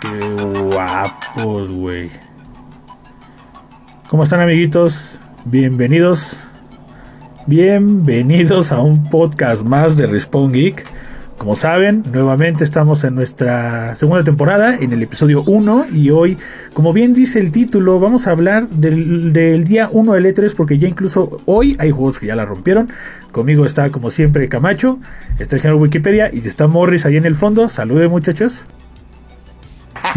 [0.00, 0.08] Qué
[0.62, 2.08] guapos, güey.
[4.08, 5.20] ¿Cómo están, amiguitos?
[5.44, 6.44] Bienvenidos.
[7.46, 10.86] Bienvenidos a un podcast más de Respawn Geek.
[11.36, 16.38] Como saben, nuevamente estamos en nuestra segunda temporada, en el episodio 1, y hoy,
[16.72, 20.88] como bien dice el título, vamos a hablar del, día 1 del E3, porque ya
[20.88, 22.88] incluso hoy hay juegos que ya la rompieron.
[23.32, 24.98] Conmigo está, como siempre, Camacho,
[25.38, 27.68] está el señor Wikipedia, y está Morris ahí en el fondo.
[27.68, 28.66] Salude, muchachos.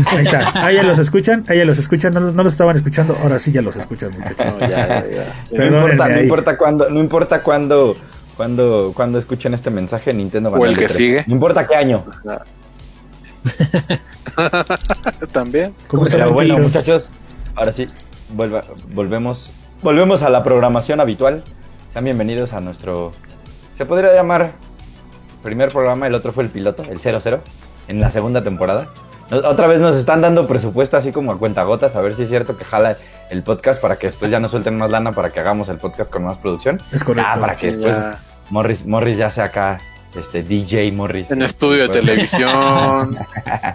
[0.08, 3.18] Ahí está, ahí ya los escuchan, ahí ya los escuchan, no, no, los estaban escuchando,
[3.22, 4.58] ahora sí ya los escuchan, muchachos.
[4.60, 7.96] No, ya, ya, no importa, no importa cuándo, no importa cuándo
[8.36, 11.24] cuando, cuando escuchen este mensaje, Nintendo va a O el que sigue.
[11.28, 12.06] No importa qué año.
[15.32, 15.76] También.
[16.12, 17.12] Pero bueno, muchachos,
[17.56, 17.86] ahora sí,
[18.94, 21.44] volvemos, volvemos a la programación habitual.
[21.92, 23.12] Sean bienvenidos a nuestro.
[23.74, 24.54] Se podría llamar
[25.44, 27.42] primer programa, el otro fue el piloto, el 00,
[27.88, 28.88] en la segunda temporada.
[29.32, 32.58] Otra vez nos están dando presupuesto así como a cuentagotas, a ver si es cierto
[32.58, 32.98] que jala
[33.30, 36.12] el podcast para que después ya no suelten más lana para que hagamos el podcast
[36.12, 36.80] con más producción.
[36.92, 37.32] Es correcto.
[37.34, 37.98] Ah, para que después
[38.50, 39.80] Morris, Morris ya sea acá,
[40.16, 41.32] este DJ Morris.
[41.32, 43.18] En estudio de televisión.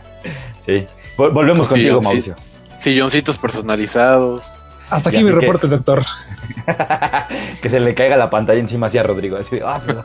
[0.66, 0.86] sí.
[1.16, 2.36] volvemos contigo, Mauricio.
[2.78, 4.52] Silloncitos personalizados.
[4.90, 6.04] Hasta aquí mi reporte, doctor.
[7.62, 9.36] que se le caiga la pantalla encima así a Rodrigo.
[9.36, 10.04] Así, ah, perdón.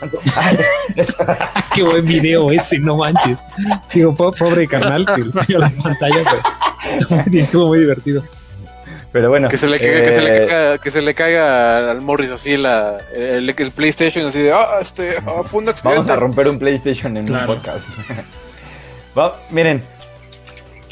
[1.74, 3.38] Qué buen video ese, no manches.
[3.94, 8.24] Digo, pobre carnal que le la pantalla, pero estuvo muy divertido.
[9.12, 9.48] Pero bueno.
[9.48, 12.32] Que se le, caiga, que se le eh, caiga, que se le caiga al Morris
[12.32, 15.98] así la, el, PlayStation así de, ah, este, ah, fue un accidente.
[15.98, 17.86] Vamos a romper un PlayStation en un podcast.
[19.52, 19.84] miren,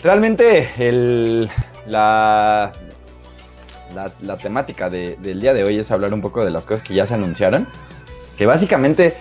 [0.03, 1.50] realmente el,
[1.88, 2.72] la,
[3.94, 7.06] la, temática del día de hoy es hablar un poco de las cosas que ya
[7.06, 7.67] se anunciaron.
[8.38, 9.16] Que básicamente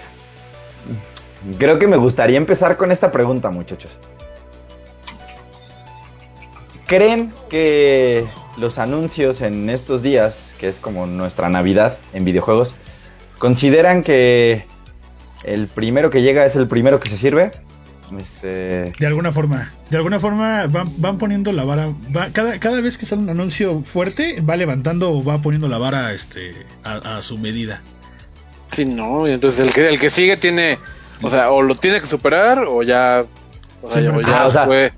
[1.59, 3.99] creo que me gustaría empezar con esta pregunta, muchachos.
[6.87, 12.75] ¿Creen que los anuncios en estos días, que es como nuestra Navidad en videojuegos,
[13.39, 14.67] consideran que
[15.45, 17.53] el primero que llega es el primero que se sirve?
[18.19, 18.93] Este...
[18.99, 21.93] De alguna forma, de alguna forma van, poniendo la vara.
[22.33, 26.13] cada, cada vez que sale un anuncio fuerte, va levantando o va poniendo la vara
[26.13, 27.83] este, a, su medida.
[28.73, 30.79] Sí, no, y entonces el que, el que sigue tiene,
[31.23, 33.25] o sea, o lo tiene que superar o ya,
[33.83, 34.93] o sea, ya, fue,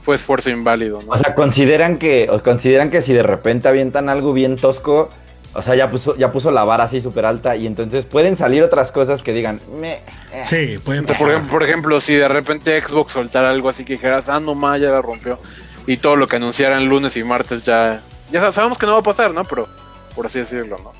[0.00, 1.02] fue, esfuerzo inválido.
[1.06, 5.10] O sea, consideran que, o consideran que si de repente avientan algo bien tosco,
[5.54, 8.62] o sea, ya puso, ya puso la vara así súper alta y entonces pueden salir
[8.62, 9.94] otras cosas que digan, me.
[10.32, 10.44] Eh".
[10.44, 11.42] Sí, pueden pasar.
[11.48, 14.90] Por, ejemplo, si de repente Xbox soltara algo así que dijeras, ah, no más, ya
[14.90, 15.38] la rompió.
[15.86, 18.02] Y todo lo que anunciaran lunes y martes ya.
[18.30, 19.42] Ya sabemos que no va a pasar, ¿no?
[19.44, 19.68] Pero
[20.14, 20.92] por así decirlo, ¿no?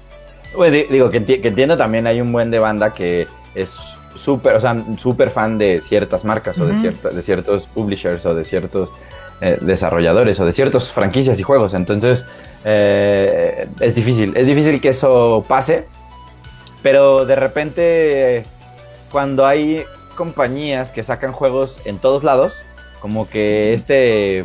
[0.64, 3.76] digo, que, entiendo también hay un buen de banda que es
[4.14, 8.34] súper, o sea, súper fan de ciertas marcas o de, cierta, de ciertos publishers o
[8.34, 8.92] de ciertos
[9.40, 11.74] eh, desarrolladores o de ciertas franquicias y juegos.
[11.74, 12.24] Entonces,
[12.64, 15.86] eh, es difícil, es difícil que eso pase,
[16.82, 18.44] pero de repente
[19.10, 19.84] cuando hay
[20.14, 22.60] compañías que sacan juegos en todos lados,
[23.00, 24.42] como que este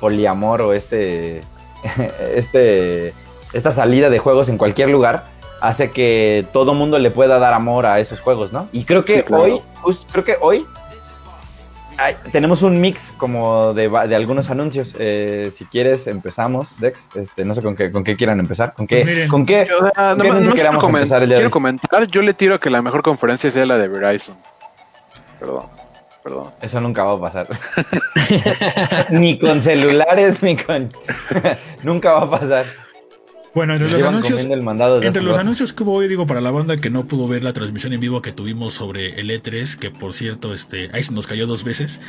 [0.00, 1.40] poliamor o este,
[2.34, 3.14] este,
[3.52, 5.24] esta salida de juegos en cualquier lugar
[5.60, 8.68] hace que todo mundo le pueda dar amor a esos juegos, ¿no?
[8.72, 9.62] Y creo que hoy,
[10.12, 10.66] creo que hoy
[12.32, 14.94] tenemos un mix como de, algunos anuncios.
[14.98, 17.06] Eh, si quieres, empezamos, Dex.
[17.14, 18.74] Este, no sé con qué, con qué quieran empezar.
[18.74, 19.26] ¿Con qué?
[19.28, 19.66] ¿Con qué?
[19.68, 22.06] Yo, no, quiero, comentar, quiero comentar.
[22.06, 24.36] Yo le tiro que la mejor conferencia sea la de Verizon.
[25.38, 25.64] Perdón.
[26.22, 26.50] Perdón.
[26.60, 27.46] Eso nunca va a pasar.
[29.10, 30.90] ni con celulares, ni con.
[31.84, 32.64] nunca va a pasar.
[33.56, 36.90] Bueno, entre los anuncios, entre los anuncios que hubo hoy, digo, para la banda que
[36.90, 40.52] no pudo ver la transmisión en vivo que tuvimos sobre el E3, que por cierto,
[40.52, 42.02] este, ahí se nos cayó dos veces,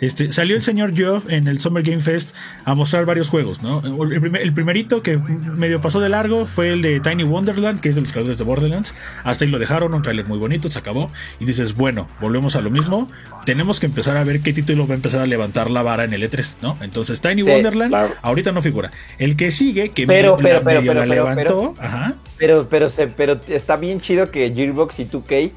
[0.00, 3.82] este, salió el señor Geoff en el Summer Game Fest a mostrar varios juegos, ¿no?
[3.84, 8.00] El, primerito que medio pasó de largo fue el de Tiny Wonderland, que es de
[8.00, 8.94] los creadores de Borderlands.
[9.24, 11.10] Hasta ahí lo dejaron, un trailer muy bonito, se acabó.
[11.38, 13.10] Y dices, bueno, volvemos a lo mismo.
[13.44, 16.12] Tenemos que empezar a ver qué título va a empezar a levantar la vara en
[16.14, 16.78] el E3, ¿no?
[16.80, 18.90] Entonces, Tiny Wonderland, ahorita no figura.
[19.18, 21.74] El que sigue, que pero, pero, pero, pero,
[22.38, 25.52] Pero, pero, se, pero está bien chido que Gearbox y 2K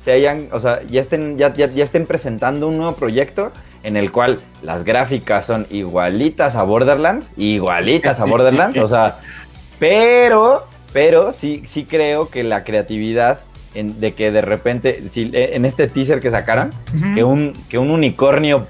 [0.00, 3.52] se hayan, o sea, ya estén, ya, ya, estén presentando un nuevo proyecto
[3.82, 9.18] en el cual las gráficas son igualitas a Borderlands, igualitas a Borderlands, o sea,
[9.78, 13.40] pero, pero sí, sí creo que la creatividad
[13.74, 16.72] de que de repente, si, eh, en este teaser que sacaron,
[17.14, 18.66] que, un, que un unicornio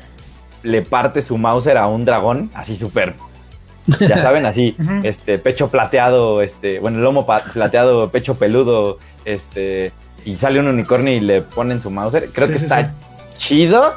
[0.63, 3.15] le parte su Mauser a un dragón, así súper
[3.99, 9.93] ya saben, así, este, pecho plateado, este, bueno, lomo plateado, pecho peludo, este,
[10.25, 12.17] y sale un unicornio y le ponen su mouse.
[12.33, 12.93] Creo que está
[13.37, 13.95] chido.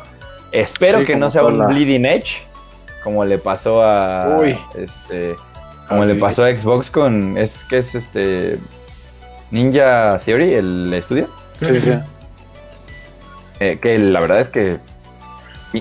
[0.51, 2.45] Espero que no sea un Bleeding Edge,
[3.03, 4.37] como le pasó a
[4.75, 5.35] este
[5.89, 8.57] como le pasó a Xbox con es que es este
[9.53, 11.29] Ninja Theory el estudio.
[11.61, 11.93] Sí sí
[13.59, 14.77] eh, que la verdad es que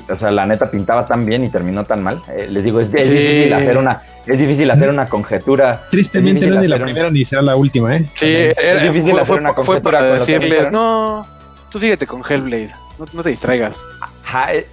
[0.09, 2.23] o sea la neta pintaba tan bien y terminó tan mal.
[2.29, 5.87] Eh, les digo es, difícil hacer una es difícil hacer una conjetura.
[5.91, 9.37] Tristemente no es ni la primera ni será la última eh sí es difícil hacer
[9.37, 11.27] una conjetura para decirles no
[11.71, 14.67] tú síguete con Hellblade no, no te distraigas Ajá, eh,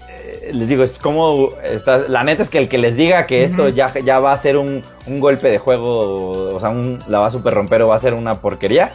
[0.54, 1.50] les digo, es como.
[1.64, 4.38] Está, la neta es que el que les diga que esto ya, ya va a
[4.38, 6.74] ser un, golpe de juego, o sea,
[7.08, 8.92] la va a super romper o va a ser una porquería.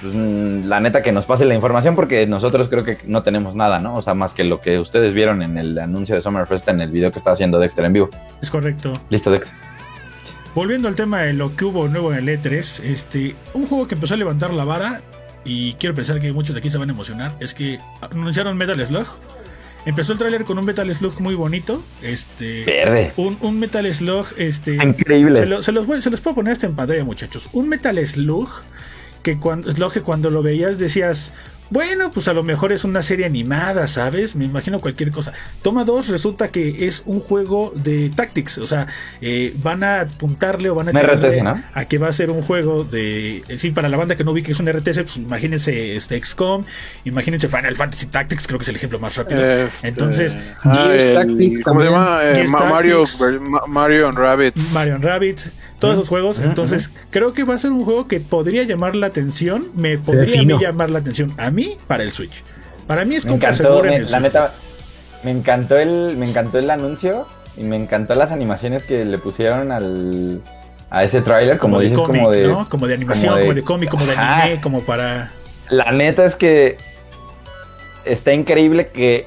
[0.00, 3.54] Pues, mm, la neta que nos pase la información porque nosotros creo que no tenemos
[3.54, 3.96] nada, ¿no?
[3.96, 6.90] O sea, más que lo que ustedes vieron en el anuncio de Summerfest en el
[6.90, 8.10] video que está haciendo Dexter en vivo.
[8.42, 8.92] Es correcto.
[9.08, 9.52] Listo, Dex.
[10.54, 13.94] Volviendo al tema de lo que hubo nuevo en el E3, este, un juego que
[13.94, 15.00] empezó a levantar la vara
[15.44, 18.78] y quiero pensar que muchos de aquí se van a emocionar, es que anunciaron Metal
[18.86, 19.06] Slug
[19.86, 21.82] Empezó el tráiler con un Metal Slug muy bonito.
[22.02, 22.64] Este.
[22.64, 23.12] Verde.
[23.16, 24.26] Un, Metal Slug.
[24.36, 24.76] Este.
[24.76, 25.40] Increíble.
[25.40, 27.48] Se, los se los puedo poner hasta en pantalla, muchachos.
[27.52, 28.48] Un Metal Slug.
[29.22, 31.32] Que cuando, Slug que cuando lo veías decías.
[31.70, 34.36] Bueno, pues a lo mejor es una serie animada, ¿sabes?
[34.36, 35.32] Me imagino cualquier cosa.
[35.62, 38.58] Toma 2 resulta que es un juego de tactics.
[38.58, 38.86] O sea,
[39.20, 41.62] eh, van a apuntarle o van a RTS, ¿no?
[41.72, 43.38] a que va a ser un juego de.
[43.48, 46.20] Eh, sí, para la banda que no vi que es un RTS, pues imagínense este
[46.22, 46.64] XCOM,
[47.04, 49.44] imagínense Final Fantasy Tactics, creo que es el ejemplo más rápido.
[49.44, 50.90] Este, Entonces, ah,
[51.64, 52.20] ¿cómo se llama?
[52.22, 53.04] Eh, Mario,
[53.68, 54.72] Mario Rabbits.
[54.72, 56.40] Mario Rabbits todos esos juegos.
[56.40, 59.68] Entonces, creo que va a ser un juego que podría llamar la atención.
[59.74, 62.42] Me podría llamar la atención a mí para el Switch.
[62.86, 63.38] Para mí es como
[63.82, 64.52] me, La neta,
[65.22, 67.26] me encantó el, me encantó el anuncio
[67.56, 70.42] y me encantó las animaciones que le pusieron al
[70.90, 74.16] a ese tráiler, como, dices, como de como de animación, como de, cómic, como de
[74.16, 75.32] anime, como para
[75.68, 76.76] La neta es que
[78.04, 79.26] está increíble que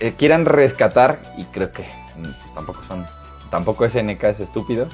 [0.00, 3.06] eh, quieran rescatar y creo que mm, tampoco son
[3.50, 4.88] tampoco SNK es estúpido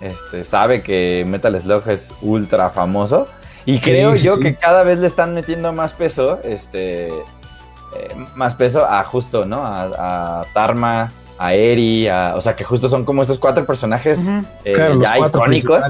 [0.00, 3.26] este, sabe que Metal Slug es ultra famoso.
[3.64, 8.86] Y creo yo que cada vez le están metiendo más peso, este, eh, más peso
[8.86, 9.60] a justo, ¿no?
[9.62, 14.20] A, Tarma, a Eri, o sea, que justo son como estos cuatro personajes
[14.64, 15.84] eh, ya icónicos.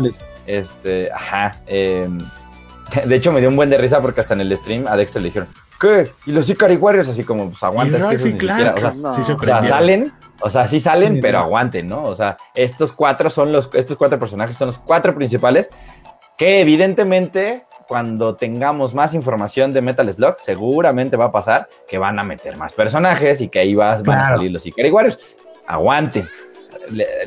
[0.46, 1.56] Este, ajá.
[1.66, 2.19] Em,
[3.06, 5.22] de hecho, me dio un buen de risa porque hasta en el stream a Dexter
[5.22, 5.49] le dijeron,
[5.81, 6.10] ¿qué?
[6.26, 10.50] Y los Ikari Warriors, así como, pues aguantas que eso siquiera, o sea, salen o
[10.50, 12.05] sea, sí salen, pero aguanten, ¿no?
[12.05, 15.70] O sea, estos cuatro son los, estos cuatro personajes son los cuatro principales
[16.37, 22.19] que evidentemente cuando tengamos más información de Metal Slug, seguramente va a pasar que van
[22.19, 25.19] a meter más personajes y que ahí van a salir los Ikari Warriors.
[25.67, 26.29] Aguanten.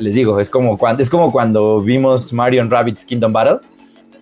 [0.00, 3.58] les digo, es como, cuando, es como cuando vimos Mario Rabbit's Kingdom Battle,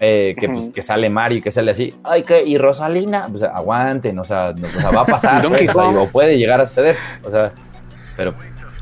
[0.01, 3.43] eh, que, pues, que sale Mario y que sale así, ay, que, y Rosalina, pues
[3.43, 7.31] aguanten, o sea, o sea va a pasar, pues, o puede llegar a suceder, o
[7.31, 7.53] sea,
[8.17, 8.35] pero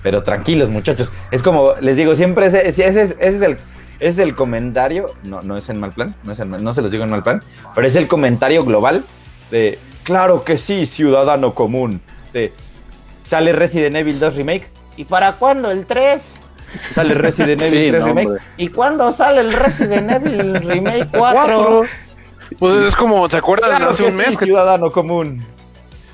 [0.09, 1.13] pero tranquilos, muchachos.
[1.31, 3.59] Es como, les digo, siempre ese, ese, ese, es el
[4.01, 7.05] es el comentario, no, no es en mal plan, no, es no se los digo
[7.05, 7.43] en mal plan,
[7.75, 9.05] pero es el comentario global
[9.51, 12.01] de, claro que sí, ciudadano común,
[12.33, 12.55] de,
[13.23, 16.33] sale Resident Evil 2 Remake, ¿y para cuándo el 3?
[16.91, 21.83] Sale Resident Evil 3 Remake, ¿y cuándo sale el Resident Evil Remake 4?
[22.59, 23.83] Pues es como, ¿se acuerdan?
[23.83, 24.47] hace un mes que...
[24.47, 25.45] Ciudadano común.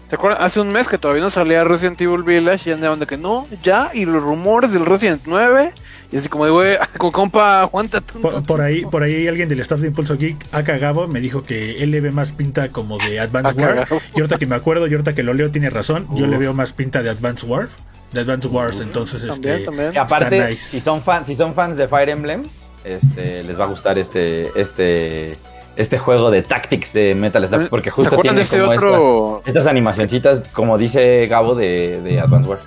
[0.06, 0.42] ¿Se acuerdan?
[0.42, 3.46] Hace un mes que todavía no salía Resident Evil Village y andaban de que no,
[3.62, 5.72] ya, y los rumores del Resident 9.
[6.12, 8.00] Y así como de, güey, como compa, aguanta
[8.46, 11.82] por, ahí, por ahí alguien del staff de Impulso Geek ha cagado, me dijo que
[11.82, 13.88] él le ve más pinta como de Advance War.
[14.14, 16.52] Y ahorita que me acuerdo, y ahorita que lo leo tiene razón, yo le veo
[16.52, 17.68] más pinta de Advance War.
[18.12, 19.64] De Advance Wars, entonces este.
[19.92, 22.44] Y aparte, si son fans, si son fans de Fire Emblem,
[22.84, 25.32] este, les va a gustar este, este
[25.76, 29.42] este juego de tactics de Metal Slug, porque justo tiene este como otro...
[29.44, 32.58] estas, animacioncitas, como dice Gabo de, de Advance War.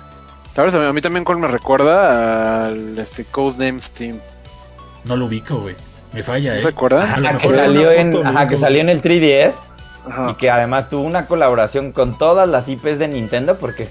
[0.52, 0.74] ¿Sabes?
[0.74, 4.18] A mí también me recuerda al este Codename Steam.
[5.04, 5.76] No lo ubico, güey.
[6.12, 6.56] Me falla, ¿eh?
[6.56, 7.04] ¿No se acuerda?
[7.04, 9.54] Ajá, que salió, en, ajá, que salió en el 3DS
[10.30, 13.88] y que además tuvo una colaboración con todas las IPs de Nintendo porque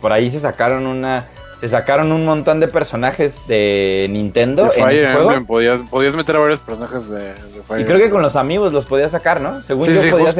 [0.00, 1.26] por ahí se sacaron una
[1.60, 5.46] se sacaron un montón de personajes de Nintendo en ese juego.
[5.46, 7.34] Podías, meter a varios personajes de,
[7.64, 9.62] Fire Y creo que con los amigos los podías sacar, ¿no?
[9.62, 10.36] Según yo podías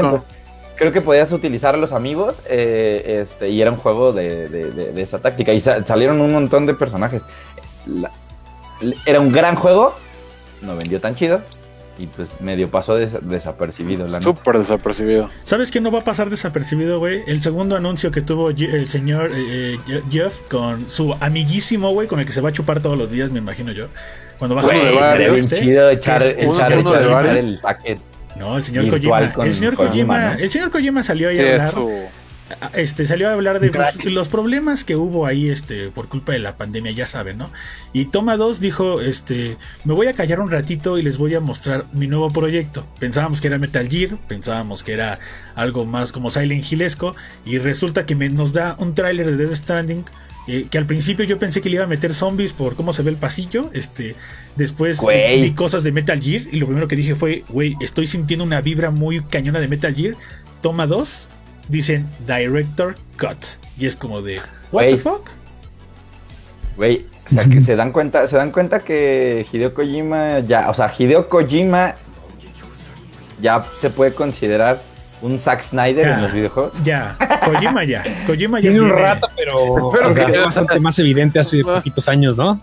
[0.77, 5.19] creo que podías utilizar a los amigos eh, este, y era un juego de, esa
[5.19, 5.53] táctica.
[5.53, 7.23] Y salieron un montón de personajes.
[9.07, 9.95] era un gran juego,
[10.63, 11.41] no vendió tan chido,
[11.99, 14.07] y pues medio pasó desapercibido.
[14.09, 15.29] La Súper desapercibido.
[15.45, 17.23] ¿Sabes qué no va a pasar desapercibido, güey?
[17.27, 22.21] El segundo anuncio que tuvo el señor eh, eh, Jeff con su amiguísimo, güey, con
[22.21, 23.89] el que se va a chupar todos los días, me imagino yo.
[24.39, 28.01] Cuando va a bien chido echar, echar, echar, el paquete.
[28.37, 29.33] No, el señor Kojima.
[29.45, 31.75] El señor Kojima, el señor Kojima salió ahí a hablar.
[32.75, 36.39] Este salió a hablar de pues, los problemas que hubo ahí este por culpa de
[36.39, 37.51] la pandemia, ya saben, ¿no?
[37.93, 41.41] Y Toma 2 dijo, este, me voy a callar un ratito y les voy a
[41.41, 42.87] mostrar mi nuevo proyecto.
[42.99, 45.19] Pensábamos que era Metal Gear, pensábamos que era
[45.55, 50.05] algo más como Silent Hillesco y resulta que nos da un tráiler de Death Stranding
[50.49, 53.03] eh, que al principio yo pensé que le iba a meter zombies por cómo se
[53.03, 53.71] ve el pasillo.
[53.73, 54.15] Este,
[54.55, 58.45] después vi cosas de Metal Gear y lo primero que dije fue, güey, estoy sintiendo
[58.45, 60.15] una vibra muy cañona de Metal Gear.
[60.61, 61.27] Toma dos,
[61.69, 63.39] dicen Director Cut.
[63.79, 64.41] Y es como de,
[64.73, 65.29] ¿What the fuck?
[66.77, 70.75] Güey, o sea, que se dan cuenta, se dan cuenta que Hideo Kojima ya, o
[70.75, 71.95] sea, Hideo Kojima
[73.41, 74.81] ya se puede considerar
[75.23, 76.83] un Zack Snyder en los videojuegos.
[76.83, 78.05] Ya, Kojima ya.
[78.27, 82.61] Kojima ya tiene un rato, pero, pero que bastante más evidente hace poquitos años, ¿no?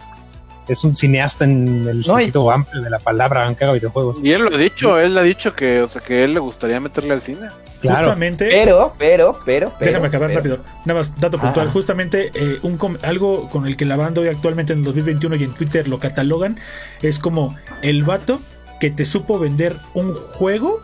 [0.68, 4.22] Es un cineasta en el sentido amplio de la palabra, aunque haga videojuegos.
[4.24, 6.80] Y él lo ha dicho, él ha dicho que, o sea, que él le gustaría
[6.80, 7.50] meterle al cine.
[7.82, 8.48] Justamente.
[8.50, 10.60] Pero, pero, pero, Déjame acabar rápido.
[10.86, 11.70] Nada más, dato puntual.
[11.70, 15.44] Justamente, eh, un algo con el que la banda hoy actualmente en el 2021 y
[15.44, 16.60] en Twitter lo catalogan
[17.02, 18.40] es como el vato
[18.80, 20.82] que te supo vender un juego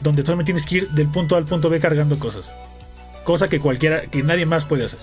[0.00, 2.52] donde solamente tienes que ir del punto A al punto B cargando cosas.
[3.24, 4.98] Cosa que cualquiera, que nadie más puede hacer.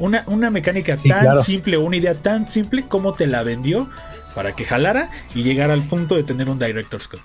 [0.00, 3.88] Una, una mecánica tan simple, una idea tan simple como te la vendió
[4.34, 7.20] para que jalara y llegara al punto de tener un Director's Cut.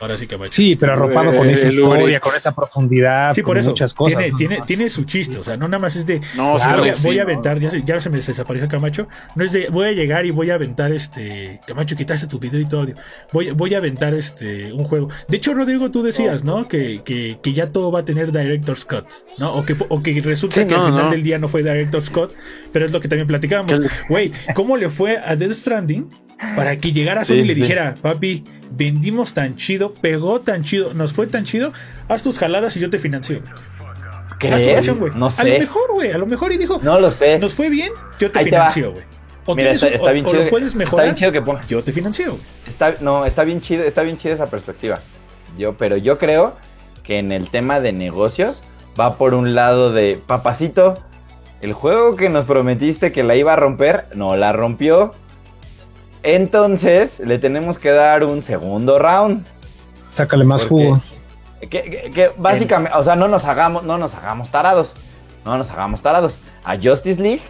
[0.00, 3.70] Ahora sí que Sí, pero arropado con esa historia, con esa profundidad, sí, por eso,
[3.70, 4.18] muchas cosas.
[4.18, 6.56] Tiene, tiene, tiene, su chiste, o sea, no nada más es de no,
[7.02, 9.08] voy, a aventar, ya se, ya se me desapareció Camacho.
[9.34, 11.60] No es de voy a llegar y voy a aventar este.
[11.66, 12.86] Camacho, quitaste tu video y todo.
[13.32, 15.08] Voy, voy a aventar este un juego.
[15.28, 16.66] De hecho, Rodrigo, tú decías, ¿no?
[16.66, 19.04] Que, que, que ya todo va a tener Director's Cut,
[19.38, 19.52] ¿no?
[19.52, 22.32] O que, o que resulta que al final del día no fue Director's Cut,
[22.72, 23.80] pero es lo que también platicábamos.
[24.08, 26.08] Güey, ¿cómo le fue a Death Stranding
[26.56, 28.44] para que llegara Sony y le dijera, papi?
[28.70, 31.72] vendimos tan chido, pegó tan chido, nos fue tan chido,
[32.08, 33.42] haz tus jaladas y yo te financio.
[34.38, 34.96] ¿Crees?
[35.14, 35.42] No sé.
[35.42, 37.38] A lo mejor, güey, a lo mejor y dijo, no lo sé.
[37.38, 39.04] Nos fue bien, yo te financio, güey.
[39.46, 41.06] O, Mira, está, bien chido, lo puedes mejorar.
[41.06, 41.60] Está bien chido que ponga.
[41.66, 42.38] Yo te financio.
[42.66, 44.98] Está, no, está bien chido, está bien chida esa perspectiva.
[45.58, 46.56] Yo, pero yo creo
[47.02, 48.62] que en el tema de negocios
[48.98, 51.02] va por un lado de papacito,
[51.60, 55.14] el juego que nos prometiste que la iba a romper, no la rompió.
[56.22, 59.44] Entonces, le tenemos que dar un segundo round.
[60.12, 61.00] Sácale más jugo.
[61.68, 64.94] Que, básicamente, o sea, no nos hagamos, no nos hagamos tarados.
[65.44, 66.38] No nos hagamos tarados.
[66.64, 67.42] A Justice League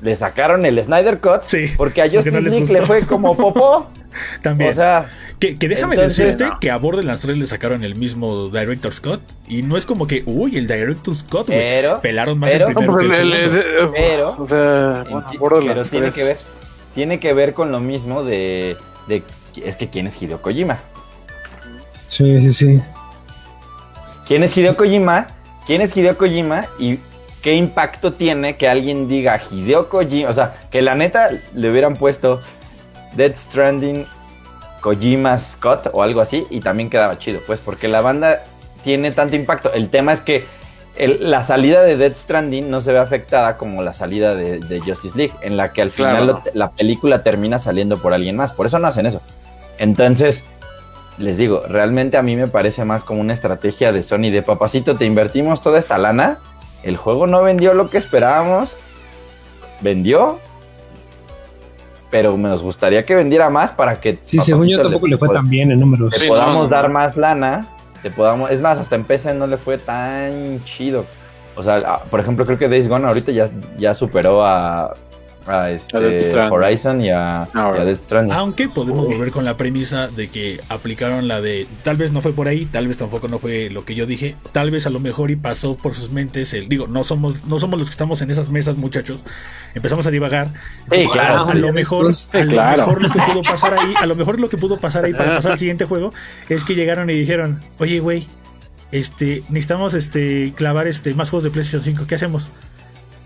[0.00, 1.42] le sacaron el Snyder Cut.
[1.46, 3.86] Sí, porque a Justice League le fue como popó.
[4.42, 4.70] También.
[4.70, 9.20] O sea, que, déjame decirte que a Borderlands 3 le sacaron el mismo Director's Cut.
[9.46, 13.04] Y no es como que, uy, el Director's Cut, Pero, Pelaron más el primero que
[13.04, 15.04] el Pero, o sea,
[15.38, 16.36] pero tiene que ver
[16.96, 19.22] tiene que ver con lo mismo de, de
[19.62, 20.78] es que quién es Hideo Kojima.
[22.08, 22.80] Sí, sí, sí.
[24.26, 25.26] ¿Quién es Hideo Kojima?
[25.66, 26.64] ¿Quién es Hideo Kojima?
[26.78, 26.98] Y
[27.42, 31.96] qué impacto tiene que alguien diga Hideo Kojima, o sea, que la neta le hubieran
[31.96, 32.40] puesto
[33.14, 34.06] Dead Stranding
[34.80, 38.42] Kojima Scott o algo así y también quedaba chido, pues porque la banda
[38.84, 39.70] tiene tanto impacto.
[39.74, 40.46] El tema es que
[40.98, 45.34] la salida de Dead Stranding no se ve afectada como la salida de, Justice League,
[45.42, 48.52] en la que al final la película termina saliendo por alguien más.
[48.52, 49.20] Por eso no hacen eso.
[49.78, 50.44] Entonces,
[51.18, 54.96] les digo, realmente a mí me parece más como una estrategia de Sony de papacito,
[54.96, 56.38] te invertimos toda esta lana,
[56.82, 58.76] el juego no vendió lo que esperábamos,
[59.82, 60.38] vendió,
[62.10, 64.18] pero nos gustaría que vendiera más para que...
[64.22, 66.14] Sí, según yo tampoco le, fue tan bien en números.
[66.26, 67.66] podamos dar más lana
[68.10, 68.50] podamos.
[68.50, 71.04] Es más, hasta en PC no le fue tan chido.
[71.56, 73.48] O sea, por ejemplo, creo que Days Gone ahorita ya,
[73.78, 74.94] ya superó a,
[75.46, 78.32] a, este, Horizon y a, ah, Death Stranding.
[78.34, 82.32] Aunque podemos volver con la premisa de que aplicaron la de tal vez no fue
[82.32, 85.00] por ahí, tal vez tampoco no fue lo que yo dije, tal vez a lo
[85.00, 88.20] mejor y pasó por sus mentes el digo, no somos no somos los que estamos
[88.22, 89.22] en esas mesas, muchachos.
[89.74, 90.52] Empezamos a divagar.
[91.12, 94.40] claro, a, lo mejor a lo mejor lo que pudo pasar ahí, a lo mejor
[94.40, 96.12] lo que pudo pasar ahí para pasar al siguiente juego
[96.48, 98.26] es que llegaron y dijeron, "Oye, güey,
[98.92, 102.50] este necesitamos este clavar este más juegos de PlayStation 5, ¿qué hacemos?"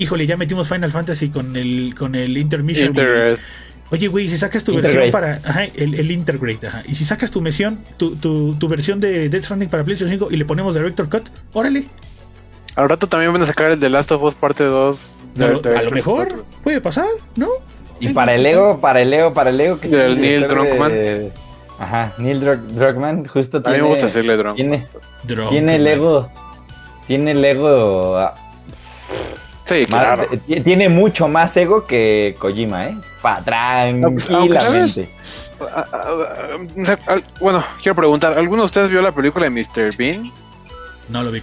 [0.01, 2.95] Híjole, ya metimos Final Fantasy con el, con el Intermission.
[3.93, 5.41] Oye, güey, si sacas tu versión para.
[5.45, 6.83] Ajá, el, el Intergrade, ajá.
[6.87, 10.29] Y si sacas tu versión, tu, tu, tu versión de Death Stranding para PlayStation 5
[10.33, 11.87] y le ponemos Director Cut, órale.
[12.77, 15.23] Al rato también van a sacar el de Last of Us parte 2.
[15.41, 17.49] a lo mejor puede pasar, ¿no?
[17.99, 21.33] Y para el ego, para el ego, para el ego que el Neil Druckmann.
[21.79, 23.77] Ajá, Neil Druckmann justo tiene.
[23.77, 24.87] A mí me gusta hacerle Tiene,
[25.51, 26.31] tiene el ego.
[27.07, 28.31] Tiene el ego
[29.71, 30.27] Sí, claro.
[30.65, 32.97] tiene mucho más ego que Kojima, ¿eh?
[33.23, 35.15] Pa, tranquilamente.
[35.61, 35.87] Ah,
[37.41, 39.97] bueno, quiero preguntar, ¿alguno de ustedes vio la película de Mr.
[39.97, 40.33] Bean?
[41.09, 41.41] No lo vi.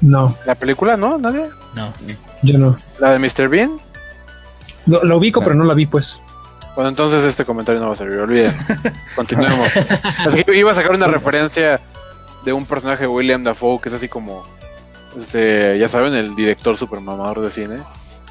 [0.00, 0.36] No.
[0.44, 1.18] ¿La película no?
[1.18, 1.50] ¿Nadie?
[1.76, 1.92] No.
[2.42, 2.76] Yo no.
[2.98, 3.48] ¿La de Mr.
[3.48, 3.78] Bean?
[4.86, 6.20] Lo, lo ubico, pero no la vi, pues.
[6.74, 8.56] Bueno, entonces este comentario no va a servir, olviden.
[9.14, 9.68] Continuemos.
[9.76, 11.80] Es que iba a sacar una referencia
[12.44, 14.42] de un personaje de William Dafoe que es así como,
[15.18, 17.78] este, ya saben, el director super mamador de cine.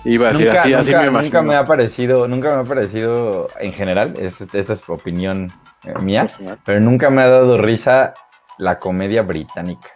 [0.04, 1.22] Iba a decir Nunca, así, nunca, así me imagino.
[1.22, 5.52] nunca me ha parecido, nunca me ha parecido en general, es- esta es opinión
[5.84, 6.58] eh, mía, Personal.
[6.66, 8.14] pero nunca me ha dado risa
[8.58, 9.90] la comedia británica.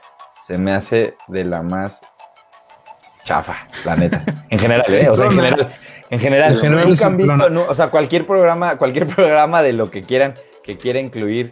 [0.43, 2.01] Se me hace de la más
[3.23, 4.21] chafa, la neta.
[4.49, 5.09] En general, ¿eh?
[5.09, 5.69] O sea, en general.
[6.11, 9.89] En general, En general nunca han visto, o sea, cualquier programa, cualquier programa de lo
[9.89, 11.51] que quieran, que quiera incluir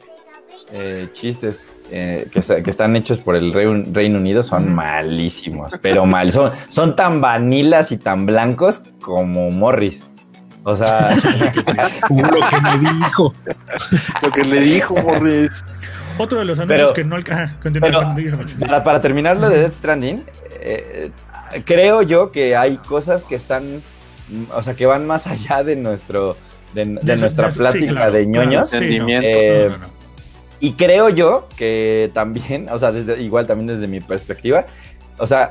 [0.71, 6.31] eh, chistes eh, que, están hechos por el Reu- Reino Unido son malísimos, pero mal.
[6.31, 10.03] Son, son tan vanilas y tan blancos como Morris.
[10.63, 11.15] O sea,
[12.09, 13.33] lo que me dijo.
[14.21, 15.63] Lo que le dijo Morris.
[16.17, 17.55] Otro de los anuncios Pero- que no alcanza.
[18.59, 20.23] para, para terminar lo de Death Stranding,
[20.61, 21.09] eh,
[21.65, 23.63] creo yo que hay cosas que están,
[24.55, 26.37] o sea, que van más allá de nuestro,
[26.73, 28.69] de, de De- nuestra de- sí, plática claro, de claro, ñoños.
[28.69, 28.81] sí, no.
[28.83, 29.27] Entendimiento.
[29.27, 30.02] Eh, No, no, no.
[30.63, 34.65] Y creo yo que también, o sea, igual también desde mi perspectiva,
[35.17, 35.49] o sea,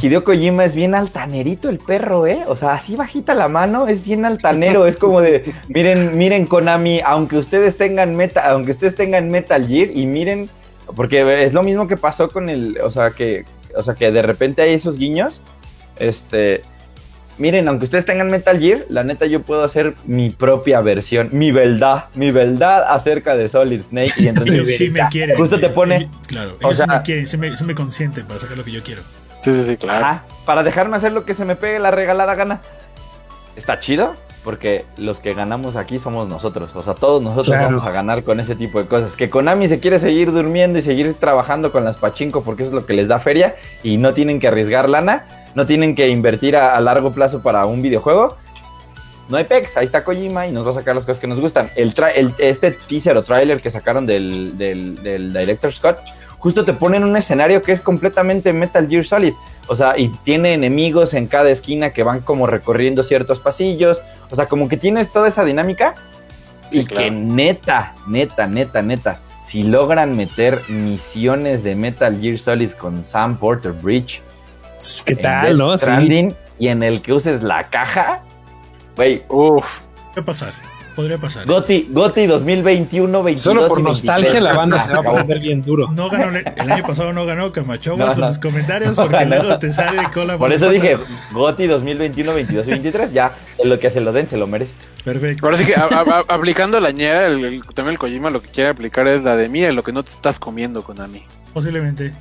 [0.00, 2.44] Hideo Kojima es bien altanerito el perro, ¿eh?
[2.46, 7.00] O sea, así bajita la mano, es bien altanero, es como de, miren, miren Konami,
[7.04, 10.48] aunque ustedes tengan meta, aunque ustedes tengan Metal Gear y miren,
[10.94, 13.44] porque es lo mismo que pasó con el, o sea, que,
[13.74, 15.40] o sea, que de repente hay esos guiños,
[15.98, 16.62] este,
[17.38, 21.50] miren, aunque ustedes tengan Metal Gear, la neta yo puedo hacer mi propia versión, mi
[21.52, 25.36] verdad, mi verdad acerca de Solid Snake y entonces Ellos sí me quieren.
[25.36, 25.74] justo te güey.
[25.74, 28.56] pone, Ellos- Claro, o sí sea- me quieren, sí me, sí me consienten para sacar
[28.56, 29.02] lo que yo quiero.
[29.42, 30.04] Sí, sí, sí, claro.
[30.04, 32.60] Ajá, para dejarme hacer lo que se me pegue la regalada gana.
[33.56, 36.70] Está chido, porque los que ganamos aquí somos nosotros.
[36.74, 37.64] O sea, todos nosotros Claro.
[37.66, 39.14] vamos a ganar con ese tipo de cosas.
[39.16, 42.74] Que Konami se quiere seguir durmiendo y seguir trabajando con las pachinko porque eso es
[42.74, 46.56] lo que les da feria y no tienen que arriesgar lana, no tienen que invertir
[46.56, 48.36] a, a largo plazo para un videojuego.
[49.28, 51.40] No hay pex, ahí está Kojima y nos va a sacar las cosas que nos
[51.40, 51.68] gustan.
[51.76, 55.98] El, el- este teaser o trailer que sacaron del, del, del Director Scott,
[56.38, 59.32] justo te ponen un escenario que es completamente Metal Gear Solid.
[59.68, 64.02] O sea, y tiene enemigos en cada esquina que van como recorriendo ciertos pasillos.
[64.30, 65.94] O sea, como que tienes toda esa dinámica.
[66.70, 67.04] Sí, y claro.
[67.04, 73.38] que neta, neta, neta, neta, si logran meter misiones de Metal Gear Solid con Sam
[73.38, 74.22] Porter Bridge
[75.04, 75.72] ¿Qué en tal, no?
[75.78, 75.84] Sí.
[75.84, 78.22] Stranding y en el que uses la caja,
[78.96, 79.80] güey, Uf.
[80.14, 80.52] ¿Qué pasar?
[80.94, 81.46] Podría pasar.
[81.46, 84.04] Goti, Goti 2021, 22 Solo por y 23.
[84.04, 85.90] nostalgia la banda se va a poner bien duro.
[85.90, 88.26] No ganó el, año pasado, no ganó Camacho No, con no.
[88.26, 90.34] tus comentarios No porque luego te sale cola.
[90.34, 90.98] Por por eso dije.
[91.32, 93.32] Goti 2021, 22 y 23, ya,
[93.64, 94.74] lo que se lo den, se lo merece.
[95.02, 95.46] Perfecto.
[95.46, 98.48] Ahora sí que a- a- aplicando la ñera, el, el- también el Kojima lo que
[98.48, 101.24] quiere aplicar es la de mira lo que no te estás comiendo con Ami.
[101.54, 102.12] Posiblemente.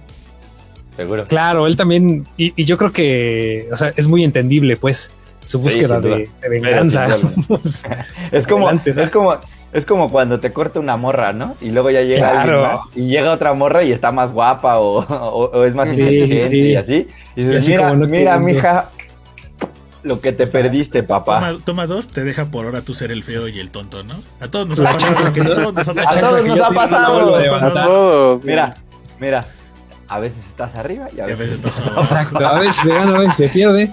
[0.96, 1.26] Seguro.
[1.26, 5.12] Claro, él también, y, y yo creo que, o sea, es muy entendible, pues,
[5.46, 7.08] su búsqueda de, de venganza.
[8.32, 9.36] Es como, Adelante, es como,
[9.74, 11.56] es como cuando te corta una morra, ¿no?
[11.62, 12.66] Y luego ya llega Claro.
[12.66, 15.88] alguien más, y llega otra morra y está más guapa o, o- o es más
[15.88, 16.58] Sí, inteligente sí.
[16.60, 17.08] y así.
[17.36, 18.90] Y dices, Y así mira, no mira, mija,
[20.04, 21.40] lo que te perdiste, papá.
[21.40, 24.16] Toma, toma dos, te deja por ahora tú ser el feo y el tonto, ¿no?
[24.40, 25.18] A todos nos ha pasado.
[25.28, 28.40] a todos nos ha pasado.
[28.44, 28.74] Mira,
[29.20, 29.46] mira,
[30.12, 32.02] a veces estás arriba y a Y a veces, estás abajo.
[32.02, 33.92] Exacto, a veces se gana, a veces se pierde.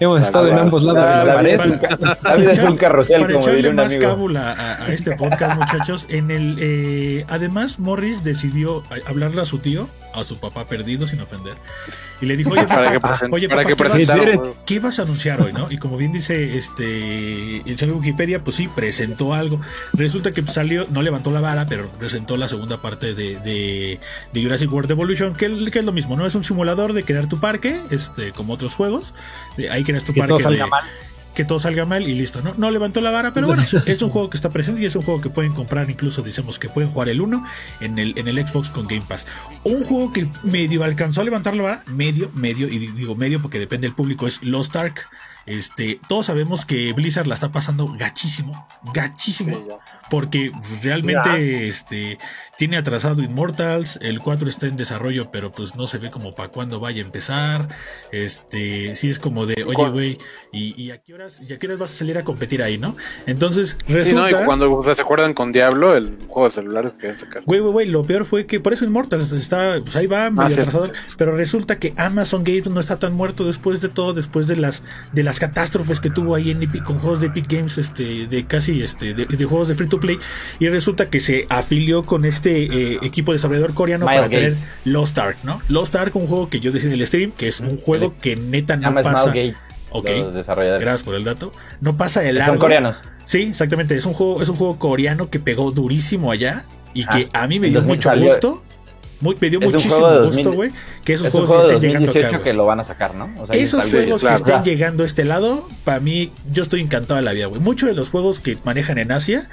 [0.00, 1.60] Hemos estado en ambos lados La, de la vida pared.
[1.60, 4.00] es un, la vida es un carrusel, Para como echarle diría un más amigo.
[4.10, 9.44] cábula a, a este podcast, muchachos, en el eh, además Morris decidió a- hablarle a
[9.44, 11.54] su tío, a su papá perdido, sin ofender,
[12.20, 14.48] y le dijo, oye, Para que, papá, present- oye, para papá, que ¿qué vas-.
[14.66, 15.70] ¿Qué vas a anunciar hoy, no?
[15.70, 19.60] Y como bien dice este el señor Wikipedia, pues sí, presentó algo.
[19.92, 24.00] Resulta que salió, no levantó la vara, pero presentó la segunda parte de, de,
[24.32, 26.26] de Jurassic World Evolution, que, que es lo mismo, ¿no?
[26.26, 29.14] Es un simulador de crear tu parque, este, como otros juegos.
[29.70, 30.30] Ahí creas tu Que parque.
[30.34, 30.84] todo salga de- mal.
[31.34, 32.54] Que todo salga mal y listo, ¿no?
[32.56, 35.02] No levantó la vara, pero bueno, es un juego que está presente y es un
[35.02, 37.46] juego que pueden comprar, incluso decimos que pueden jugar el 1
[37.80, 39.26] en el, en el Xbox con Game Pass.
[39.64, 43.58] Un juego que medio alcanzó a levantar la vara, medio, medio, y digo medio porque
[43.58, 45.08] depende del público, es Lost Ark.
[45.50, 49.74] Este, todos sabemos que Blizzard la está pasando gachísimo, gachísimo, Sí,
[50.08, 52.18] porque realmente este,
[52.56, 56.50] tiene atrasado Immortals, el 4 está en desarrollo, pero pues no se ve como para
[56.50, 57.68] cuándo vaya a empezar.
[58.12, 60.18] Este, sí es como de, oye, güey,
[60.52, 62.78] ¿y, y a qué horas, y a qué horas vas a salir a competir ahí,
[62.78, 62.96] no?
[63.26, 63.94] Entonces, Sí, ¿no?
[63.96, 64.42] resulta.
[64.42, 67.42] Y cuando o sea, se acuerdan con Diablo, el juego de celulares que sacar.
[67.44, 70.42] Güey, güey, güey, lo peor fue que por eso Immortals está, pues ahí va, medio
[70.42, 70.60] Ah, sí.
[70.60, 74.56] atrasado, pero resulta que Amazon Games no está tan muerto después de todo, después de
[74.56, 74.82] las
[75.12, 78.44] de las catástrofes que tuvo ahí en Epic con juegos de Epic Games, este, de
[78.44, 80.18] casi, este, de, juegos de free to play.
[80.60, 85.38] Y resulta que se afilió con este eh, equipo desarrollador coreano para tener Lost Ark,
[85.42, 85.60] ¿no?
[85.68, 88.36] Lost Ark, un juego que yo decía en el stream, que es un juego que
[88.36, 89.32] neta no pasa.
[89.92, 91.52] Ok, gracias por el dato.
[91.80, 92.96] No pasa el Son coreanos.
[93.24, 93.96] Sí, exactamente.
[93.96, 97.58] Es un juego, es un juego coreano que pegó durísimo allá y que a mí
[97.58, 98.62] me dio mucho gusto.
[99.20, 100.70] Muy, me dio muchísimo gusto, güey.
[101.04, 103.30] Que esos juegos estén llegando acá, que lo van a sacar, ¿no?
[103.52, 107.32] esos juegos que estén llegando a este lado, para mí, yo estoy encantado de la
[107.32, 107.60] vida, güey.
[107.60, 109.48] Muchos de los juegos que manejan en Asia,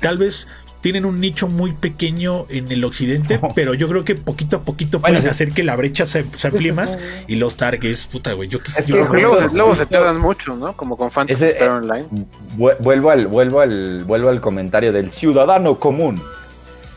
[0.00, 0.46] tal vez
[0.80, 5.00] tienen un nicho muy pequeño en el occidente, pero yo creo que poquito a poquito
[5.00, 9.08] pueden hacer que la brecha se, amplíe más y los targets, puta, güey, yo quisiera...
[9.08, 10.76] luego, se tardan mucho, ¿no?
[10.76, 12.06] Como con Fantasy Star eh, Online.
[12.80, 16.20] Vuelvo al, vuelvo, al, vuelvo al comentario del ciudadano común.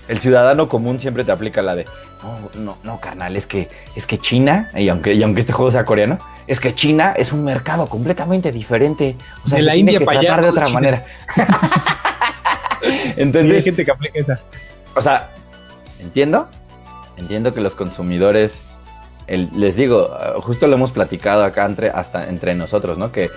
[0.08, 1.86] El ciudadano común siempre te aplica la de,
[2.22, 5.72] no, no, no, carnal, es que, es que China, y aunque, y aunque este juego
[5.72, 9.16] sea coreano, es que China es un mercado completamente diferente.
[9.46, 11.04] O sea, de la India para allá, de otra manera.
[13.16, 14.40] Entonces, hay gente que aplica esa.
[14.96, 15.30] O sea,
[16.00, 16.50] entiendo,
[17.18, 18.66] entiendo que los consumidores,
[19.28, 20.12] les digo,
[20.42, 23.12] justo lo hemos platicado acá entre, hasta entre nosotros, ¿no?
[23.12, 23.30] Que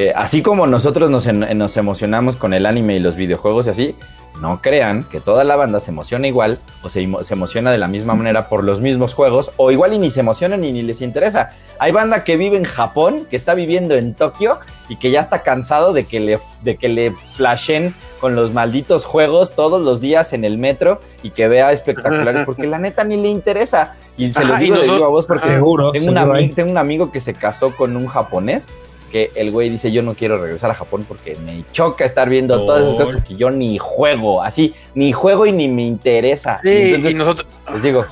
[0.00, 3.96] eh, así como nosotros nos, nos, emocionamos con el anime y los videojuegos y así,
[4.40, 7.88] no crean que toda la banda se emociona igual o se, se, emociona de la
[7.88, 11.00] misma manera por los mismos juegos o igual y ni se emocionan ni, ni les
[11.00, 11.50] interesa.
[11.80, 15.42] Hay banda que vive en Japón, que está viviendo en Tokio y que ya está
[15.42, 20.32] cansado de que le, de que le flashen con los malditos juegos todos los días
[20.32, 23.96] en el metro y que vea espectaculares porque la neta ni le interesa.
[24.16, 26.12] Y se lo digo, a vos porque seguro, tengo,
[26.54, 28.68] tengo un amigo que se casó con un japonés
[29.10, 32.64] que el güey dice yo no quiero regresar a Japón porque me choca estar viendo
[32.64, 36.58] todas esas cosas porque yo ni juego, así, ni juego y ni me interesa.
[36.62, 37.46] Sí, y, nosotros...
[37.72, 38.04] Les digo,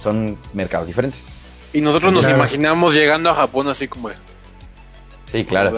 [0.00, 1.20] son mercados diferentes.
[1.72, 4.10] Y nosotros nos imaginamos llegando a Japón así como...
[5.32, 5.74] Sí, claro.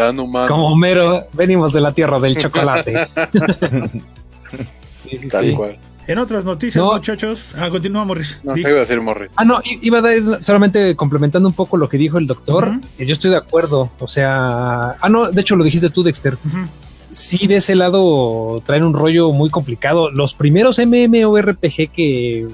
[0.47, 3.09] Como Homero, venimos de la tierra del chocolate.
[5.03, 5.79] sí, sí, Tal cual.
[6.09, 7.55] En otras noticias, muchachos.
[7.59, 8.41] Ah, continúa, Morris.
[8.45, 9.31] No, iba a decir Morris.
[9.37, 12.81] Ah, no, iba a dar solamente complementando un poco lo que dijo el doctor.
[12.99, 13.91] Yo estoy de acuerdo.
[13.99, 14.97] O sea.
[15.01, 16.39] Ah, no, de hecho lo dijiste tú, Dexter.
[17.13, 20.11] Sí, de ese lado traen un rollo muy complicado.
[20.11, 22.47] Los primeros MMORPG que,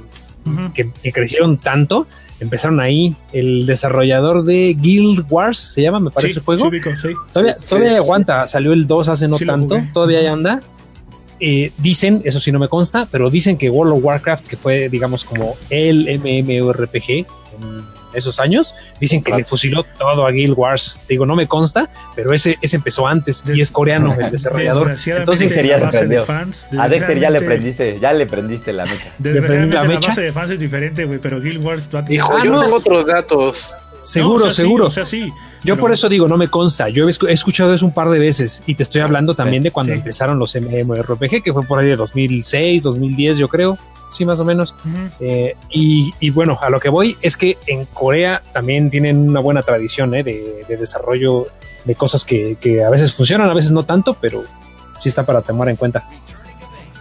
[0.72, 2.06] que, crecieron tanto
[2.40, 3.16] empezaron ahí.
[3.32, 6.70] El desarrollador de Guild Wars se llama, me parece el juego.
[6.70, 8.46] Sí, todavía, todavía aguanta.
[8.46, 9.76] Salió el 2 hace no tanto.
[9.92, 10.62] Todavía ahí anda.
[11.44, 14.88] Eh, dicen, eso sí no me consta, pero dicen que World of Warcraft, que fue,
[14.88, 17.26] digamos, como el MMORPG en
[18.14, 21.00] esos años, dicen que le fusiló todo a Guild Wars.
[21.08, 24.94] Digo, no me consta, pero ese, ese empezó antes y es coreano el desarrollador.
[25.04, 26.24] Entonces sería sorprendido.
[26.78, 29.12] A Dexter ya le prendiste, ya le prendiste la mecha.
[29.18, 31.90] la, base de fans es diferente, güey, pero Guild Wars...
[32.08, 33.76] Hijo, yo tengo otros datos.
[34.02, 34.86] Seguro, seguro.
[34.86, 35.32] o sea, sí.
[35.64, 36.88] Yo por eso digo, no me consta.
[36.88, 39.92] Yo he escuchado eso un par de veces y te estoy hablando también de cuando
[39.92, 43.78] empezaron los MMORPG, que fue por ahí de 2006, 2010, yo creo.
[44.12, 44.74] Sí, más o menos.
[45.20, 49.62] Eh, y, bueno, a lo que voy es que en Corea también tienen una buena
[49.62, 51.46] tradición eh, de, desarrollo
[51.84, 54.44] de cosas que, que a veces funcionan, a veces no tanto, pero
[55.00, 56.04] sí está para tomar en cuenta.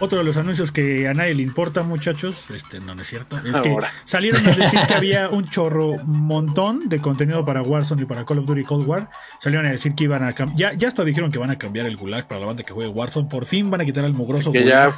[0.02, 3.60] Otro de los anuncios que a nadie le importa, muchachos, este no, es cierto, es
[3.60, 8.24] que salieron a decir que había un chorro montón de contenido para Warzone y para
[8.24, 9.08] Call of Duty Cold War.
[9.38, 11.86] Salieron a decir que iban a cambiar, ya, ya hasta dijeron que van a cambiar
[11.86, 13.28] el Gulag para la banda que juegue Warzone.
[13.28, 14.88] Por fin van a quitar al mugroso que ya,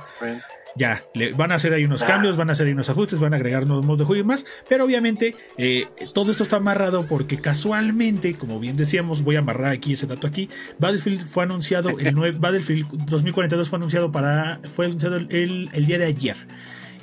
[0.76, 3.32] ya, le van a hacer ahí unos cambios, van a hacer ahí unos ajustes, van
[3.32, 7.06] a agregar nuevos modos de juego y más, pero obviamente eh, todo esto está amarrado
[7.06, 11.90] porque casualmente, como bien decíamos, voy a amarrar aquí ese dato aquí, Battlefield fue anunciado,
[11.90, 16.36] el 9, Battlefield 2042 fue anunciado para, fue anunciado el, el día de ayer.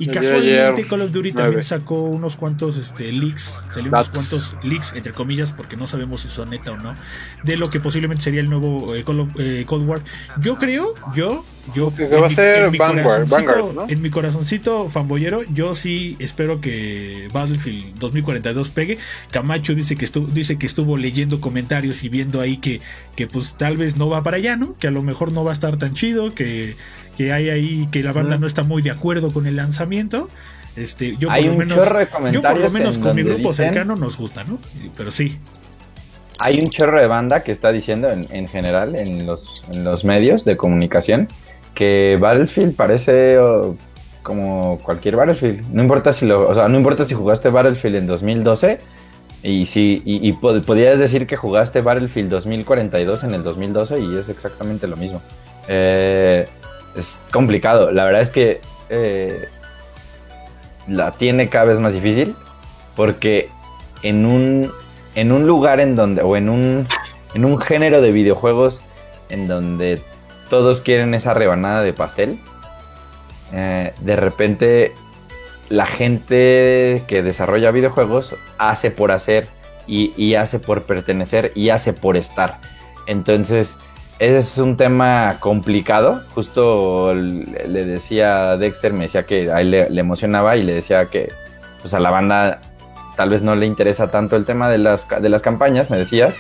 [0.01, 4.93] Y casualmente Call of Duty también sacó unos cuantos este, leaks, salió unos cuantos leaks,
[4.95, 6.95] entre comillas, porque no sabemos si son neta o no,
[7.43, 9.03] de lo que posiblemente sería el nuevo eh,
[9.37, 10.01] eh, Cold War.
[10.39, 11.93] Yo creo, yo, yo.
[11.95, 13.27] Que va a ser Vanguard,
[13.75, 13.87] ¿no?
[13.87, 18.97] En mi corazoncito fanboyero, yo sí espero que Battlefield 2042 pegue.
[19.29, 22.81] Camacho dice que estuvo, dice que estuvo leyendo comentarios y viendo ahí que,
[23.21, 24.75] que pues tal vez no va para allá, ¿no?
[24.79, 26.75] Que a lo mejor no va a estar tan chido, que
[27.15, 30.27] que hay ahí que la banda no está muy de acuerdo con el lanzamiento.
[30.75, 31.77] Este, yo hay por lo menos,
[32.31, 34.57] yo por lo menos con mi grupo cercano nos gusta, ¿no?
[34.97, 35.38] Pero sí.
[36.39, 40.43] Hay un chorro de banda que está diciendo en, general en los, en los, medios
[40.43, 41.27] de comunicación
[41.75, 43.38] que Battlefield parece
[44.23, 45.71] como cualquier Battlefield.
[45.71, 48.79] No importa si lo, o sea, no importa si jugaste Battlefield en 2012
[49.43, 54.88] y si y, podrías decir que jugaste Battlefield 2042 en el 2012 y es exactamente
[54.88, 55.21] lo mismo.
[55.67, 56.47] Eh,
[56.95, 57.91] es complicado.
[57.91, 59.47] La verdad es que eh,
[60.88, 62.36] la tiene cada vez más difícil
[62.95, 63.49] porque
[64.04, 64.71] en un,
[65.15, 66.88] en un lugar en donde, o en un,
[67.34, 68.82] en un género de videojuegos
[69.30, 70.01] en donde
[70.49, 72.39] todos quieren esa rebanada de pastel,
[73.54, 74.93] eh, de repente
[75.71, 79.47] la gente que desarrolla videojuegos hace por hacer
[79.88, 82.60] y, hace por pertenecer y hace por estar.
[83.07, 83.77] Entonces,
[84.19, 86.21] ese es un tema complicado.
[86.36, 91.05] Justo le decía a Dexter, me decía que a él le, emocionaba y le decía
[91.05, 91.31] que
[91.81, 92.60] pues a la banda
[93.15, 96.36] tal vez no le interesa tanto el tema de las, de las campañas, me decías.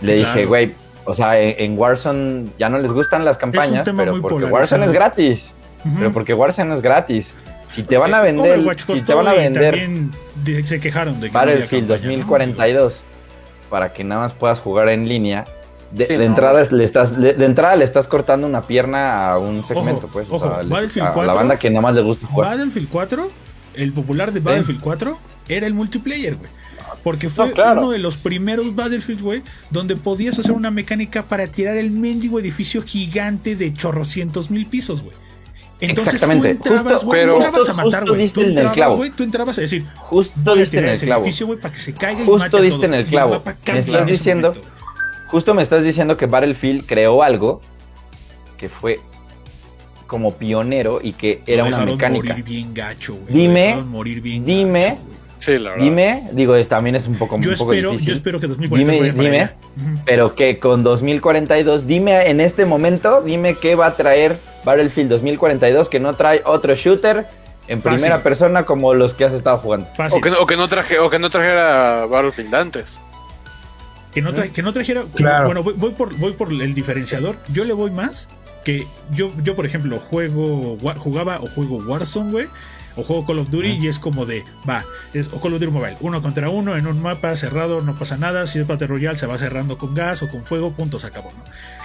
[0.00, 4.44] Le dije, güey, o sea, en, Warzone ya no les gustan las campañas, pero porque
[4.44, 5.52] Warzone es gratis.
[5.98, 7.34] Pero porque Warzone es gratis.
[7.74, 9.88] Si te van a vender, si te van a vender,
[10.64, 13.02] se quejaron de que Battlefield 2042
[13.68, 15.44] para que nada más puedas jugar en línea.
[15.90, 20.28] De, entrada le estás de, entrada le estás cortando una pierna a un segmento, pues,
[20.30, 22.50] a, la banda que nada más le gusta jugar.
[22.50, 23.30] Battlefield 4,
[23.74, 26.50] el popular de Battlefield 4 era el multiplayer, güey.
[27.02, 31.76] Porque fue uno de los primeros Battlefields, güey, donde podías hacer una mecánica para tirar
[31.76, 35.14] el mendigo edificio gigante de chorrocientos mil pisos, güey.
[35.80, 36.54] Entonces, Exactamente.
[36.54, 38.28] Tú entrabas, justo, pero, tú entrabas a matar, güey.
[38.28, 41.24] Tú entrabas, güey, tú entrabas a decir, justo diste en el clavo.
[41.24, 43.42] Edificio, para que se caiga justo diste en el clavo.
[43.66, 44.52] Me estás diciendo,
[45.28, 47.60] justo me estás diciendo que Battlefield creó algo
[48.56, 49.00] que fue
[50.06, 52.28] como pionero y que era una mecánica.
[52.28, 53.34] Morir bien gacho, güey.
[53.34, 55.00] Dime, morir bien dime, gacho,
[55.44, 55.84] Sí, la verdad.
[55.84, 58.08] Dime, digo, también es un poco, yo un poco espero, difícil.
[58.08, 59.50] Yo espero que 2042 Dime, dime,
[60.06, 65.90] pero que con 2042, dime en este momento, dime qué va a traer Battlefield 2042
[65.90, 67.26] que no trae otro shooter
[67.68, 69.86] en primera persona como los que has estado jugando.
[70.12, 72.98] O que, o que, no traje, o que no trajera Battlefield antes.
[74.14, 75.04] Que no, que no trajera.
[75.44, 77.36] Bueno, voy, voy, por, voy por el diferenciador.
[77.52, 78.28] Yo le voy más
[78.64, 82.46] que yo, yo por ejemplo, juego, jugaba o juego Warzone, güey
[82.96, 85.72] o juego Call of Duty y es como de, va, es o Call of Duty
[85.72, 89.18] Mobile, uno contra uno en un mapa cerrado, no pasa nada, si es Battle Royale
[89.18, 91.32] se va cerrando con gas o con fuego, punto, se acabó.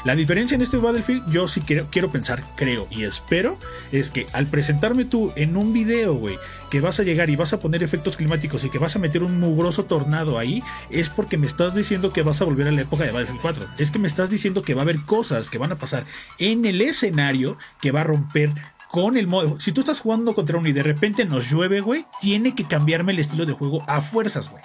[0.06, 3.58] La diferencia en este Battlefield, yo sí quiero, quiero pensar, creo y espero,
[3.92, 6.38] es que al presentarme tú en un video, güey,
[6.70, 9.24] que vas a llegar y vas a poner efectos climáticos y que vas a meter
[9.24, 12.82] un mugroso tornado ahí, es porque me estás diciendo que vas a volver a la
[12.82, 13.66] época de Battlefield 4.
[13.78, 16.06] Es que me estás diciendo que va a haber cosas que van a pasar
[16.38, 18.54] en el escenario que va a romper
[18.90, 19.60] con el modo.
[19.60, 23.12] Si tú estás jugando contra uno y de repente nos llueve, güey, tiene que cambiarme
[23.12, 24.64] el estilo de juego a fuerzas, güey.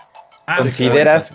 [0.59, 1.31] ¿Consideras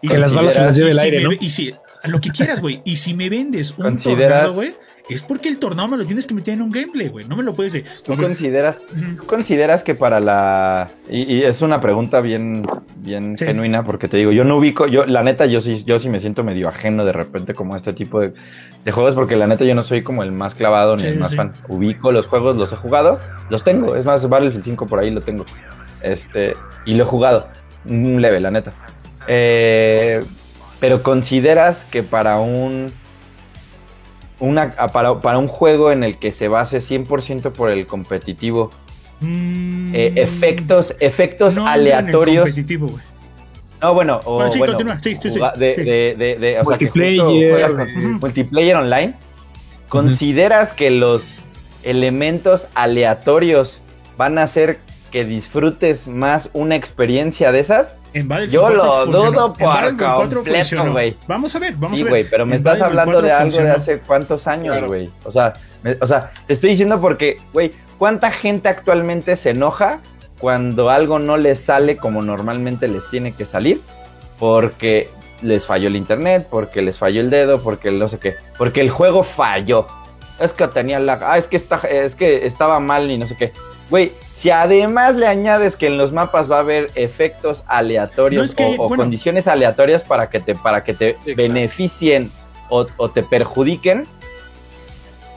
[0.00, 1.32] y que las balas se las lleve el aire, ¿no?
[1.32, 2.82] Y si, a lo que quieras, güey.
[2.84, 4.76] Y si me vendes un tornado, güey,
[5.08, 7.26] es porque el tornado me lo tienes que meter en un gameplay, güey.
[7.26, 7.90] No me lo puedes decir.
[8.04, 8.80] ¿Tú consideras,
[9.26, 10.90] consideras que para la.
[11.10, 12.62] Y, es una pregunta bien,
[12.96, 16.08] bien genuina, porque te digo, yo no ubico, yo, la neta, yo sí, yo sí
[16.08, 18.32] me siento medio ajeno de repente como a este tipo de,
[18.90, 21.52] juegos, porque la neta yo no soy como el más clavado ni el más fan.
[21.68, 23.96] Ubico los juegos, los he jugado, los tengo.
[23.96, 25.44] Es más, Battlefield 5 por ahí lo tengo.
[26.00, 26.54] Este,
[26.86, 27.48] y lo he jugado.
[27.84, 28.72] Un leve, la neta.
[29.26, 30.20] Eh,
[30.80, 32.90] pero consideras que para un
[34.44, 38.70] una, para, un juego en el que se base 100% por el competitivo,
[39.20, 39.94] mm.
[39.94, 42.50] eh, efectos, efectos aleatorios.
[43.80, 47.88] No, bueno, o bueno, de, multiplayer,
[48.20, 49.14] multiplayer online.
[49.88, 51.36] ¿Consideras que los
[51.82, 53.80] elementos aleatorios
[54.16, 54.80] van a hacer
[55.14, 57.94] que disfrutes más una experiencia de esas?
[58.50, 61.16] Yo lo dudo por completo, güey.
[61.28, 62.10] Vamos a ver, vamos sí, a ver.
[62.10, 65.08] güey, pero me estás hablando de algo de hace cuántos años, güey.
[65.22, 65.52] O, sea,
[66.00, 70.00] o sea, te estoy diciendo porque, güey, ¿cuánta gente actualmente se enoja
[70.40, 73.80] cuando algo no les sale como normalmente les tiene que salir?
[74.40, 75.10] Porque
[75.42, 78.34] les falló el internet, porque les falló el dedo, porque no sé qué.
[78.58, 79.86] Porque el juego falló.
[80.40, 81.20] Es que tenía la...
[81.22, 83.52] Ah, es que, está, es que estaba mal y no sé qué.
[83.90, 84.10] Güey,
[84.44, 89.48] si además le añades que en los mapas va a haber efectos aleatorios o, condiciones
[89.48, 92.30] aleatorias para que te, para que te beneficien
[92.68, 94.06] o, te perjudiquen,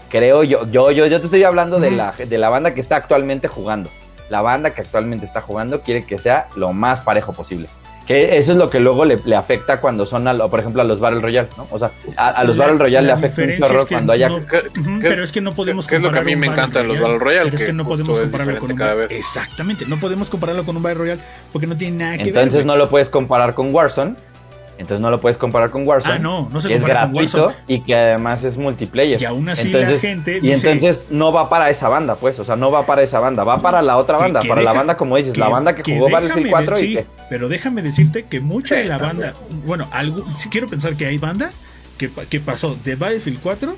[0.09, 2.97] creo yo, yo, yo, yo te estoy hablando de, la, de la banda que está
[2.97, 3.89] actualmente jugando.
[4.27, 7.69] La banda que actualmente está jugando quiere que sea lo más parejo posible.
[8.07, 11.19] Que eso es lo que luego le, afecta cuando son, por ejemplo, a los Battle
[11.19, 11.67] Royale, ¿no?
[11.71, 14.29] O sea, a, los Battle Royale le afecta un chorro cuando haya...
[15.01, 15.99] pero es que no podemos comparar.
[15.99, 17.49] es lo que a mí me encanta los Battle Royale?
[17.53, 21.21] es que, no podemos compararlo con un Exactamente, no podemos compararlo con un Battle Royale
[21.51, 22.43] porque no tiene nada que ver.
[22.43, 24.15] Entonces no lo puedes comparar con Warzone
[24.77, 26.15] entonces no lo puedes comparar con Warzone.
[26.15, 29.21] Ah, no, no se es gratuito y que además es multiplayer.
[29.21, 30.39] Y aún así la gente.
[30.41, 32.39] Y entonces no va para esa banda, pues.
[32.39, 34.97] O sea, no va para esa banda, va para la otra banda, para la banda,
[34.97, 38.85] como dices, la banda que, jugó Battlefield 4 y Pero déjame decirte que mucha de
[38.85, 39.33] la banda.
[39.65, 41.51] Bueno, algo, si quiero pensar que hay banda
[41.97, 43.75] que, que pasó de Battlefield 4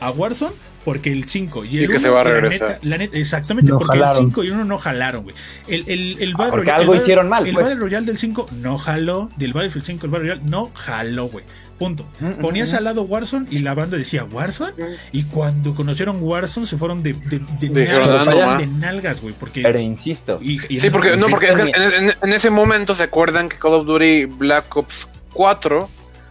[0.00, 2.78] a Warzone porque el 5 y el 1, que se va a regresar.
[2.82, 5.34] La neta, exactamente, porque el 5 y el 1 no jalaron, güey.
[5.66, 7.46] El, el, el porque algo hicieron mal.
[7.46, 7.66] El pues.
[7.66, 9.30] Battle Royale del 5 no jaló.
[9.36, 11.44] Del Battlefield 5, el Battle Royale no jaló, güey.
[11.80, 12.06] Punto.
[12.42, 14.74] Ponías al lado Warzone y la banda decía Warzone.
[15.12, 19.32] Y cuando conocieron Warzone se fueron de, de, de, nalgas, güey.
[19.32, 20.40] Porque, Pero insisto.
[20.42, 25.08] sí, porque, no, porque en, ese momento se acuerdan que Call of Duty Black Ops
[25.32, 25.88] 4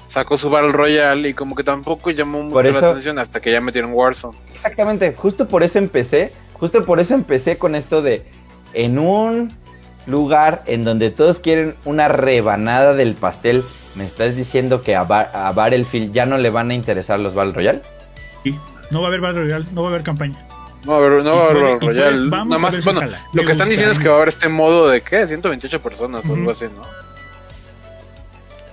[0.09, 3.61] sacó su Battle Royale y como que tampoco llamó mucho la atención hasta que ya
[3.61, 4.37] metieron Warzone.
[4.53, 8.25] Exactamente, justo por eso empecé, justo por eso empecé con esto de
[8.73, 9.53] en un
[10.05, 13.63] lugar en donde todos quieren una rebanada del pastel
[13.95, 17.53] ¿Me estás diciendo que a, a Battlefield ya no le van a interesar los Battle
[17.53, 17.81] Royale?
[18.43, 18.57] Sí,
[18.91, 20.47] no va a haber Battle Royale, no va a haber campaña.
[20.85, 22.29] No va a haber, no va a haber Royale.
[22.29, 23.01] Nada más, bueno,
[23.33, 25.27] lo que están diciendo es que va a haber este modo de ¿qué?
[25.27, 26.83] 128 personas o algo así, ¿no?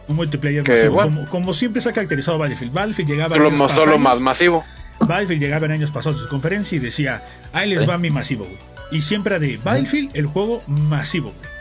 [0.08, 2.72] Un multiplayer masivo, como, siempre se ha caracterizado Battlefield.
[2.72, 4.64] Battlefield llegaba años solo más masivo.
[5.00, 8.44] Battlefield llegaba en años pasados a su conferencia y decía, ahí les va mi masivo,
[8.44, 8.58] güey.
[8.92, 11.56] Y siempre era de Battlefield, el juego masivo, güey.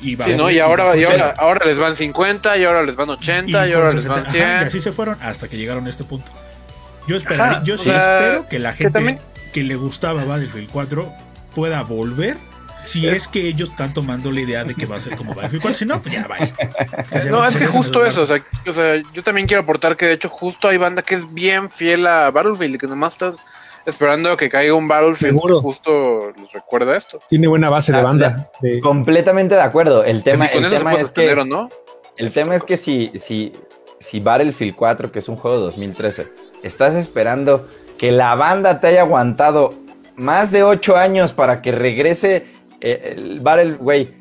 [0.00, 0.48] Y, sí, ¿no?
[0.48, 3.92] y, ahora, y ahora, ahora, les van 50, y ahora les van 80, y, ahora
[3.92, 4.42] les van 100.
[4.42, 6.30] y así se fueron hasta que llegaron a este punto.
[7.08, 9.18] Yo, espero, yo sí espero que la gente
[9.52, 11.12] que, le gustaba Battlefield 4
[11.54, 12.36] pueda volver.
[12.84, 15.62] Si es que ellos están tomando la idea de que va a ser como Battlefield
[15.62, 16.36] 4, si no, pues ya va.
[17.30, 20.12] no, es que justo eso, o sea, o sea, yo también quiero aportar que de
[20.14, 23.32] hecho justo hay banda que es bien fiel a Battlefield, que nomás está
[23.84, 27.20] esperando que caiga un Battlefield que justo les recuerda esto.
[27.28, 28.50] Tiene buena base de ah, banda.
[28.82, 30.04] Completamente de acuerdo.
[30.04, 31.68] El tema, el tema es que ¿no?
[32.16, 33.52] el tema es que si, si,
[33.98, 36.28] si Battlefield 4, que es un juego de 2013,
[36.62, 39.74] estás esperando que la banda te haya aguantado
[40.16, 44.14] más de 8 años para que regrese eh, el Battle, güey,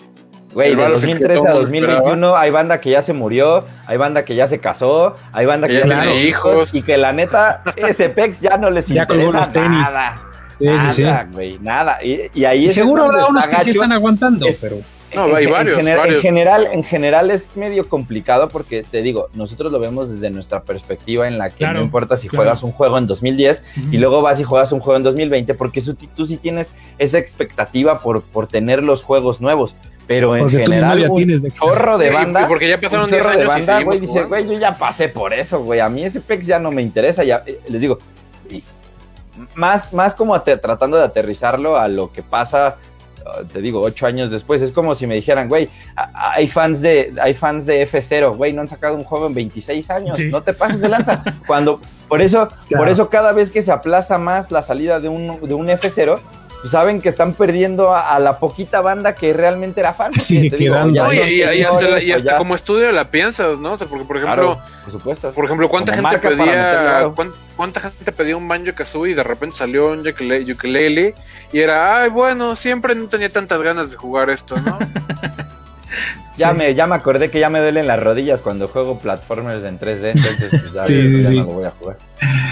[0.53, 4.47] Güey, de 2013 a 2021 hay banda que ya se murió, hay banda que ya
[4.47, 6.73] se casó, hay banda que ya, tiene hijos.
[6.73, 10.17] Y que la neta, ese pex ya no les interesa nada.
[10.59, 11.99] nada, güey, nada.
[12.03, 14.77] Y, ahí seguro habrá unos que sí están aguantando, pero...
[15.15, 19.79] No, hay varios, en, general, en general es medio complicado porque te digo, nosotros lo
[19.79, 23.63] vemos desde nuestra perspectiva en la que no importa si juegas un juego en 2010
[23.91, 25.81] y luego vas y juegas un juego en 2020 porque
[26.15, 29.75] tú sí tienes esa expectativa por, por tener los juegos nuevos.
[30.07, 32.47] Pero en general, un chorro de banda.
[32.47, 33.39] porque ya pasaron 10 años.
[33.39, 35.81] De banda, güey, dice, güey, yo ya pasé por eso, güey.
[35.81, 37.25] A mí ese PEX ya no me interesa.
[37.25, 37.99] Ya, eh, les digo,
[39.53, 42.77] más, más como tratando de aterrizarlo a lo que pasa,
[43.51, 44.61] te digo, ocho años después.
[44.61, 45.69] Es como si me dijeran, güey,
[46.13, 49.89] hay fans de, hay fans de F0, güey, no han sacado un juego en 26
[49.91, 50.19] años.
[50.19, 51.23] No te pases de lanza.
[51.47, 55.47] Cuando, por eso, por eso cada vez que se aplaza más la salida de un,
[55.47, 56.19] de un F0,
[56.61, 60.11] pues, saben que están perdiendo a, la poquita banda que realmente era fan.
[60.13, 61.63] Sí, y,
[62.03, 63.73] hasta, como estudio la piensas, ¿no?
[63.73, 65.31] O sea, porque, por ejemplo, por, supuesto.
[65.31, 67.11] por ejemplo, ¿cuánta gente pedía
[67.55, 71.15] cuánta, gente pedía un Banjo Kazooie y de repente salió un ukulele
[71.51, 74.77] y era, ay, bueno, siempre no tenía tantas ganas de jugar esto, ¿no?
[76.37, 79.79] Ya, me, ya me acordé que ya me duelen las rodillas cuando juego platformers en
[79.79, 81.97] 3D, entonces pues, ya, sí, sí, no voy a jugar.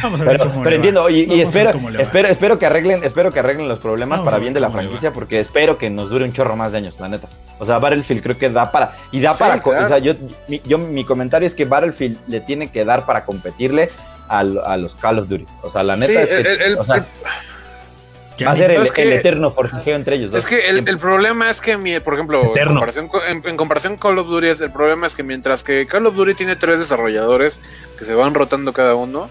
[0.02, 3.68] Vamos a ver pero, pero entiendo, y, espero, espero, espero que arreglen, espero que arreglen
[3.68, 6.72] los problemas para bien de la franquicia, porque espero que nos dure un chorro más
[6.72, 7.28] de años, la neta.
[7.60, 10.14] O sea, Battlefield creo que da para, y da para, o sea, yo,
[10.48, 13.90] mi, yo, mi comentario es que Battlefield le tiene que dar para competirle
[14.28, 15.46] a, a los Call of Duty.
[15.62, 17.06] O sea, la neta es que, o sea,
[18.44, 20.34] Va a ser el, eterno forcejeo entre ellos.
[20.34, 24.20] Es que el, problema es que, mi, por ejemplo, en comparación, en, comparación, con Call
[24.20, 27.62] of Duty, el problema es que mientras que Call of Duty tiene tres desarrolladores
[27.98, 29.30] que se van rotando cada uno,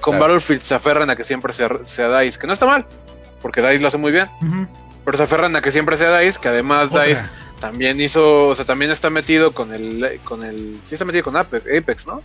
[0.00, 2.84] con Battlefield se aferran a que siempre sea, sea, DICE, que no está mal,
[3.40, 4.28] porque DICE lo hace muy bien.
[5.04, 7.24] Pero se aferran a que siempre sea DICE, que además DICE
[7.60, 11.36] también hizo, o sea, también está metido con el, con el, sí está metido con
[11.36, 12.22] Apex, ¿no?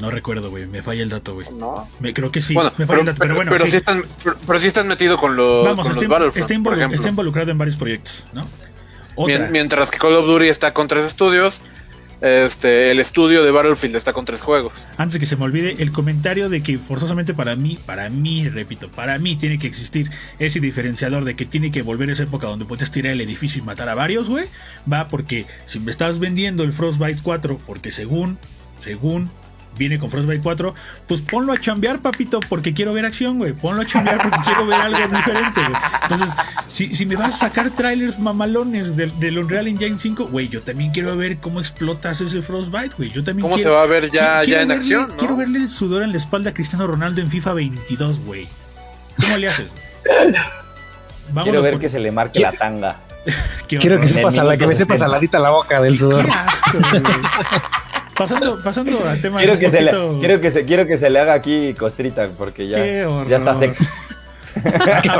[0.00, 0.66] No recuerdo, güey.
[0.66, 1.46] Me falla el dato, güey.
[1.52, 1.88] No.
[2.00, 2.54] Me, creo que sí.
[2.54, 3.50] me falla pero, el dato, pero, bueno.
[3.50, 4.04] Pero sí, están,
[4.46, 6.54] pero, sí están metido con los, Vamos, con está, los está,
[6.94, 8.46] está, involucrado en varios proyectos, ¿no?
[9.50, 11.60] Mientras que Call of Duty está con tres estudios,
[12.20, 14.72] este, el estudio de Battlefield está con tres juegos.
[14.98, 18.48] Antes de que se me olvide, el comentario de que forzosamente para mí, para mí,
[18.48, 22.24] repito, para mí tiene que existir ese diferenciador de que tiene que volver a esa
[22.24, 24.46] época donde puedes tirar el edificio y matar a varios, güey,
[24.90, 28.38] va porque si me estás vendiendo el Frostbite 4, porque según,
[28.82, 29.30] según
[29.76, 30.74] viene con Frostbite 4,
[31.06, 33.52] pues ponlo a chambear, papito, porque quiero ver acción, güey.
[33.52, 35.82] Ponlo a chambear porque quiero ver algo diferente, güey.
[36.02, 36.30] Entonces,
[36.68, 40.62] si, si, me vas a sacar trailers mamalones del, del Unreal Engine 5, güey, yo
[40.62, 43.10] también quiero ver cómo explotas ese Frostbite, güey.
[43.10, 45.12] Yo también ¿Cómo se va a ver ya, ya en acción?
[45.18, 48.48] Quiero verle el sudor en la espalda a Cristiano Ronaldo en FIFA 22, güey.
[49.20, 49.70] ¿Cómo le haces?
[51.42, 52.96] quiero ver que se le marque la tanga.
[53.68, 56.24] quiero que, sepa que me sepa saladita la boca del sudor.
[56.24, 56.78] Qué asco,
[58.20, 59.38] pasando, pasando al tema.
[59.38, 59.90] Quiero que, se le,
[60.20, 62.78] quiero, que se, quiero que se le haga aquí costrita porque ya,
[63.28, 63.74] ya está seco.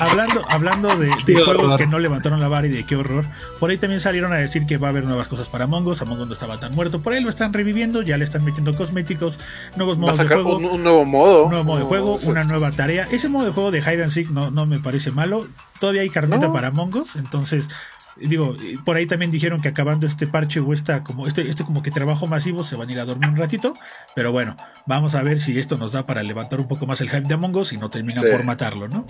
[0.00, 1.10] hablando, hablando de,
[1.44, 3.24] juegos que no levantaron la vara y de qué horror,
[3.58, 6.02] por ahí también salieron a decir que va a haber nuevas cosas para Among Us.
[6.02, 7.00] Among Us no estaba tan muerto.
[7.00, 9.38] Por ahí lo están reviviendo, ya le están metiendo cosméticos,
[9.76, 10.56] nuevos modos de juego.
[10.56, 11.44] Un, nuevo modo.
[11.44, 13.06] Un nuevo modo de juego, una nueva tarea.
[13.10, 15.46] Ese modo de juego de Hide and Seek no, no me parece malo.
[15.78, 17.68] Todavía hay carneta para Among Us, entonces
[18.20, 21.82] digo, por ahí también dijeron que acabando este parche o esta como este, este como
[21.82, 23.74] que trabajo masivo se van a ir a dormir un ratito,
[24.14, 24.56] pero bueno,
[24.86, 27.34] vamos a ver si esto nos da para levantar un poco más el hype de
[27.34, 29.06] Among Us y no termina por matarlo, ¿no?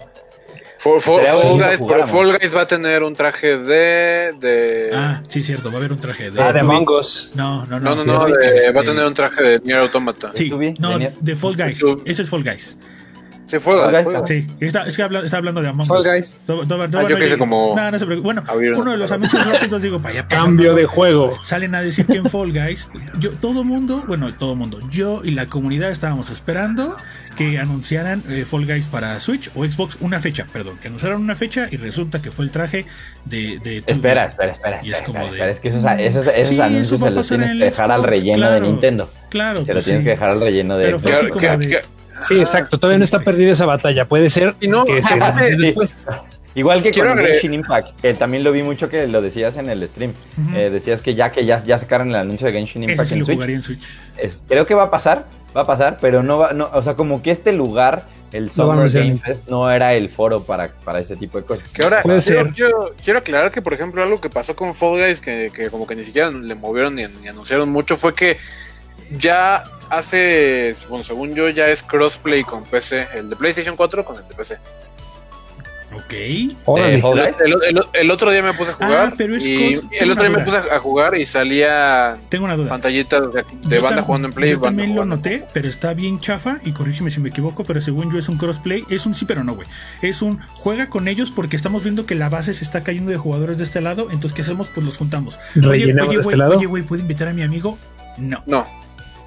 [0.79, 5.93] Fall, Guys, va a tener un traje de, de, Ah, sí, cierto, va a haber
[5.93, 6.41] un traje de.
[6.41, 7.33] Ah, de Among Us.
[7.35, 7.95] No, no, no.
[7.95, 8.35] No, no, no,
[8.75, 10.33] va a tener un traje de Nier Automata.
[10.35, 11.83] Sí, no, de Fall Guys.
[12.07, 12.77] Ese es Fall Guys.
[13.51, 14.29] Sí, Fall Guys.
[14.29, 15.89] Sí, está, es que habla, está hablando de Among Us.
[15.89, 16.41] Fall Guys.
[16.49, 17.75] ah, yo que como.
[17.77, 18.45] No, no se Bueno,
[18.77, 20.27] uno de los anuncios rápidos digo, vaya.
[20.29, 21.37] Cambio de juego.
[21.43, 22.89] Salen a decir que en Fall Guys,
[23.19, 26.97] yo, todo mundo, bueno, todo mundo, yo y la comunidad estábamos esperando
[27.37, 31.35] que anunciaran eh, Fall Guys para Switch o Xbox una fecha, perdón, que anunciaron una
[31.35, 32.87] fecha y resulta que fue el traje
[33.25, 33.59] de.
[33.59, 35.51] de espera, espera, espera, y es como de.
[35.51, 39.11] es que esos, esos, esos anuncios se los tienes que dejar al relleno de Nintendo.
[39.29, 39.63] Claro.
[39.63, 40.85] Se los tienes que dejar al relleno de.
[40.85, 41.01] Pero
[42.21, 42.79] Sí, exacto.
[42.79, 44.07] Todavía no está perdida esa batalla.
[44.07, 46.03] Puede ser que esté después.
[46.55, 49.87] Igual que con Genshin Impact, que también lo vi mucho que lo decías en el
[49.89, 50.13] stream.
[50.55, 53.81] Eh, decías que ya que ya, ya sacaron el anuncio de Genshin Impact en, Switch,
[54.49, 57.23] creo que va a pasar, va a pasar, pero no va, no, o sea, como
[57.23, 61.39] que este lugar, el Summer Game Fest, no era el foro para, para ese tipo
[61.39, 61.69] de cosas.
[61.69, 65.53] Que ahora, quiero, quiero, aclarar que, por ejemplo, algo que pasó con Fall Guys, que,
[65.55, 68.39] que como que ni siquiera le movieron ni, ni anunciaron mucho, fue que
[69.11, 74.17] ya hace, bueno, según yo, ya es crossplay con PC, el de PlayStation 4 con
[74.17, 74.59] el de PC.
[75.93, 76.13] Ok.
[76.13, 76.55] Eh,
[77.95, 79.13] el, otro día me puse a jugar.
[79.13, 82.69] Ah, y el otro día me puse a jugar y salía Tengo una duda.
[82.69, 84.51] pantallita de, banda jugando en Play.
[84.53, 86.61] Yo también lo noté, pero está bien chafa.
[86.65, 88.85] Y corrígeme si me equivoco, pero según yo es un crossplay.
[88.89, 89.67] Es un sí, pero no, güey.
[90.01, 93.17] Es un juega con ellos porque estamos viendo que la base se está cayendo de
[93.17, 94.05] jugadores de este lado.
[94.05, 94.69] Entonces, ¿qué hacemos?
[94.69, 95.41] Pues los juntamos.
[95.57, 96.57] Rellenamos de este lado.
[96.57, 97.77] Oye, güey, ¿puedo invitar a mi amigo?
[98.17, 98.45] No.
[98.47, 98.80] No.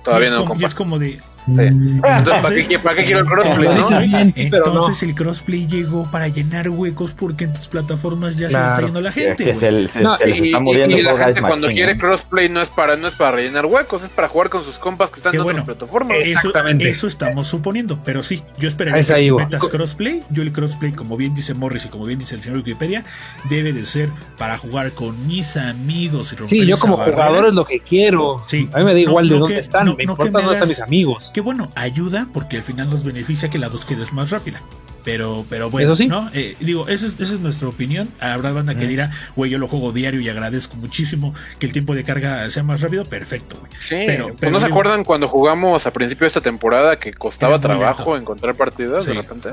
[0.03, 1.21] Todavía no, como, y es como de.
[1.45, 2.05] Mm.
[2.05, 2.33] Entonces,
[2.79, 4.31] ¿para, qué, quiero el crossplay?
[4.35, 9.01] Entonces, el crossplay llegó para llenar huecos porque en tus plataformas ya se está yendo
[9.01, 9.43] la gente.
[9.43, 12.61] Que se, se, no, se y, está muriendo y, la gente cuando quiere crossplay no
[12.61, 15.35] es para no es para rellenar huecos, es para jugar con sus compas que están
[15.35, 16.17] en otras plataformas.
[16.21, 16.89] Eso, Exactamente.
[16.89, 21.17] Eso estamos suponiendo, pero sí, yo esperaría que si metas crossplay, yo el crossplay, como
[21.17, 23.03] bien dice Morris y como bien dice el señor Wikipedia,
[23.49, 26.33] debe de ser para jugar con mis amigos.
[26.33, 28.43] Y sí, yo como jugador es lo que quiero.
[28.47, 31.32] Sí, a mí me da igual de dónde están, me importa dónde están mis amigos
[31.33, 34.61] que bueno, ayuda porque al final nos beneficia que la búsqueda es más rápida.
[35.03, 36.07] Pero, pero bueno, Eso sí.
[36.07, 36.29] ¿no?
[36.33, 38.09] Eh, digo, esa es, esa es, nuestra opinión.
[38.19, 41.93] Habrá banda que dirá, güey, yo lo juego diario y agradezco muchísimo que el tiempo
[41.93, 43.03] de carga sea más rápido.
[43.03, 43.71] Perfecto, güey.
[43.79, 47.59] Sí, pero, pues ¿no se acuerdan cuando jugamos a principio de esta temporada que costaba
[47.59, 49.49] trabajo encontrar partidas de repente?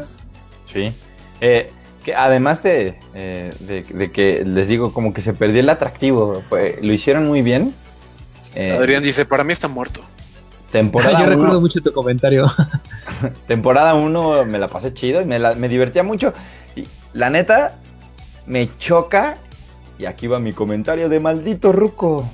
[0.73, 0.93] Sí.
[1.41, 1.71] Eh,
[2.05, 6.45] que además de, eh, de, de, que les digo, como que se perdió el atractivo.
[6.81, 7.75] lo hicieron muy bien.
[8.55, 10.01] Adrián dice, para mí está muerto.
[10.71, 12.47] Temporada Yo recuerdo mucho tu comentario.
[13.47, 16.33] temporada 1 me la pasé chido y me, me divertía mucho.
[16.77, 17.77] Y la neta,
[18.47, 19.37] me choca,
[19.99, 22.25] y aquí va mi comentario de maldito ruco.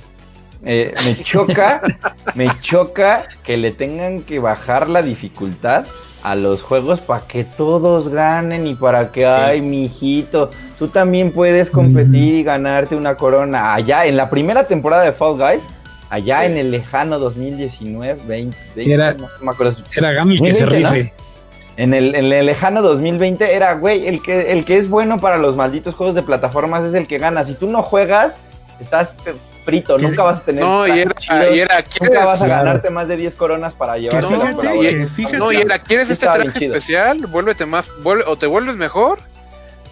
[0.63, 1.81] Eh, me choca,
[2.35, 5.85] me choca que le tengan que bajar la dificultad
[6.23, 11.69] a los juegos para que todos ganen y para que, ay, mijito, tú también puedes
[11.69, 13.73] competir y ganarte una corona.
[13.73, 15.63] Allá en la primera temporada de Fall Guys,
[16.09, 18.57] allá en el lejano 2019, 20,
[18.93, 19.81] era, no me acuerdo.
[19.95, 21.13] Era Gami que se rife.
[21.75, 25.37] En el, en el, lejano 2020 era, güey, el que, el que es bueno para
[25.37, 27.43] los malditos juegos de plataformas es el que gana.
[27.43, 28.37] Si tú no juegas,
[28.79, 29.15] estás
[29.63, 30.63] frito, nunca vas a tener.
[30.63, 31.13] No, y era,
[31.51, 34.51] y era, nunca vas a ganarte más de 10 coronas para llevarte no,
[35.37, 37.19] no, y era, ¿quieres este traje especial?
[37.27, 39.19] Vuélvete más, o te vuelves mejor,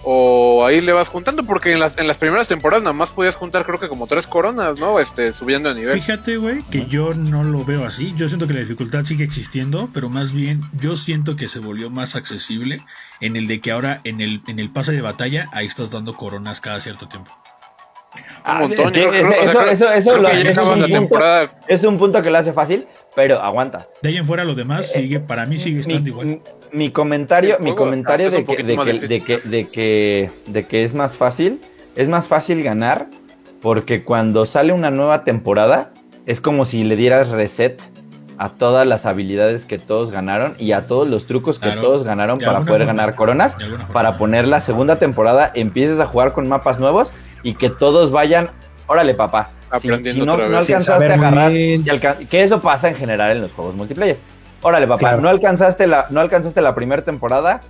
[0.05, 3.35] o ahí le vas juntando, porque en las, en las primeras temporadas nada más podías
[3.35, 4.99] juntar creo que como tres coronas, ¿no?
[4.99, 5.99] Este, subiendo de nivel.
[5.99, 8.13] Fíjate, güey, que yo no lo veo así.
[8.15, 11.89] Yo siento que la dificultad sigue existiendo, pero más bien yo siento que se volvió
[11.89, 12.81] más accesible
[13.19, 16.15] en el de que ahora en el, en el pase de batalla ahí estás dando
[16.15, 17.31] coronas cada cierto tiempo.
[18.47, 18.93] Un montón.
[18.95, 19.91] eso,
[21.67, 23.87] es, un punto, que lo hace fácil, pero aguanta.
[24.01, 26.41] De ahí en fuera lo demás sigue, para mí sigue estando igual
[26.75, 28.93] mi comentario, mi comentario de que, de, que,
[29.39, 31.61] de, que, de, que, es más fácil,
[31.95, 33.07] es más fácil ganar
[33.61, 35.93] porque cuando sale una nueva temporada
[36.25, 37.81] es como si le dieras reset
[38.37, 42.37] a todas las habilidades que todos ganaron y a todos los trucos que todos ganaron
[42.37, 43.55] para poder ganar coronas,
[43.93, 47.13] para poner la segunda temporada, empieces a jugar con mapas nuevos
[47.45, 48.49] y que todos vayan,
[48.87, 53.51] órale papá, Aprendiendo si, no, alcanzaste a agarrar, que eso pasa en general en los
[53.51, 54.17] juegos multiplayer.
[54.63, 57.61] Órale, papá, no alcanzaste la, no alcanzaste la primera temporada,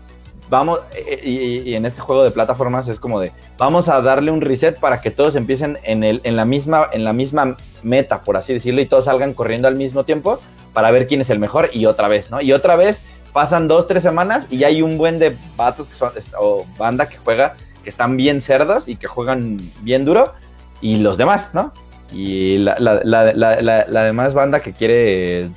[0.49, 4.39] vamos, eh, y, en este juego de plataformas es como de, vamos a darle un
[4.39, 8.37] reset para que todos empiecen en, el, en, la misma, en la misma meta, por
[8.37, 10.39] así decirlo, y todos salgan corriendo al mismo tiempo
[10.71, 12.39] para ver quién es el mejor y otra vez, ¿no?
[12.39, 15.95] Y otra vez pasan dos, tres semanas y ya hay un buen de vatos que
[15.95, 17.55] son, o banda que juega,
[17.85, 20.33] que están bien cerdos y que juegan bien duro,
[20.81, 21.71] y los demás, ¿no?
[22.11, 25.49] Y la, la, la, la demás banda que quiere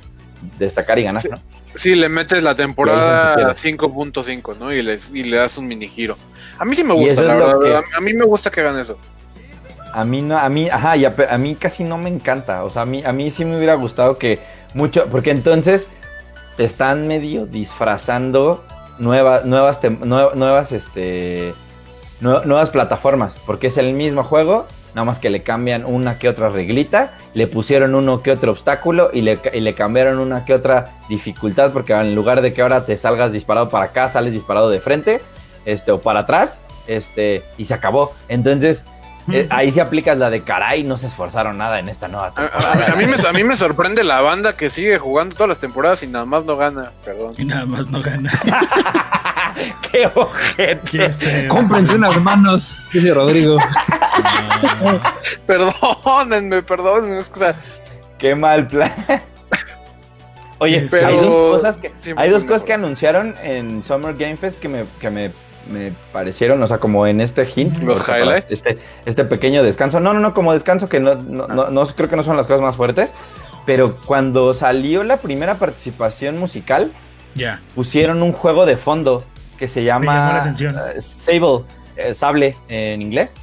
[0.59, 1.37] destacar y ganar, ¿no?
[1.73, 4.71] Sí, le metes la temporada 5.5, ¿no?
[4.71, 6.17] Y, y le das un mini giro.
[6.59, 7.81] A mí sí me gusta, la verdad.
[7.97, 8.95] A, mí me gusta que hagan eso.
[9.91, 12.63] A mí no, a mí, ajá, y a, mí casi no me encanta.
[12.63, 14.39] O sea, a mí, a mí sí me hubiera gustado que
[14.75, 15.87] mucho, porque entonces
[16.59, 18.63] están medio disfrazando
[18.99, 21.53] nuevas, nuevas, nuevas, este,
[22.21, 26.49] nuevas plataformas, porque es el mismo juego, nada más que le cambian una que otra
[26.49, 30.97] reglita, le pusieron uno que otro obstáculo y le, y le, cambiaron una que otra
[31.07, 34.81] dificultad, porque en lugar de que ahora te salgas disparado para acá, sales disparado de
[34.81, 35.21] frente,
[35.65, 36.57] este, o para atrás,
[36.87, 38.11] este, y se acabó.
[38.27, 38.83] Entonces,
[39.31, 42.93] eh, ahí se aplica la de caray, no se esforzaron nada en esta nueva temporada.
[42.93, 46.03] A, mí me, a mí me sorprende la banda que sigue jugando todas las temporadas
[46.03, 47.33] y nada más no gana, perdón.
[47.37, 48.31] Y nada más no gana.
[49.91, 51.47] ¡Qué ojete!
[51.47, 53.57] Cómprense unas manos, dice Rodrigo.
[55.45, 57.23] Perdónenme, perdónenme.
[58.17, 58.93] Qué mal plan.
[60.59, 64.59] Oye, pero hay dos cosas que, hay dos cosas que anunciaron en Summer Game Fest
[64.59, 65.31] que me, que me,
[65.71, 67.79] me parecieron, o sea, como en este hint.
[67.79, 68.51] Los highlights.
[68.51, 69.99] Este, este pequeño descanso.
[69.99, 72.47] No, no, no, como descanso que no, no, no, no creo que no son las
[72.47, 73.13] cosas más fuertes.
[73.65, 76.91] Pero cuando salió la primera participación musical,
[77.35, 79.23] ya pusieron un juego de fondo
[79.57, 81.65] que se llama uh, Sable,
[81.97, 83.35] eh, Sable en inglés.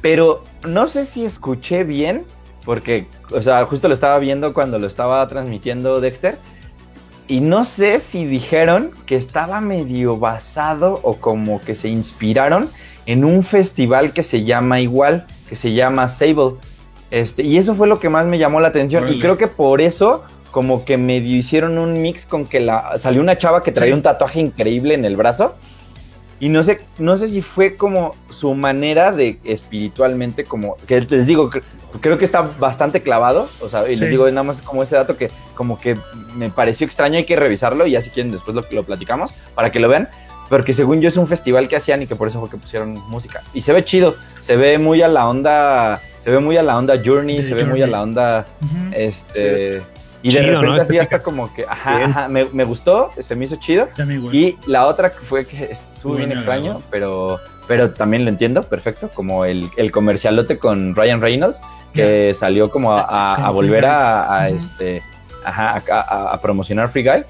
[0.00, 2.24] Pero no sé si escuché bien,
[2.64, 6.38] porque, o sea, justo lo estaba viendo cuando lo estaba transmitiendo Dexter.
[7.32, 12.68] Y no sé si dijeron que estaba medio basado o como que se inspiraron
[13.06, 16.56] en un festival que se llama igual, que se llama Sable.
[17.10, 19.10] Este, y eso fue lo que más me llamó la atención.
[19.10, 23.22] Y creo que por eso como que medio hicieron un mix con que la salió
[23.22, 25.54] una chava que traía un tatuaje increíble en el brazo.
[26.42, 31.24] Y no sé, no sé si fue como su manera de espiritualmente, como que les
[31.24, 31.48] digo,
[32.00, 33.48] creo que está bastante clavado.
[33.60, 35.96] O sea, y les digo nada más como ese dato que como que
[36.34, 39.70] me pareció extraño, hay que revisarlo y ya si quieren después lo, lo platicamos para
[39.70, 40.08] que lo vean.
[40.48, 42.94] Porque según yo es un festival que hacían y que por eso fue que pusieron
[43.08, 43.40] música.
[43.54, 46.76] Y se ve chido, se ve muy a la onda, se ve muy a la
[46.76, 48.46] onda Journey, se ve muy a la onda,
[48.90, 49.80] este...
[50.24, 53.88] Y de repente así hasta como que, ajá, me, gustó, se me hizo chido.
[54.32, 55.70] Y la otra fue que
[56.02, 57.38] estuvo bien extraño, pero,
[57.68, 61.60] pero también lo entiendo, perfecto, como el, el comercialote con Ryan Reynolds,
[61.94, 65.00] que salió como a, volver a, este,
[65.44, 67.24] ajá, a, promocionar Free Guy.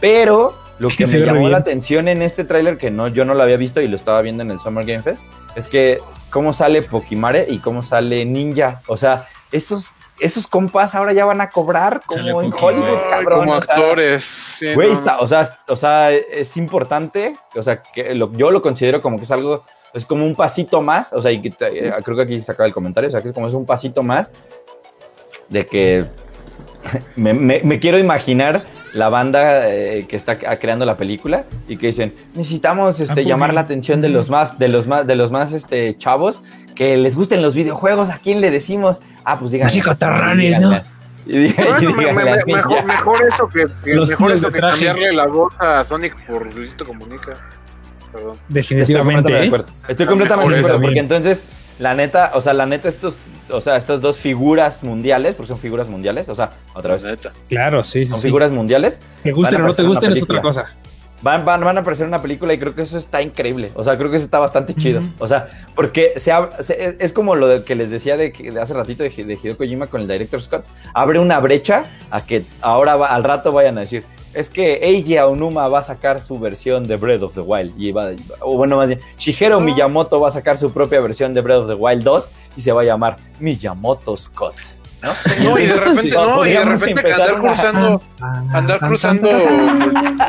[0.00, 3.42] Pero lo que me llamó la atención en este tráiler, que no, yo no lo
[3.42, 5.20] había visto y lo estaba viendo en el Summer Game Fest,
[5.56, 5.98] es que
[6.30, 8.82] cómo sale Pokimare y cómo sale Ninja.
[8.86, 9.90] O sea, esos
[10.22, 13.38] esos compas ahora ya van a cobrar como en Hollywood, cabrón.
[13.40, 14.64] Como actores.
[14.74, 17.36] güey, o, sea, o sea, es importante.
[17.54, 21.12] O sea, que yo lo considero como que es algo, es como un pasito más.
[21.12, 23.08] O sea, y eh, creo que aquí se acaba el comentario.
[23.08, 24.30] O sea, que es como es un pasito más
[25.48, 26.06] de que
[27.16, 32.98] me, quiero imaginar la banda eh, que está creando la película y que dicen necesitamos
[33.00, 36.42] este llamar la atención de los más de los más de los más este chavos
[36.74, 39.66] que les gusten los videojuegos a quién le decimos Ah, pues digan.
[39.66, 40.70] Así cotarranes, ¿no?
[42.84, 47.36] mejor, eso que, mejor eso que cambiarle la voz a Sonic por Luisito Comunica.
[48.12, 48.36] Perdón.
[48.48, 49.50] Definitivamente.
[49.88, 50.82] Estoy completamente de acuerdo.
[50.82, 51.44] porque entonces,
[51.78, 53.14] la neta, o sea, la neta, estos,
[53.48, 57.30] o sea, estas dos figuras mundiales, porque son figuras mundiales, o sea, otra vez.
[57.48, 58.06] Claro, sí.
[58.06, 59.00] Son figuras mundiales.
[59.22, 60.66] Te gusten o no te gusten es otra cosa.
[61.22, 63.70] Van, van, van, a aparecer en una película y creo que eso está increíble.
[63.74, 65.02] O sea, creo que eso está bastante chido.
[65.18, 66.32] O sea, porque se,
[66.98, 70.00] es como lo que les decía de, de hace ratito de, de, Hideo Kojima con
[70.00, 70.64] el Director Scott.
[70.94, 74.04] Abre una brecha a que ahora al rato vayan a decir,
[74.34, 77.74] es que Eiji Aonuma va a sacar su versión de Breath of the Wild.
[77.80, 78.10] Y va,
[78.40, 81.68] o bueno, más bien, Shigeru Miyamoto va a sacar su propia versión de Breath of
[81.68, 84.54] the Wild 2 y se va a llamar Miyamoto Scott.
[85.02, 85.58] ¿No?
[85.58, 89.30] y de repente, no, y de repente andar cruzando, andar cruzando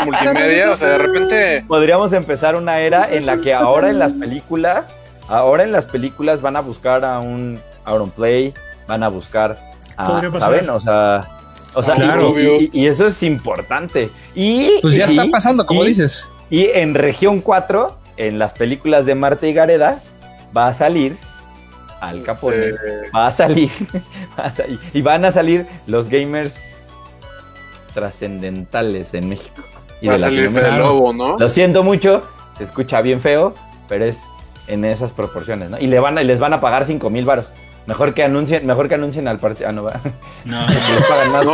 [0.06, 1.66] multimedia, o sea, de repente.
[1.68, 4.90] Podríamos empezar una era en la que ahora en las películas,
[5.28, 8.54] ahora en las películas van a buscar a un Auron Play,
[8.88, 9.58] van a buscar
[9.98, 10.70] a, ¿saben?
[10.70, 11.28] O sea,
[11.74, 11.96] o sea,
[12.72, 14.10] y, eso es importante.
[14.36, 16.30] Y pues ya está pasando, como dices.
[16.50, 20.00] Y en región 4, en las películas de Marta y Gareda,
[20.56, 21.18] va a salir
[22.10, 22.74] al Capone,
[23.16, 23.72] va a salir,
[24.94, 26.56] y van a salir los gamers
[27.94, 29.62] trascendentales en México.
[30.02, 31.38] Y va a salir Fede Lobo, ¿no?
[31.38, 32.28] Lo siento mucho,
[32.58, 33.54] se escucha bien feo,
[33.88, 34.20] pero es
[34.68, 35.80] en esas proporciones, ¿no?
[35.80, 37.46] Y le van a, les van a pagar 5 mil baros.
[37.86, 39.70] Mejor que anuncien, mejor que anuncien al partido.
[39.70, 40.00] Ah, no va.
[40.46, 40.66] No,
[41.44, 41.54] no,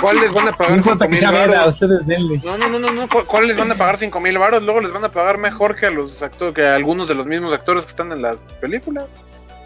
[0.00, 2.44] ¿cuál, les van a pagar 5 mil baros?
[2.44, 4.62] No, no, no, no, no, ¿cuál les van a pagar 5 mil baros?
[4.62, 7.26] Luego les van a pagar mejor que a los actores, que a algunos de los
[7.26, 9.06] mismos actores que están en la película.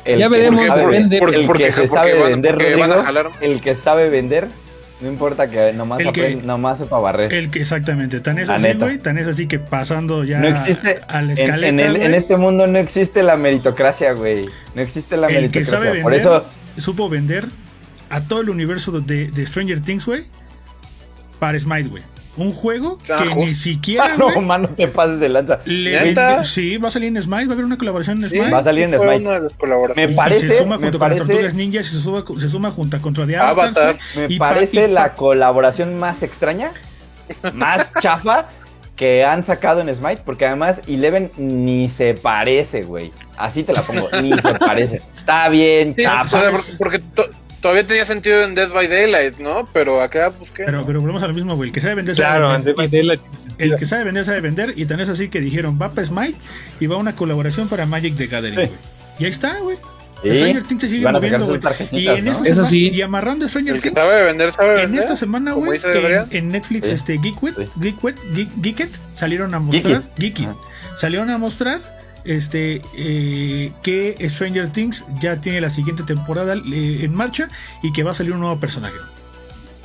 [0.06, 1.18] ya veremos, depende.
[1.18, 2.56] El, que se sabe vender,
[3.40, 4.48] el que sabe vender
[5.04, 7.32] no importa que nomás, que, nomás sepa barrer.
[7.32, 11.00] El que, exactamente, tan es así, güey, tan es así que pasando ya no existe,
[11.06, 14.48] a la escaleta, en, en, este mundo no existe la meritocracia, güey.
[14.74, 15.60] No existe la el meritocracia.
[15.60, 16.46] Que sabe vender, Por eso
[16.78, 17.46] supo vender
[18.08, 20.24] a todo el universo de, de Stranger Things, güey,
[21.38, 22.02] para Smite, güey.
[22.36, 24.04] Un juego que ni siquiera.
[24.14, 25.60] Ah, no, mano, te pases de lanza.
[26.44, 28.50] sí, va a salir en Smite, va a haber una colaboración en Smite.
[28.50, 29.40] Va a salir en Smite.
[29.96, 30.48] Me parece.
[30.48, 33.36] se suma junto con las Tortugas Ninja y se, suma, se suma junto contra The
[33.36, 33.96] Avatar.
[34.16, 36.72] Me parece la colaboración más extraña,
[37.54, 38.48] más chafa
[38.96, 43.12] que han sacado en Smite, porque además Eleven ni se parece, güey.
[43.36, 45.02] Así te la pongo, ni se parece.
[45.16, 46.50] Está bien, chafa.
[46.78, 47.00] porque
[47.64, 49.66] todavía tenía sentido en Dead by Daylight, ¿no?
[49.72, 50.64] Pero acá busqué.
[50.66, 51.70] Pero, pero volvemos a lo mismo, güey.
[51.70, 52.90] El que sabe vender, claro, sabe vender.
[52.90, 53.20] Daylight
[53.56, 54.74] el que sabe vender, sabe vender.
[54.76, 56.36] Y tan es así que dijeron, va para Smite
[56.78, 58.70] y va una colaboración para Magic the Gathering, güey.
[59.18, 59.78] Y ahí está, güey.
[60.18, 61.60] Stranger Things se sigue moviendo, güey.
[61.92, 62.90] Y en esta semana, sí.
[62.90, 63.94] y amarrando Stranger Things.
[63.94, 64.90] sabe vender, sabe vender.
[64.90, 66.92] En esta semana, güey, en, en, Netflix, sí.
[66.92, 68.16] este Geekwit, Geekwit,
[68.60, 70.48] Geeket salieron a mostrar, Geeky,
[70.98, 71.80] salieron a mostrar
[72.24, 77.48] este eh, que Stranger Things ya tiene la siguiente temporada eh, en marcha
[77.82, 78.96] y que va a salir un nuevo personaje.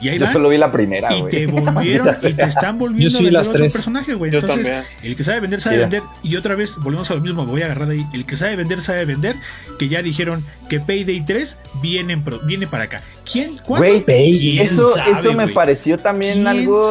[0.01, 3.21] Y ahí Yo solo vi la primera, Y te volvieron, y te están volviendo a
[3.21, 4.33] vender otro personaje, güey.
[4.33, 6.03] Entonces, el que sabe vender, sabe vender.
[6.23, 8.05] Y otra vez, volvemos a lo mismo, me voy a agarrar ahí.
[8.13, 9.35] El que sabe vender, sabe vender.
[9.77, 13.01] Que ya dijeron que Payday 3 viene, viene para acá.
[13.29, 13.57] ¿Quién?
[13.57, 14.05] ¿Cuándo?
[14.05, 16.83] ¿Quién eso, sabe, eso me pareció también algo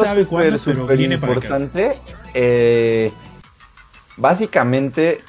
[0.63, 1.97] súper importante.
[2.35, 3.11] Eh,
[4.17, 5.21] básicamente,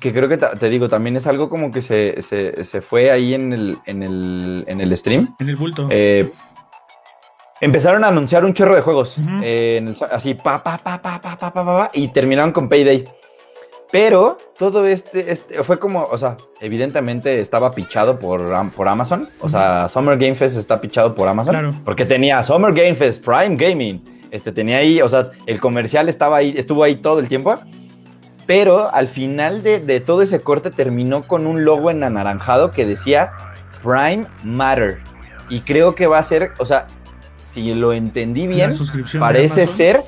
[0.00, 3.52] que creo que te digo, también es algo como que se, se, fue ahí en
[3.52, 5.34] el, en el, en el stream.
[5.38, 5.88] En el bulto.
[5.90, 6.28] Eh,
[7.60, 9.16] empezaron a anunciar un chorro de juegos.
[9.42, 13.06] Eh, así, pa, pa, pa, pa, pa, pa, pa, pa, y terminaron con Payday.
[13.90, 19.28] Pero todo este, este fue como, o sea, evidentemente estaba pichado por, por Amazon.
[19.40, 21.54] O sea, Summer Game Fest está pichado por Amazon.
[21.54, 21.74] Claro.
[21.86, 24.04] Porque tenía Summer Game Fest, Prime Gaming.
[24.30, 27.58] Este tenía ahí, o sea, el comercial estaba ahí, estuvo ahí todo el tiempo.
[28.48, 33.30] Pero al final de, todo ese corte terminó con un logo en anaranjado que decía
[33.82, 35.02] Prime Matter.
[35.50, 36.86] Y creo que va a ser, o sea,
[37.52, 38.72] si lo entendí bien,
[39.20, 40.00] parece ser,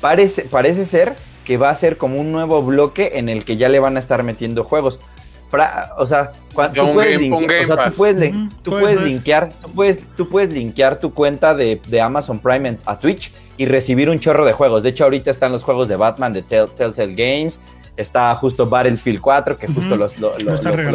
[0.00, 3.68] parece, parece ser que va a ser como un nuevo bloque en el que ya
[3.68, 4.98] le van a estar metiendo juegos.
[5.98, 6.32] o sea,
[6.72, 7.28] tú, puedes,
[8.62, 13.32] tú, puedes, linkear, tú puedes, tú puedes linkear tu cuenta de, Amazon Prime a Twitch
[13.56, 14.82] y recibir un chorro de juegos.
[14.82, 17.58] De hecho, ahorita están los juegos de Batman de Telltale Games.
[17.96, 20.10] Está justo Battlefield 4, que justo lo,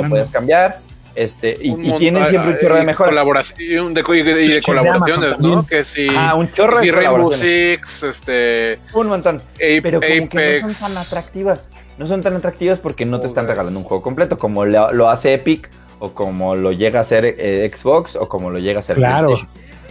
[0.09, 0.79] puedes cambiar.
[1.13, 3.09] Este, y, tienen siempre un chorro de mejoras.
[3.09, 5.65] Colaboración de, y de, colaboraciones, ¿no?
[5.65, 8.79] Que si, ah, un chorro de Rainbow Six, este.
[8.93, 9.41] Un montón.
[9.57, 11.67] pero como que no son tan atractivas.
[11.97, 15.33] No son tan atractivas porque no te están regalando un juego completo, como lo, hace
[15.33, 18.95] Epic, o como lo llega a hacer eh, Xbox, o como lo llega a hacer
[18.95, 19.35] claro.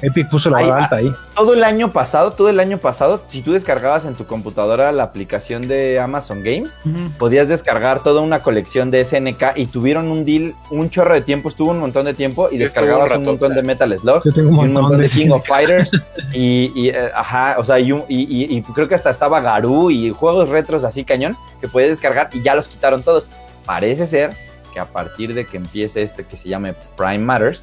[0.03, 1.13] Epic puso la alta ahí.
[1.35, 5.05] Todo el año pasado, todo el año pasado, si tú descargabas en tu computadora la
[5.05, 6.79] aplicación de Amazon Games,
[7.19, 11.49] podías descargar toda una colección de SNK y tuvieron un deal, un chorro de tiempo,
[11.49, 14.55] estuvo un montón de tiempo y descargabas un, montón de Metal Slug, Yo tengo un,
[14.57, 15.91] montón, un montón de, King of Fighters
[16.33, 20.85] y, eh, ajá, o sea, y, y, creo que hasta estaba Garú y juegos retros
[20.85, 23.29] así cañón que puedes descargar y ya los quitaron todos.
[23.67, 24.33] Parece ser
[24.73, 27.63] que a partir de que empiece este que se llame Prime Matters,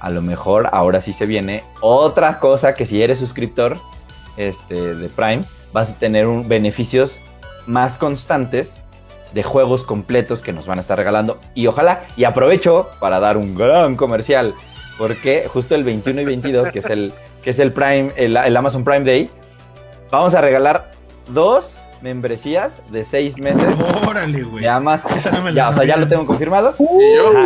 [0.00, 3.78] a lo mejor ahora sí se viene otra cosa que si eres suscriptor
[4.36, 5.42] este, de Prime,
[5.72, 7.20] vas a tener un, beneficios
[7.66, 8.76] más constantes
[9.34, 11.38] de juegos completos que nos van a estar regalando.
[11.54, 14.54] Y ojalá, y aprovecho para dar un gran comercial,
[14.96, 18.56] porque justo el 21 y 22, que es el, que es el Prime, el, el
[18.56, 19.30] Amazon Prime Day,
[20.10, 20.92] vamos a regalar
[21.28, 23.74] dos membresías de seis meses.
[24.06, 24.64] Órale, güey.
[24.64, 25.04] Ya más.
[25.54, 26.74] ya, o sea, ya lo tengo confirmado.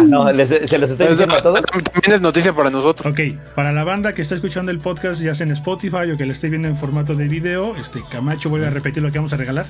[0.04, 0.26] no,
[0.66, 1.62] se los estoy diciendo a todos.
[1.62, 3.12] También es noticia para nosotros.
[3.12, 3.20] Ok,
[3.54, 6.32] para la banda que está escuchando el podcast, ya sea en Spotify o que lo
[6.32, 9.36] esté viendo en formato de video, este Camacho vuelve a repetir lo que vamos a
[9.36, 9.66] regalar.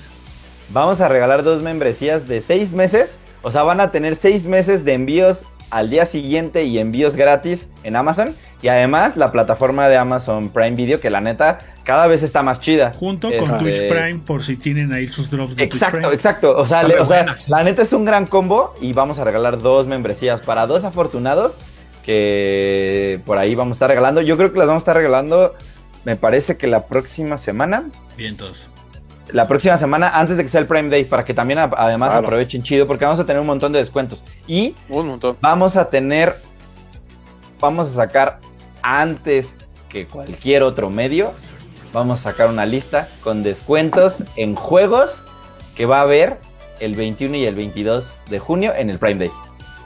[0.71, 3.15] Vamos a regalar dos membresías de seis meses.
[3.43, 7.67] O sea, van a tener seis meses de envíos al día siguiente y envíos gratis
[7.83, 8.35] en Amazon.
[8.61, 12.61] Y además la plataforma de Amazon Prime Video, que la neta cada vez está más
[12.61, 12.93] chida.
[12.93, 16.15] Junto con este, Twitch Prime, por si tienen ahí sus drops de exacto, Twitch Prime.
[16.15, 19.59] Exacto, o sea, o sea la neta es un gran combo y vamos a regalar
[19.59, 21.57] dos membresías para dos afortunados
[22.05, 24.21] que por ahí vamos a estar regalando.
[24.21, 25.55] Yo creo que las vamos a estar regalando,
[26.05, 27.85] me parece que la próxima semana.
[28.17, 28.72] Vientos.
[29.33, 32.63] La próxima semana antes de que sea el Prime Day para que también además aprovechen
[32.63, 34.75] chido porque vamos a tener un montón de descuentos y
[35.41, 36.35] vamos a tener
[37.61, 38.41] vamos a sacar
[38.83, 39.55] antes
[39.89, 41.33] que cualquier otro medio
[41.93, 45.23] vamos a sacar una lista con descuentos en juegos
[45.75, 46.39] que va a haber
[46.81, 49.31] el 21 y el 22 de junio en el Prime Day.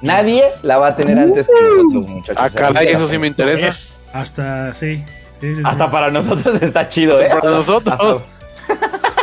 [0.02, 2.36] Nadie la va a tener antes que nosotros, muchachos.
[2.38, 4.06] Ah, caray, eso sí me interesa.
[4.12, 5.04] Hasta, sí.
[5.64, 7.28] Hasta para nosotros está chido, ¿eh?
[7.28, 8.22] Para nosotros.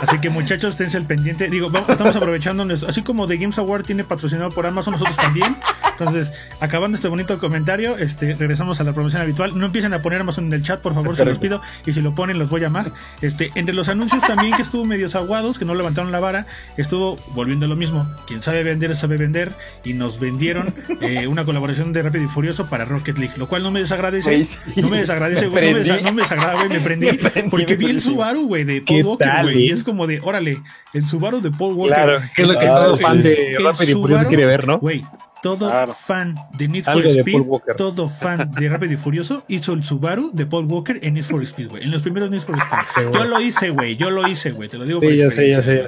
[0.03, 1.47] Así que muchachos, esténse al pendiente.
[1.47, 5.55] Digo, estamos aprovechando, así como The Games Award tiene patrocinado por Amazon, nosotros también.
[5.97, 9.57] Entonces, acabando este bonito comentario, este, regresamos a la promoción habitual.
[9.57, 11.61] No empiecen a poner Amazon en el chat, por favor, se los pido.
[11.85, 12.91] Y si lo ponen, los voy a llamar.
[13.21, 16.45] Este, entre los anuncios también que estuvo medio aguados, que no levantaron la vara,
[16.77, 18.09] estuvo volviendo lo mismo.
[18.27, 19.51] Quien sabe vender, sabe vender.
[19.83, 23.63] Y nos vendieron eh, una colaboración de Rápido y Furioso para Rocket League, lo cual
[23.63, 24.47] no me desagradece.
[24.75, 25.71] No me desagradece, güey.
[26.03, 26.69] No me, desagrada, güey.
[26.73, 27.07] Me prendí,
[27.49, 29.67] porque vi el Subaru, güey, de Paul Walker, güey.
[29.67, 30.61] Y es como de, órale,
[30.93, 31.95] el Subaru de Paul Walker.
[31.95, 34.79] Claro, que es lo que todo fan de Rápido y Furioso quiere ver, ¿no?
[34.79, 35.03] Güey,
[35.43, 37.43] todo fan de Need for Speed,
[37.75, 41.43] todo fan de Rápido y Furioso hizo el Subaru de Paul Walker en Need for
[41.43, 41.83] Speed, güey.
[41.83, 43.11] En los primeros Need for Speed.
[43.13, 43.97] Yo lo hice, güey.
[43.97, 44.69] Yo lo hice, güey.
[44.69, 45.83] Te lo digo sí, ya sé, ya sé.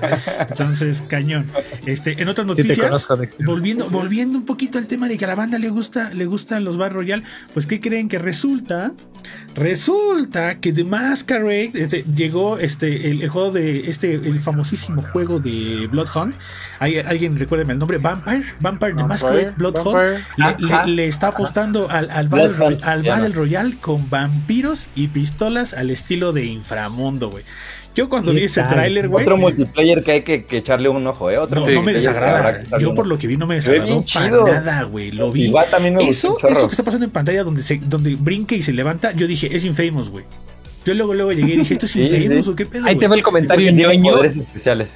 [0.49, 1.49] Entonces, cañón.
[1.85, 3.07] Este, en otras noticias,
[3.45, 6.65] volviendo, volviendo un poquito al tema de que a la banda le gusta, le gustan
[6.65, 8.91] los Bar Royal, pues ¿qué creen que resulta?
[9.55, 15.87] Resulta que The Masquerade este, llegó este el, juego de este el famosísimo juego de
[15.89, 16.33] Bloodhound.
[16.79, 20.19] ¿Hay, alguien recuérdeme el nombre Vampire, Vampire, The Masquerade Bloodhound
[20.87, 26.45] le, está apostando al, al, Battle, al Royale con vampiros y pistolas al estilo de
[26.45, 27.45] inframundo, güey.
[27.95, 29.23] Yo cuando vi ese tráiler, güey.
[29.23, 31.37] Otro multiplayer que hay que, echarle un ojo, ¿eh?
[31.37, 32.61] Otro no, me desagrada.
[32.79, 35.11] Yo por lo que vi no me desagradó para nada, güey.
[35.11, 35.45] Lo vi.
[35.45, 38.63] Igual también me eso, eso que está pasando en pantalla donde, se, donde brinque y
[38.63, 40.25] se levanta, yo dije, es Infamous, güey.
[40.85, 42.85] Yo luego, luego llegué y dije, ¿esto es Infamous o qué pedo?
[42.85, 44.23] Ahí te va el comentario ñoño.
[44.23, 44.87] especiales.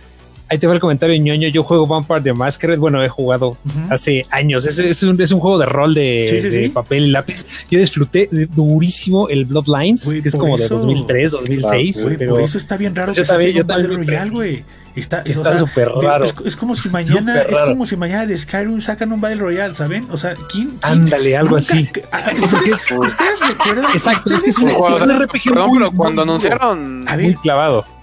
[0.49, 1.47] Ahí te va el comentario ñoño.
[1.49, 2.79] Yo juego Vampire de Masquerade.
[2.79, 3.57] Bueno, he jugado
[3.89, 4.65] hace años.
[4.65, 7.45] Es, es, un, es, un, juego de rol de, papel y lápiz.
[7.69, 12.07] Yo disfruté durísimo el Bloodlines, que es como de 2003, 2006.
[12.09, 13.13] Ah, pero por eso está bien raro.
[13.13, 14.07] Yo que también, yo también.
[14.07, 14.63] Royal, güey.
[14.95, 15.23] Está
[15.57, 16.25] súper raro.
[16.25, 20.07] Es, como si mañana, es como si mañana de Skyrim sacan un Battle Royale, ¿saben?
[20.11, 20.71] O sea, ¿quién?
[20.81, 21.87] Ándale, algo así.
[22.11, 23.91] Ah, ustedes recuerdan.
[23.93, 27.05] Exacto, es que es un, RPG muy, cuando anunciaron.
[27.05, 27.98] Muy clavado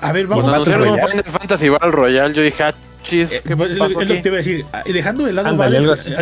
[0.00, 3.42] a ver, vamos a hacer un Final Fantasy Battle Royale, yo dije, ah, chis, eh,
[3.46, 4.64] ¿qué pasó es lo que te iba a decir.
[4.72, 5.56] Ah, dejando de lado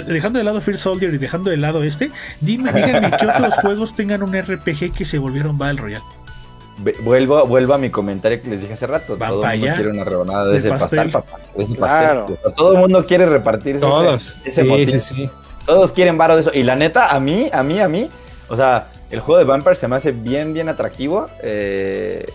[0.06, 2.10] dejando de lado Fear Soldier y dejando de lado este,
[2.40, 6.04] dime, díganme qué otros juegos tengan un RPG que se volvieron Battle Royale.
[7.02, 9.16] Vuelvo, vuelvo a mi comentario que les dije hace rato.
[9.16, 11.38] todo el mundo quiere una rebanada de, ese pastel, papá.
[11.56, 12.36] De ese pastel.
[12.56, 14.36] Todo el mundo quiere repartir Todos.
[14.44, 15.30] ese, sí, sí, sí.
[15.66, 16.50] Todos quieren varo de eso.
[16.52, 18.08] Y la neta, a mí, a mí, a mí,
[18.48, 21.28] o sea, el juego de Vampire se me hace bien, bien atractivo.
[21.42, 22.26] Eh,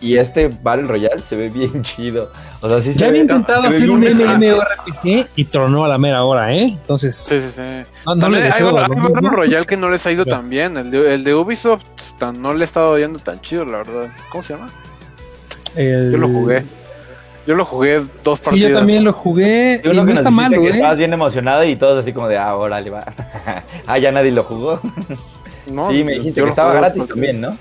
[0.00, 2.30] y este Battle Royale se ve bien chido.
[2.62, 6.52] O sea, sí ya había intentado hacer un MMORPG y tronó a la mera hora,
[6.54, 6.64] ¿eh?
[6.64, 7.14] Entonces.
[7.14, 7.62] Sí, sí, sí.
[8.06, 10.76] No, deseo hay, Battle Royale que no les ha ido tan bien.
[10.76, 11.84] El de, el de Ubisoft
[12.38, 14.08] no le ha estado yendo tan chido, la verdad.
[14.30, 14.70] ¿Cómo se llama?
[15.76, 16.64] Yo lo jugué.
[17.46, 18.52] Yo lo jugué dos partidas.
[18.52, 19.80] Sí, yo también lo jugué.
[19.82, 20.68] y no está malo, ¿eh?
[20.68, 23.06] Estabas bien emocionado y todos así como de, ah, órale, va.
[23.86, 24.80] ah, ya nadie lo jugó.
[25.72, 27.56] no, sí, me dijiste que estaba gratis también, ¿no?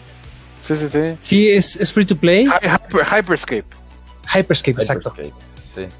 [0.67, 0.99] Sí, sí, sí.
[1.21, 2.45] Sí, es, free to play.
[2.45, 3.63] Hyperscape.
[4.35, 5.13] Hyperscape, exacto.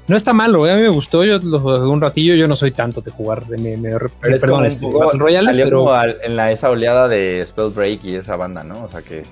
[0.06, 0.72] No está malo, ¿eh?
[0.72, 1.24] a mí me gustó.
[1.24, 2.34] Yo lo jugué un ratillo.
[2.34, 3.82] Yo no soy tanto de jugar de mi,
[4.20, 8.84] perdón, este, Battle Royale, pero en la, esa oleada de Spellbreak y esa banda, ¿no?
[8.84, 9.22] O sea que.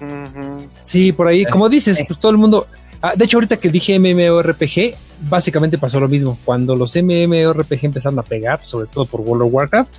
[0.85, 2.67] Sí, por ahí, como dices, pues todo el mundo.
[3.03, 4.95] Ah, de hecho, ahorita que dije MMORPG,
[5.29, 6.39] básicamente pasó lo mismo.
[6.47, 9.97] Cuando los MMORPG empezaron a pegar, sobre todo por World of Warcraft,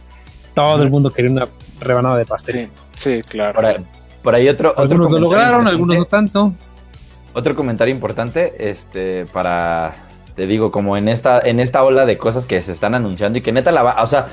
[0.56, 1.48] todo el mundo quería una
[1.80, 2.70] rebanada de pastel.
[2.96, 3.60] Sí, sí claro.
[4.28, 4.73] Por ahí otro.
[4.78, 6.53] Algunos lo lograron, algunos no tanto.
[7.34, 9.95] Otro comentario importante, este, para.
[10.36, 13.41] Te digo, como en esta, en esta ola de cosas que se están anunciando y
[13.41, 14.03] que neta la va.
[14.03, 14.25] O sea,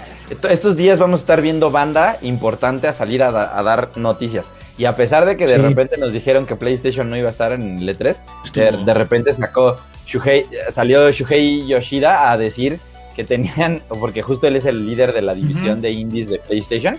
[0.51, 4.47] estos días vamos a estar viendo banda importante a salir a, dar noticias.
[4.77, 7.53] Y a pesar de que de repente nos dijeron que PlayStation no iba a estar
[7.53, 9.77] en el E3, de, repente sacó
[10.07, 12.81] Shuhei, salió Shuhei Yoshida a decir
[13.15, 16.99] que tenían, porque justo él es el líder de la división de indies de PlayStation,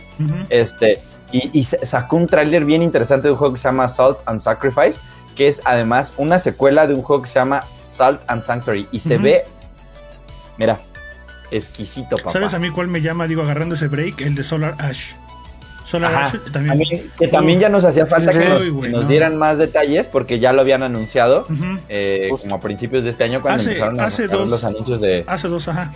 [0.49, 1.01] este,
[1.53, 4.99] y, sacó un tráiler bien interesante de un juego que se llama Salt and Sacrifice,
[5.35, 8.87] que es además una secuela de un juego que se llama Salt and Sanctuary.
[8.91, 9.43] Y se ve,
[10.57, 10.79] mira,
[11.51, 12.31] exquisito, papá.
[12.31, 13.27] ¿Sabes a mí cuál me llama?
[13.27, 15.13] Digo, agarrando ese break, el de Solar Ash.
[16.51, 17.11] También.
[17.17, 20.83] que también ya nos hacía falta que, nos, dieran más detalles porque ya lo habían
[20.83, 21.45] anunciado
[21.89, 25.23] eh, como a principios de este año cuando empezaron a hacer los anuncios de.
[25.27, 25.91] Hace dos, ajá.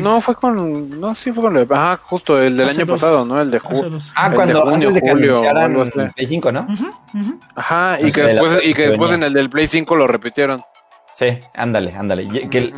[0.00, 1.00] No, fue con.
[1.00, 1.56] No, sí fue con.
[1.72, 3.40] Ajá, justo el del año pasado, ¿no?
[3.40, 3.98] El de julio.
[4.14, 6.66] Ah, cuando junio, antes de que julio, el Play 5, ¿no?
[7.54, 10.62] Ajá, y que después, y que después en el del Play 5 lo repitieron.
[11.12, 12.28] Sí, ándale, ándale.
[12.50, 12.72] Que,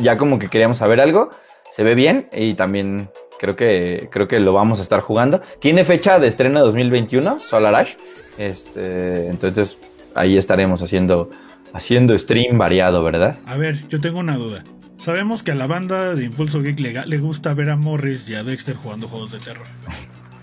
[0.00, 1.30] ya como que queríamos saber algo.
[1.70, 3.10] Se ve bien y también
[3.40, 5.40] creo que, creo que lo vamos a estar jugando.
[5.60, 7.92] Tiene fecha de estreno 2021, Solar Ash.
[8.36, 9.78] Este, entonces
[10.14, 11.30] ahí estaremos haciendo,
[11.72, 13.38] haciendo stream variado, ¿verdad?
[13.46, 14.62] A ver, yo tengo una duda.
[14.98, 18.34] Sabemos que a la banda de Impulso Geek le, le gusta ver a Morris y
[18.34, 19.66] a Dexter jugando juegos de terror.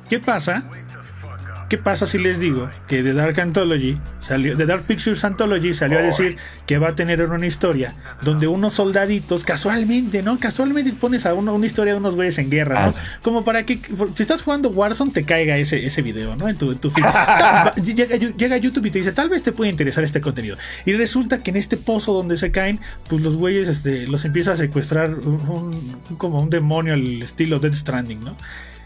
[0.10, 0.68] ¿Qué pasa
[1.70, 6.00] ¿Qué pasa si les digo que The Dark Anthology salió, The Dark Pictures Anthology salió
[6.00, 10.40] a decir que va a tener una historia donde unos soldaditos, casualmente, ¿no?
[10.40, 12.94] Casualmente pones a uno, una historia de unos güeyes en guerra, ¿no?
[12.96, 16.48] Ah, Como para que si estás jugando Warzone te caiga ese, ese video, ¿no?
[16.48, 17.04] En tu, feed.
[17.84, 20.58] llega, llega, YouTube y te dice, tal vez te puede interesar este contenido.
[20.86, 24.54] Y resulta que en este pozo donde se caen, pues los güeyes este, los empieza
[24.54, 28.38] a secuestrar un, como un demonio al estilo Dead Stranding, ¿no?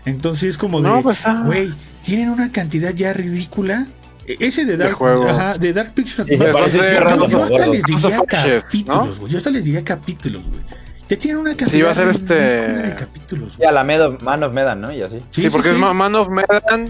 [0.05, 1.43] Entonces es como de, pues, ah.
[1.45, 1.71] güey,
[2.03, 3.87] tienen una cantidad ya ridícula.
[4.27, 6.27] E-, ese de Dark, ajá, de Dark Pictures.
[6.39, 9.31] yo, hasta les diría capítulos, güey.
[9.31, 10.61] Yo hasta les diría capítulos, güey.
[11.09, 12.35] Ya tienen una cantidad sí, va a ser este...
[12.35, 13.57] de capítulos.
[13.57, 14.93] Ya la Man of Medan, ¿no?
[14.93, 15.17] Y así.
[15.31, 16.89] Sí, porque es Man of Medan.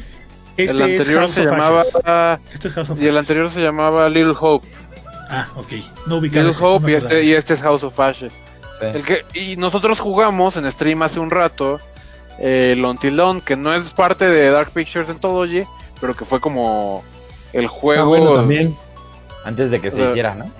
[0.57, 2.39] Este el anterior se llamaba.
[2.53, 4.67] Este es House of Y el anterior se llamaba Little Hope.
[5.29, 5.73] Ah, ok.
[6.05, 8.39] No Little Hope y, este, y este es House of Ashes.
[8.81, 11.79] El que, y nosotros jugamos en stream hace un rato
[12.39, 15.63] el Until Dawn, que no es parte de Dark Pictures Anthology,
[15.99, 17.03] pero que fue como
[17.53, 18.35] el juego.
[18.35, 18.75] también.
[19.43, 20.51] Antes de que se hiciera, ¿no?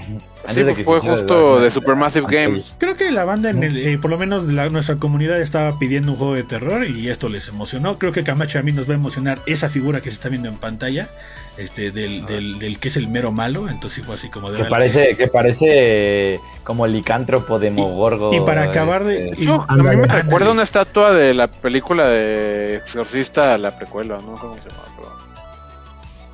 [0.47, 2.75] Antes de que fue justo de, Supermassive Games.
[2.79, 6.13] Creo que la banda, en el, eh, por lo menos la, nuestra comunidad, estaba pidiendo
[6.13, 7.99] un juego de terror y esto les emocionó.
[7.99, 10.49] Creo que Camacho a mí nos va a emocionar esa figura que se está viendo
[10.49, 11.09] en pantalla
[11.57, 14.63] este del, del, que es el mero malo, entonces fue así como de...
[14.63, 18.33] Que parece, que parece como el licántropo de Mogorgo.
[18.33, 19.29] Y, para acabar de...
[19.29, 24.35] Este, a mí me recuerda una estatua de la película de Exorcista, la precuela, ¿no?
[24.35, 25.30] ¿Cómo se llama?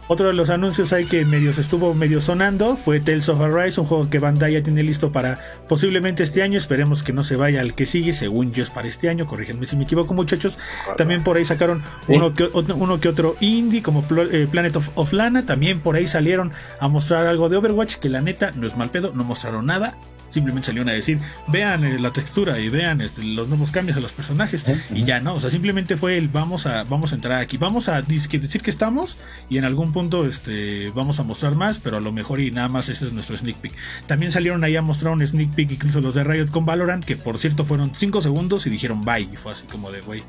[0.10, 3.88] Otro de los anuncios ahí que medio estuvo medio sonando fue Tales of Arise, un
[3.88, 5.38] juego que Bandai ya tiene listo para
[5.68, 6.58] posiblemente este año.
[6.58, 9.26] Esperemos que no se vaya al que sigue, según yo es para este año.
[9.26, 10.58] Corrígenme si me equivoco, muchachos.
[10.96, 15.46] También por ahí sacaron uno, que, uno que otro indie, como eh, Planet of, Lana.
[15.46, 18.90] También por ahí salieron a mostrar algo de Overwatch, que la neta no es mal
[18.90, 19.98] pedo, no mostraron nada
[20.38, 24.02] simplemente salieron a decir, vean eh, la textura y vean este, los nuevos cambios de
[24.02, 25.36] los personajes y ya, ¿no?
[25.36, 28.70] O sea, simplemente fue el vamos a, vamos a entrar aquí, vamos a decir que
[28.70, 29.18] estamos
[29.50, 32.70] y en algún punto este, vamos a mostrar más, pero a lo mejor y nada
[32.70, 33.74] más ese es nuestro sneak peek.
[34.06, 37.18] También salieron ahí a mostrar un sneak peek incluso los de Riot con Valorant, que
[37.18, 40.24] por cierto fueron 5 segundos y dijeron bye, y fue así como de, güey.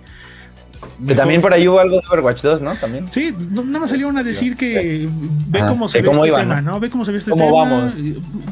[1.16, 2.74] También por ahí hubo algo de Overwatch 2, ¿no?
[2.74, 3.07] También.
[3.11, 5.09] Sí, nada más salieron a decir que
[5.47, 6.81] ve cómo se ve este tema, ¿no?
[6.81, 7.51] Ve cómo se ve este tema.
[7.51, 7.95] Vamos?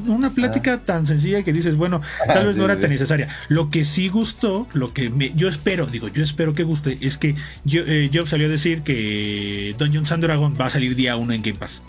[0.07, 3.29] Una plática tan sencilla que dices, bueno, tal vez no era tan necesaria.
[3.49, 7.18] Lo que sí gustó, lo que me, yo espero, digo, yo espero que guste, es
[7.18, 11.33] que yo, eh, salió a decir que Dungeons and Dragons va a salir día 1
[11.33, 11.83] en Game Pass.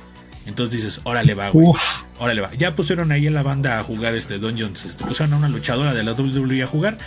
[0.47, 1.67] Entonces dices, órale va, güey.
[2.19, 2.53] Órale va.
[2.53, 4.85] Ya pusieron ahí en la banda a jugar este Dungeons.
[4.85, 6.97] Este, pusieron a una luchadora de la WWE a jugar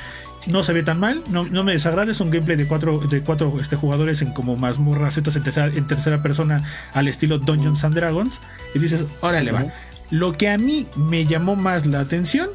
[0.47, 3.59] no se ve tan mal, no, me desagrada, es un gameplay de cuatro, de cuatro
[3.61, 7.95] este, jugadores en como mazmorras estas en tercera, en tercera persona al estilo Dungeons and
[7.95, 8.41] Dragons.
[8.75, 9.67] Y dices, órale va.
[10.11, 12.51] Lo que a mí me llamó más la atención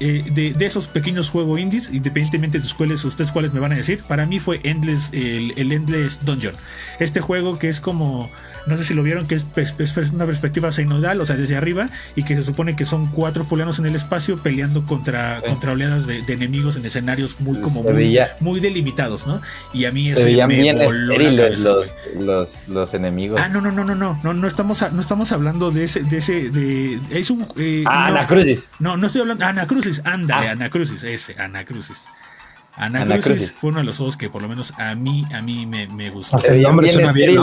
[0.00, 0.24] eh,
[0.56, 4.26] de, esos pequeños juegos indies, independientemente de cuáles, ustedes cuáles me van a decir, para
[4.26, 6.54] mí fue Endless, el, el Endless Dungeon.
[6.98, 8.30] Este juego que es como
[8.66, 9.46] no sé si lo vieron, que es,
[10.12, 13.78] una perspectiva sinodal, o sea, desde arriba, y que se supone que son cuatro fulanos
[13.78, 17.82] en el espacio peleando contra, contra oleadas de, enemigos en escenarios muy como
[18.40, 19.40] muy, delimitados, ¿no?
[19.72, 21.16] Y a mí eso me bien voló
[22.14, 23.40] los, los, enemigos.
[23.40, 26.16] Ah, no, no, no, no, no, no, no estamos, no estamos hablando de ese, de
[26.18, 27.46] ese, de, es un...
[27.56, 28.64] Eh, ah, no, Anacrucis.
[28.78, 30.52] No, no estoy hablando, Anacrucis, ándale, ah.
[30.52, 32.04] Anacrucis, ese, Anacrucis.
[32.74, 35.86] Anacrucis fue uno de los juegos que por lo menos a mí, a mí me,
[35.88, 36.38] me gustó.
[36.48, 37.36] el nombre suena bien,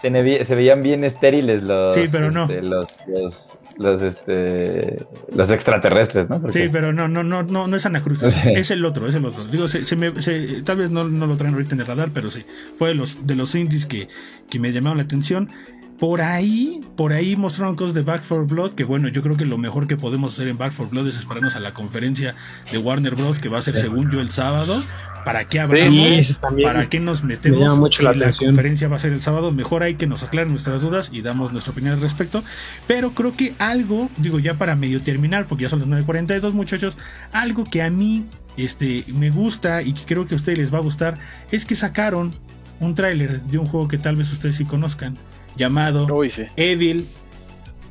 [0.00, 2.44] se, veían bien estériles los, sí, pero no.
[2.44, 2.88] Este, los,
[3.76, 6.40] los, este, los extraterrestres, ¿no?
[6.52, 9.44] Sí, pero no, no, no, no, no es Anacrucis, es, el otro, es el otro.
[9.44, 10.10] Digo, se, me,
[10.62, 12.44] tal vez no, no, lo traen ahorita en el radar, pero sí,
[12.76, 14.08] fue de los, de los indies que,
[14.50, 15.48] que me llamaron la atención.
[15.98, 19.44] Por ahí, por ahí mostraron cosas de Back for Blood, que bueno, yo creo que
[19.44, 22.36] lo mejor que podemos hacer en Back for Blood es esperarnos a la conferencia
[22.70, 23.40] de Warner Bros.
[23.40, 24.80] que va a ser según yo el sábado.
[25.24, 26.38] ¿Para qué hablamos?
[26.62, 27.78] ¿Para qué nos metemos?
[27.78, 30.82] Mucho la, la conferencia va a ser el sábado, mejor hay que nos aclaren nuestras
[30.82, 32.44] dudas y damos nuestra opinión al respecto.
[32.86, 36.96] Pero creo que algo, digo ya para medio terminar, porque ya son las 9.42 muchachos,
[37.32, 38.24] algo que a mí
[38.56, 41.18] este, me gusta y que creo que a ustedes les va a gustar,
[41.50, 42.32] es que sacaron
[42.80, 45.16] un tráiler de un juego que tal vez ustedes sí conozcan,
[45.58, 46.06] llamado
[46.56, 47.06] Evil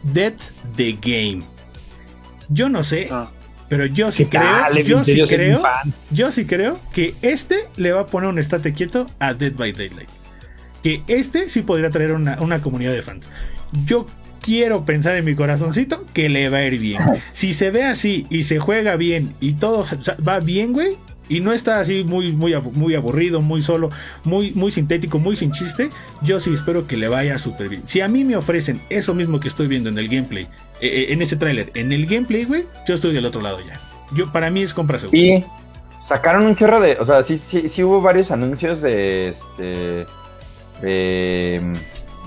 [0.01, 0.34] Dead
[0.76, 1.43] the Game.
[2.49, 3.30] Yo no sé, ah.
[3.68, 5.61] pero yo sí creo, yo sí creo,
[6.11, 9.74] yo sí creo que este le va a poner un estate quieto a Dead by
[9.74, 10.09] Daylight.
[10.82, 13.30] Que este sí podría traer una, una comunidad de fans.
[13.86, 14.07] Yo
[14.41, 17.01] quiero pensar en mi corazoncito que le va a ir bien.
[17.34, 19.86] Si se ve así y se juega bien y todo
[20.26, 20.97] va bien, güey,
[21.30, 23.89] y no está así muy, muy, muy aburrido, muy solo,
[24.23, 25.89] muy, muy sintético, muy sin chiste,
[26.21, 27.84] yo sí espero que le vaya súper bien.
[27.86, 30.43] Si a mí me ofrecen eso mismo que estoy viendo en el gameplay,
[30.82, 33.80] eh, eh, en ese tráiler, en el gameplay, güey, yo estoy del otro lado ya.
[34.13, 35.17] Yo, para mí es compra segura.
[35.17, 35.45] Y
[36.01, 40.05] sacaron un chorro de, o sea, sí, sí, sí hubo varios anuncios de, este,
[40.82, 41.73] de,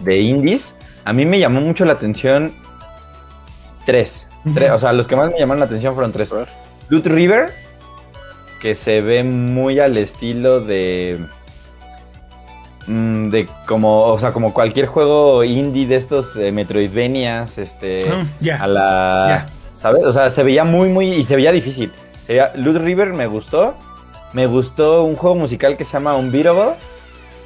[0.05, 0.75] de indies.
[1.05, 2.55] A mí me llamó mucho la atención
[3.87, 4.27] tres.
[4.45, 6.33] O sea, los que más me llamaron la atención fueron tres.
[6.89, 7.51] Loot River
[8.61, 11.19] que se ve muy al estilo de
[12.87, 18.51] mm, de como o sea como cualquier juego indie de estos eh, Metroidvanias este mm,
[18.61, 21.91] a la sabes o sea se veía muy muy y se veía difícil.
[22.25, 23.75] Sería Loot River me gustó.
[24.33, 26.77] Me gustó un juego musical que se llama Unbeatable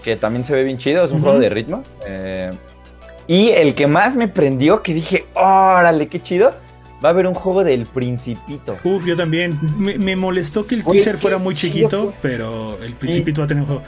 [0.05, 1.83] que también se ve bien chido es un juego de ritmo.
[2.07, 2.51] Eh,
[3.27, 6.55] y el que más me prendió que dije órale qué chido
[7.05, 8.79] va a haber un juego del Principito.
[8.83, 9.59] Uf, yo también.
[9.77, 13.67] Me, molestó que el teaser fuera muy chiquito, pero el Principito va a tener un
[13.69, 13.83] juego.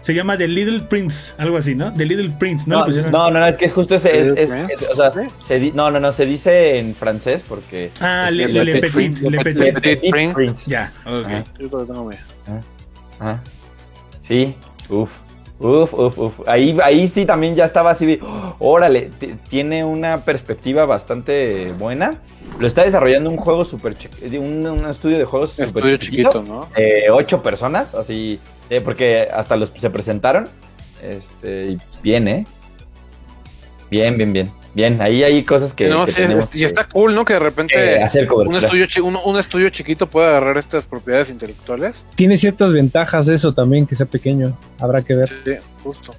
[0.00, 1.92] Se llama The Little Prince, algo así, ¿no?
[1.92, 2.86] The Little Prince, ¿no?
[2.86, 4.50] No, no, no, es que justo ese es,
[4.90, 7.90] o sea, se no, no, no, se dice en francés porque...
[8.00, 10.62] Ah, Le, le, Petit, Le Petit, Prince.
[10.66, 11.58] Ya, ok.
[11.58, 12.10] Yo tengo
[12.46, 12.60] ah,
[13.20, 13.38] ah,
[14.22, 14.54] Sí,
[14.88, 15.10] uf.
[15.60, 16.40] Uf, uf, uf.
[16.46, 18.20] Ahí, ahí sí también ya estaba así de,
[18.60, 19.10] órale,
[19.50, 22.12] tiene una perspectiva bastante buena.
[22.58, 23.96] Lo está desarrollando un juego súper
[24.38, 26.68] un, un estudio de juegos estudio chiquito, ¿no?
[26.76, 30.48] Eh, ocho personas, así, eh, porque hasta los se presentaron.
[31.02, 32.46] Este, bien, ¿eh?
[33.90, 34.50] Bien, bien, bien.
[34.74, 35.88] Bien, ahí hay cosas que.
[35.88, 36.22] No, sí,
[36.54, 37.24] y está cool, ¿no?
[37.24, 38.00] Que de repente
[38.46, 42.04] un, estudio un, estudio chiquito pueda agarrar estas propiedades intelectuales.
[42.14, 44.56] Tiene ciertas ventajas eso también, que sea pequeño.
[44.78, 45.28] Habrá que ver.
[45.44, 45.52] Sí,
[45.82, 46.14] justo.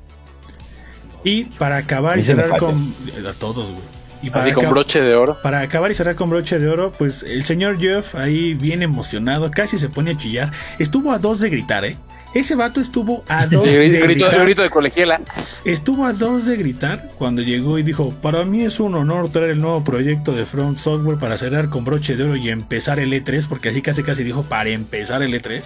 [1.24, 2.94] Y para acabar y cerrar con.
[3.28, 3.99] A todos, güey.
[4.22, 5.38] Y para Así con broche de oro.
[5.42, 9.50] Para acabar y cerrar con broche de oro, pues el señor Jeff ahí bien emocionado,
[9.52, 10.52] casi se pone a chillar.
[10.78, 11.96] Estuvo a dos de gritar, ¿eh?
[12.34, 14.44] Ese vato estuvo a dos de gritar.
[14.44, 15.22] Grito de colegiala.
[15.66, 19.52] Estuvo a dos de gritar cuando llegó y dijo: Para mí es un honor traer
[19.52, 23.14] el nuevo proyecto de Front Software para cerrar con broche de oro y empezar el
[23.14, 25.64] E3, porque así casi casi dijo para empezar el E3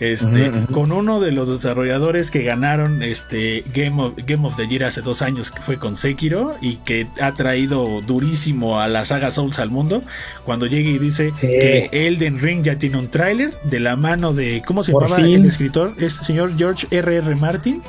[0.00, 4.84] este, con uno de los desarrolladores que ganaron este Game of, Game of the Year
[4.84, 9.30] hace dos años, que fue con Sekiro, y que ha traído durísimo a la saga
[9.30, 10.02] Souls al mundo,
[10.44, 14.62] cuando llega y dice que Elden Ring ya tiene un tráiler de la mano de,
[14.66, 15.94] ¿cómo se llama el escritor?
[15.98, 17.26] Es señor George R.R.
[17.26, 17.34] R.
[17.36, 17.82] Martin.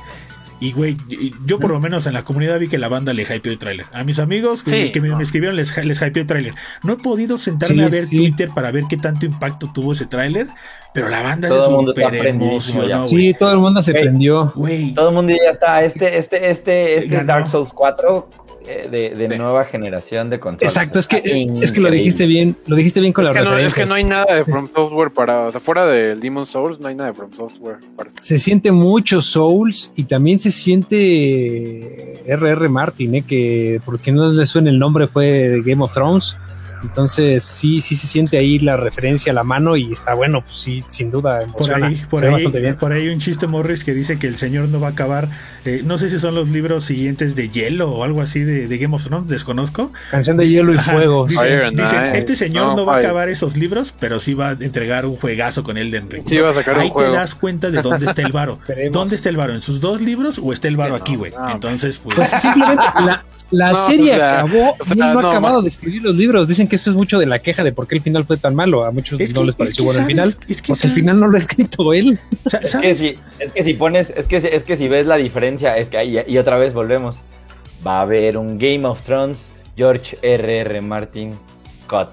[0.61, 0.97] Y güey,
[1.45, 3.85] yo por lo menos en la comunidad vi que la banda le hypeó el tráiler.
[3.93, 6.53] A mis amigos que, me, escribieron les, les hypeó el tráiler.
[6.83, 10.47] No he podido sentarme a ver Twitter para ver qué tanto impacto tuvo ese tráiler,
[10.93, 13.03] pero la banda todo se súper emocionó.
[13.03, 14.51] Sí, todo el mundo se prendió.
[14.95, 15.83] Todo el mundo ya está.
[15.83, 18.27] Este, este, este, este es Dark Souls 4
[18.67, 20.71] eh, de, nueva generación de consolas.
[20.71, 23.73] Exacto, es que, es que lo dijiste bien, lo dijiste bien con la no, Es
[23.73, 26.87] que no hay nada de From Software para, o sea, fuera del Demon Souls no
[26.87, 27.77] hay nada de From Software.
[28.21, 34.45] Se siente mucho Souls y también se siente RR Martin, eh, que porque no le
[34.45, 36.35] suena el nombre fue Game of Thrones
[36.83, 40.57] entonces sí, sí se siente ahí la referencia a la mano y está bueno, pues
[40.57, 41.45] sí, sin duda.
[41.57, 44.79] Por ahí, por ahí, por ahí un chiste Morris que dice que el señor no
[44.79, 45.29] va a acabar.
[45.65, 48.95] Eh, no sé si son los libros siguientes de Hielo o algo así de, Game
[48.95, 49.91] of Thrones, desconozco.
[50.11, 51.25] Canción de Hielo y Fuego.
[51.27, 55.15] Dice, este señor no, va a acabar esos libros, pero sí va a entregar un
[55.15, 56.23] juegazo con Elden Ring.
[56.25, 58.59] Sí, va a sacar ahí te das cuenta de dónde está el varo.
[58.91, 59.53] ¿Dónde está el varo?
[59.53, 61.33] ¿En sus dos libros o está el varo aquí, güey?
[61.51, 66.15] Entonces, pues, pues simplemente la, la serie acabó y no, ha acabado de escribir los
[66.15, 66.47] libros.
[66.47, 68.55] Dicen que eso es mucho de la queja de por qué el final fue tan
[68.55, 68.85] malo.
[68.85, 70.35] A muchos no les pareció bueno el final.
[70.47, 72.19] Es que porque el final no lo ha escrito él.
[72.45, 75.77] Es que, si, es que si pones, es que, es que si ves la diferencia,
[75.77, 77.17] es que ahí, y otra vez volvemos.
[77.85, 80.59] Va a haber un Game of Thrones George R.R.
[80.59, 80.81] R.
[80.81, 81.39] Martin
[81.87, 82.09] Cut.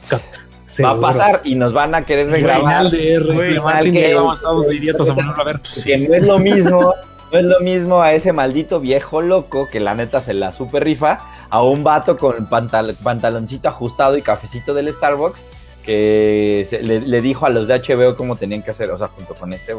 [0.83, 2.91] Va a pasar y nos van a querer regrabar.
[2.91, 3.61] De R.
[3.61, 5.61] Martin, que, vamos todos idiotas a a ver.
[5.85, 6.95] Que no es lo mismo
[7.33, 10.85] no es lo mismo a ese maldito viejo loco que la neta se la super
[10.85, 11.21] rifa
[11.51, 15.43] a un vato con pantaloncito ajustado y cafecito del Starbucks
[15.87, 19.53] que le, dijo a los de HBO cómo tenían que hacer, o sea, junto con
[19.53, 19.73] este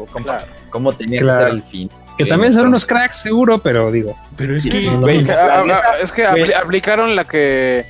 [0.70, 1.90] cómo tenía que ser el fin.
[2.16, 4.16] Que también son unos cracks, seguro, pero digo.
[4.34, 4.90] Pero es que,
[6.00, 6.24] es que
[6.54, 7.84] aplicaron la que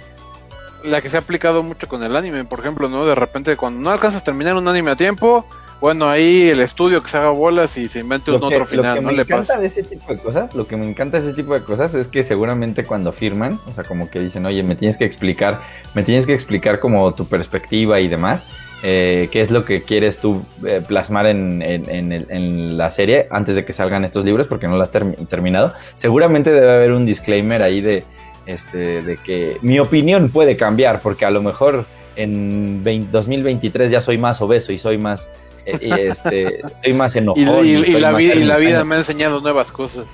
[0.83, 3.07] la que se ha aplicado mucho con el anime, por ejemplo, ¿no?
[3.07, 5.47] De repente cuando no alcanzas a terminar un anime a tiempo,
[5.81, 8.97] bueno, ahí el estudio que se haga bolas y se invente un otro final.
[8.97, 11.37] Lo que me encanta de ese tipo de cosas, lo que me encanta de ese
[11.37, 14.75] tipo de cosas es que seguramente cuando firman, o sea, como que dicen, oye, me
[14.75, 15.61] tienes que explicar,
[15.95, 18.45] me tienes que explicar como tu perspectiva y demás.
[18.85, 23.65] Eh, qué es lo que quieres tú eh, plasmar en, en, la serie antes de
[23.65, 25.75] que salgan estos libros, porque no lo has terminado.
[25.97, 28.05] Seguramente debe haber un disclaimer ahí de,
[28.47, 34.19] este, de que mi opinión puede cambiar, porque a lo mejor en 2023 ya soy
[34.19, 35.29] más obeso y soy más,
[35.81, 37.65] y este, soy más enojado.
[37.65, 40.07] Y, la, vida, me ha enseñado nuevas cosas.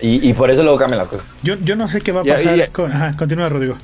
[0.00, 1.26] Y, por eso luego cambian las cosas.
[1.42, 2.70] Yo, yo no sé qué va a pasar.
[2.70, 3.76] con, ajá, continúa, Rodrigo.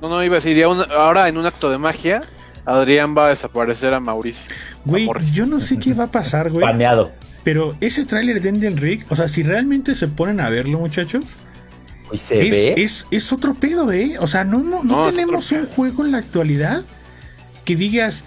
[0.00, 2.22] No, no, iba a decir, ahora en un acto de magia,
[2.64, 4.44] Adrián va a desaparecer a Mauricio.
[4.84, 6.64] Güey, yo no sé qué va a pasar, güey.
[6.64, 7.12] Paneado.
[7.44, 11.24] Pero ese tráiler de Endel Rick, o sea, si realmente se ponen a verlo, muchachos,
[12.12, 14.16] es, Es, otro pedo, ¿eh?
[14.20, 16.82] O sea, no, no, no, tenemos un juego en la actualidad
[17.64, 18.24] que digas,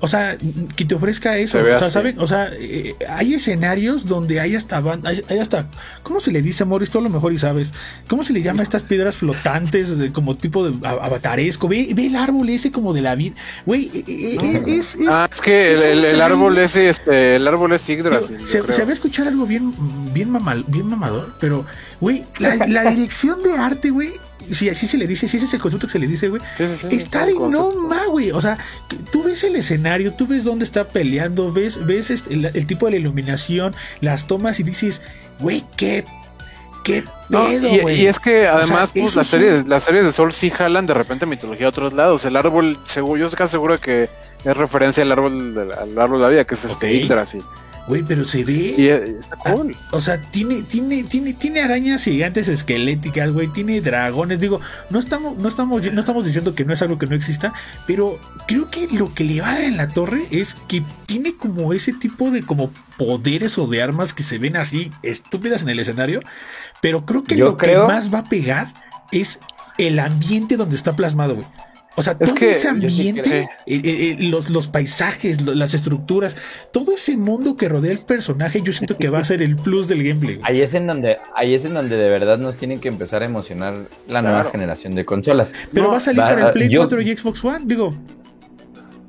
[0.00, 0.36] o sea,
[0.76, 1.58] que te ofrezca eso.
[1.58, 2.18] O sea, ¿saben?
[2.18, 5.68] O sea, eh, hay escenarios donde hay hasta, hay, hasta,
[6.02, 6.88] ¿cómo se le dice, Morris?
[6.88, 7.74] Tú a lo mejor y sabes.
[8.08, 11.68] ¿Cómo se le llama a estas piedras flotantes de, como tipo de avataresco?
[11.68, 13.34] Ve, ve el árbol ese como de la vida.
[13.66, 18.38] Güey, eh, eh, es, Ah, es que el, árbol ese, este, el árbol es Yggdrasil.
[18.46, 19.74] Se, se, va a escuchar algo bien,
[20.14, 20.32] bien,
[20.66, 21.66] bien mamador, pero,
[22.00, 24.14] güey, la, la dirección de arte, güey,
[24.52, 26.42] si así se le dice, si ese es el concepto que se le dice, güey,
[26.90, 28.30] está de no más, güey.
[28.30, 28.58] O sea,
[29.10, 32.92] tú ves el escenario, tú ves dónde está peleando, ves, ves este, el, tipo de
[32.92, 35.02] la iluminación, las tomas y dices,
[35.38, 36.04] güey, qué
[36.82, 40.48] ¿Qué pedo, y, y, es que además, pues, las, series, las series de Sol sí
[40.48, 42.24] jalan de repente mitología a otros lados.
[42.24, 44.08] El árbol, seguro, yo estoy casi seguro de que
[44.44, 47.42] es referencia al árbol, al árbol de la vida, que es este Yggdrasil.
[47.86, 48.74] Güey, pero se ve.
[48.76, 49.74] Y está cool.
[49.90, 53.48] o sea, tiene, tiene, tiene, tiene arañas gigantes esqueléticas, güey.
[53.48, 54.40] Tiene dragones.
[54.40, 54.60] Digo,
[54.90, 57.52] no estamos, no estamos, no estamos diciendo que no es algo que no exista.
[57.86, 61.34] Pero creo que lo que le va a dar en la torre es que tiene
[61.34, 65.70] como ese tipo de como poderes o de armas que se ven así estúpidas en
[65.70, 66.20] el escenario.
[66.80, 68.72] Pero creo que lo que más va a pegar
[69.10, 69.40] es
[69.78, 71.46] el ambiente donde está plasmado, güey.
[71.96, 76.36] O sea, todo ese ambiente, eh, eh, eh, los, los, paisajes, las estructuras,
[76.72, 79.88] todo ese mundo que rodea el personaje, yo siento que va a ser el plus
[79.88, 80.38] del gameplay.
[80.44, 83.26] Ahí es en donde, ahí es en donde de verdad nos tienen que empezar a
[83.26, 83.74] emocionar
[84.08, 85.52] la nueva generación de consolas.
[85.72, 87.92] Pero va a salir para el Play 4 y Xbox One, digo.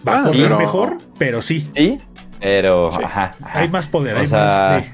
[0.08, 1.64] Va a ser mejor, pero sí.
[1.76, 2.00] Sí,
[2.40, 2.90] pero
[3.44, 4.86] hay más poder, hay más.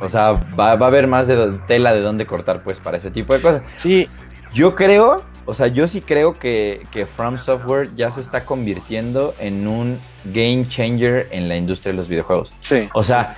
[0.00, 3.10] O sea, va, va, a haber más de tela de dónde cortar, pues, para ese
[3.10, 3.62] tipo de cosas.
[3.76, 4.08] Sí.
[4.52, 6.86] Yo creo o sea, yo sí creo que,
[7.16, 12.08] From Software ya se está convirtiendo en un game changer en la industria de los
[12.08, 12.52] videojuegos.
[12.60, 12.88] Sí.
[12.94, 13.36] O sea,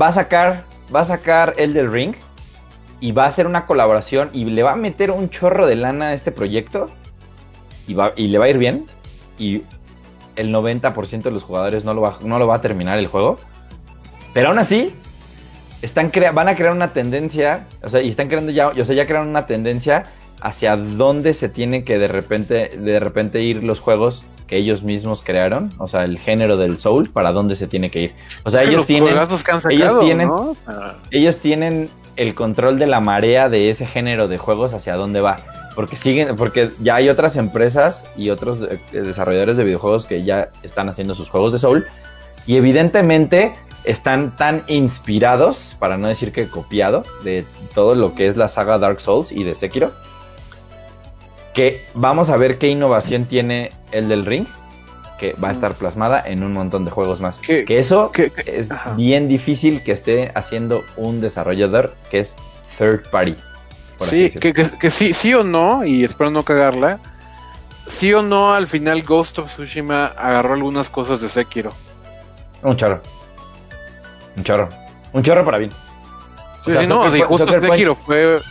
[0.00, 0.64] va a sacar,
[0.94, 2.14] va a sacar el del Ring
[3.00, 6.08] y va a hacer una colaboración y le va a meter un chorro de lana
[6.08, 6.90] a este proyecto
[7.86, 8.86] y, va, y le va a ir bien
[9.38, 9.62] y
[10.36, 13.38] el 90% de los jugadores no lo, va, no lo va a terminar el juego.
[14.32, 14.94] Pero aún así,
[15.82, 19.06] están van a crear una tendencia, o sea, y están creando ya, o sea, ya
[19.06, 20.04] crearon una tendencia
[20.40, 25.22] hacia dónde se tienen que de repente, de repente ir los juegos que ellos mismos
[25.22, 28.14] crearon, o sea, el género del soul, para dónde se tiene que ir.
[28.44, 29.16] O sea, ellos tienen,
[29.70, 30.30] ellos tienen,
[31.10, 35.36] ellos tienen el control de la marea de ese género de juegos hacia dónde va.
[35.74, 40.48] Porque siguen, porque ya hay otras empresas y otros eh, desarrolladores de videojuegos que ya
[40.62, 41.86] están haciendo sus juegos de soul.
[42.46, 48.36] Y evidentemente están tan inspirados, para no decir que copiado, de todo lo que es
[48.36, 49.92] la saga Dark Souls y de Sekiro
[51.56, 54.46] que vamos a ver qué innovación tiene el del ring,
[55.18, 57.38] que va a estar plasmada en un montón de juegos más.
[57.38, 58.12] Que eso
[58.44, 62.36] es bien difícil que esté haciendo un desarrollador que es
[62.76, 63.36] third party.
[63.96, 67.00] Sí, que, sí, sí o no, y espero no cagarla,
[67.86, 71.72] sí o no al final Ghost of Tsushima agarró algunas cosas de Sekiro.
[72.62, 73.00] Un chorro.
[74.36, 74.68] Un chorro.
[75.14, 75.70] Un chorro para bien.
[76.66, 78.42] Sí, sí, no, justo Sekiro fue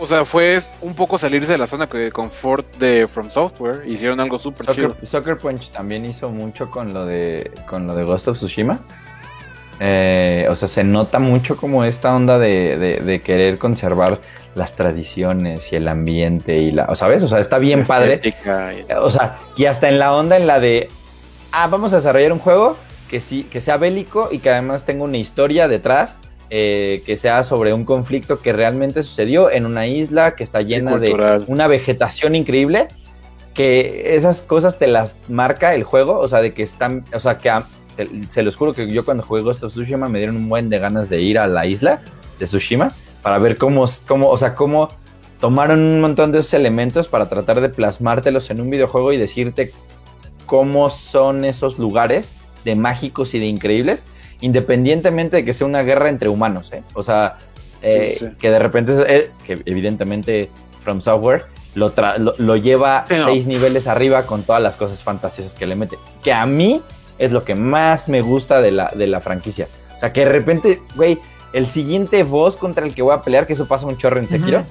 [0.00, 3.82] o sea, fue un poco salirse de la zona de confort de From Software.
[3.86, 4.96] Hicieron algo súper chido.
[5.04, 8.80] Soccer Punch también hizo mucho con lo de, con lo de Ghost of Tsushima.
[9.80, 14.20] Eh, o sea, se nota mucho como esta onda de, querer conservar
[14.54, 17.22] las tradiciones y el ambiente y la, ¿sabes?
[17.22, 18.20] O sea, está bien padre.
[19.00, 20.88] O sea, y hasta en la onda en la de,
[21.52, 22.76] ah, vamos a desarrollar un juego
[23.08, 26.16] que sí, que sea bélico y que además tenga una historia detrás
[26.50, 30.98] eh, que sea sobre un conflicto que realmente sucedió en una isla que está llena
[30.98, 32.88] de una vegetación increíble,
[33.54, 37.38] que esas cosas te las marca el juego, o sea, de que están, o sea,
[37.38, 37.50] que
[38.28, 40.78] se los juro que yo cuando jugué Ghost of Tsushima me dieron un buen de
[40.78, 42.00] ganas de ir a la isla
[42.38, 42.92] de Tsushima
[43.22, 44.88] para ver cómo, cómo, o sea, cómo
[45.40, 49.72] tomaron un montón de esos elementos para tratar de plasmártelos en un videojuego y decirte
[50.46, 54.04] cómo son esos lugares de mágicos y de increíbles,
[54.40, 56.82] independientemente de que sea una guerra entre humanos, ¿eh?
[56.94, 57.38] O sea,
[57.82, 60.50] eh, que de repente, eh, que evidentemente
[60.80, 61.92] From Software lo,
[62.38, 65.98] lo, lleva seis niveles arriba con todas las cosas fantasiosas que le mete.
[66.22, 66.82] Que a mí
[67.18, 69.68] es lo que más me gusta de la, de la franquicia.
[69.94, 71.18] O sea, que de repente, güey,
[71.52, 74.28] el siguiente boss contra el que voy a pelear, que eso pasa un chorro en
[74.28, 74.64] Sekiro,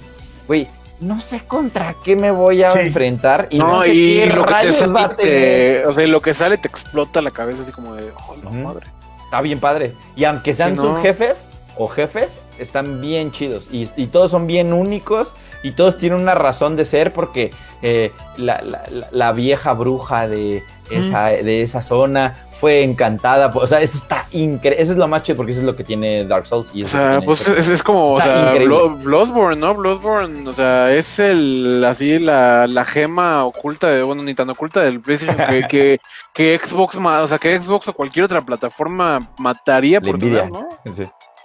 [0.48, 0.68] güey,
[1.00, 4.74] no sé contra qué me voy a enfrentar y no, sé y lo que te
[4.74, 8.52] sale, o sea, lo que sale te explota la cabeza así como de, oh, no,
[8.52, 8.88] madre.
[9.28, 9.94] Está bien padre.
[10.16, 13.68] Y aunque sean sus jefes o jefes, están bien chidos.
[13.74, 15.34] Y, y, todos son bien únicos
[15.64, 17.52] y todos tienen una razón de ser porque
[17.82, 23.52] eh, la, la, la, vieja bruja de esa, de esa zona fue encantada.
[23.54, 24.82] O sea, eso está increíble.
[24.82, 26.70] Eso es lo más chido porque eso es lo que tiene Dark Souls.
[26.74, 29.76] Y o sea, pues es, es, como, o sea, Bloodborne, ¿no?
[29.76, 34.82] Bloodborne, o sea, es el, así, la, la gema oculta, de, bueno, ni tan oculta
[34.82, 35.38] del PlayStation
[35.70, 36.00] que,
[36.34, 40.70] que, Xbox, o sea, que Xbox o cualquier otra plataforma mataría por tener, ¿no?
[40.86, 40.92] Sí,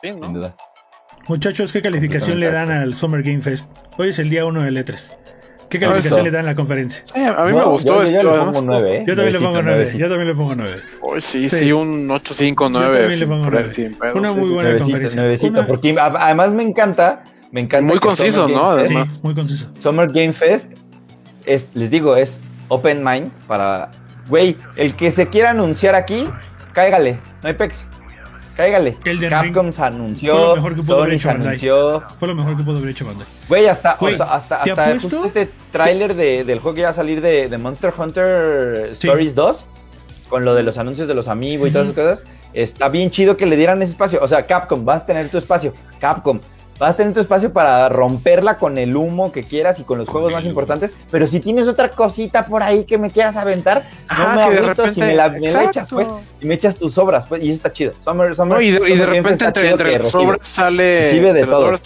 [0.02, 0.26] sí ¿no?
[0.26, 0.56] Sin duda.
[1.28, 3.68] Muchachos, ¿qué calificación le dan al Summer Game Fest?
[3.96, 5.12] Hoy es el día 1 del E3.
[5.72, 7.02] ¿Qué calificación le dan en la conferencia?
[7.14, 9.04] a mí me gustó yo, Yo, le pongo 9, ¿eh?
[9.06, 9.92] yo también le pongo 9.
[9.96, 10.82] Yo también le pongo 9.
[11.20, 12.86] sí, sí, un 8, 5, 9.
[12.86, 13.90] Yo también le pongo 9.
[14.14, 15.66] Una muy buena conferencia.
[15.66, 17.24] Porque además me encanta.
[17.50, 18.70] Me encanta muy conciso, ¿no?
[18.70, 19.22] Además.
[19.22, 19.70] muy conciso.
[19.78, 20.70] Summer Game Fest,
[21.46, 22.38] es, les digo, es
[22.68, 23.90] open mind para.
[24.28, 26.28] Güey, el que se quiera anunciar aquí,
[26.74, 27.18] cáigale.
[27.42, 27.86] No hay pex.
[28.56, 28.96] Cáigale.
[29.28, 30.34] Capcom se anunció.
[30.34, 32.02] Fue lo mejor que pudo haber hecho anunció.
[32.18, 33.26] Fue lo mejor que pudo haber hecho Bandai.
[33.48, 37.48] Güey, hasta, hasta, hasta, hasta este tráiler de, del juego que iba a salir de,
[37.48, 39.66] de Monster Hunter Stories 2,
[40.28, 43.36] con lo de los anuncios de los amigos y todas esas cosas, está bien chido
[43.36, 44.18] que le dieran ese espacio.
[44.22, 45.72] O sea, Capcom, vas a tener tu espacio.
[45.98, 46.40] Capcom,
[46.82, 50.08] vas a tener tu espacio para romperla con el humo que quieras y con los
[50.08, 50.90] juegos más importantes.
[51.10, 53.84] Pero si tienes otra cosita por ahí que me quieras aventar,
[54.18, 56.08] no me agüito si me la, me echas, pues.
[56.40, 57.42] Y me echas tus obras, pues.
[57.42, 57.92] Y eso está chido.
[58.04, 61.04] Summer, Summer, y, de, y de repente entre, entre las obras sale.
[61.04, 61.76] Recibe de todo.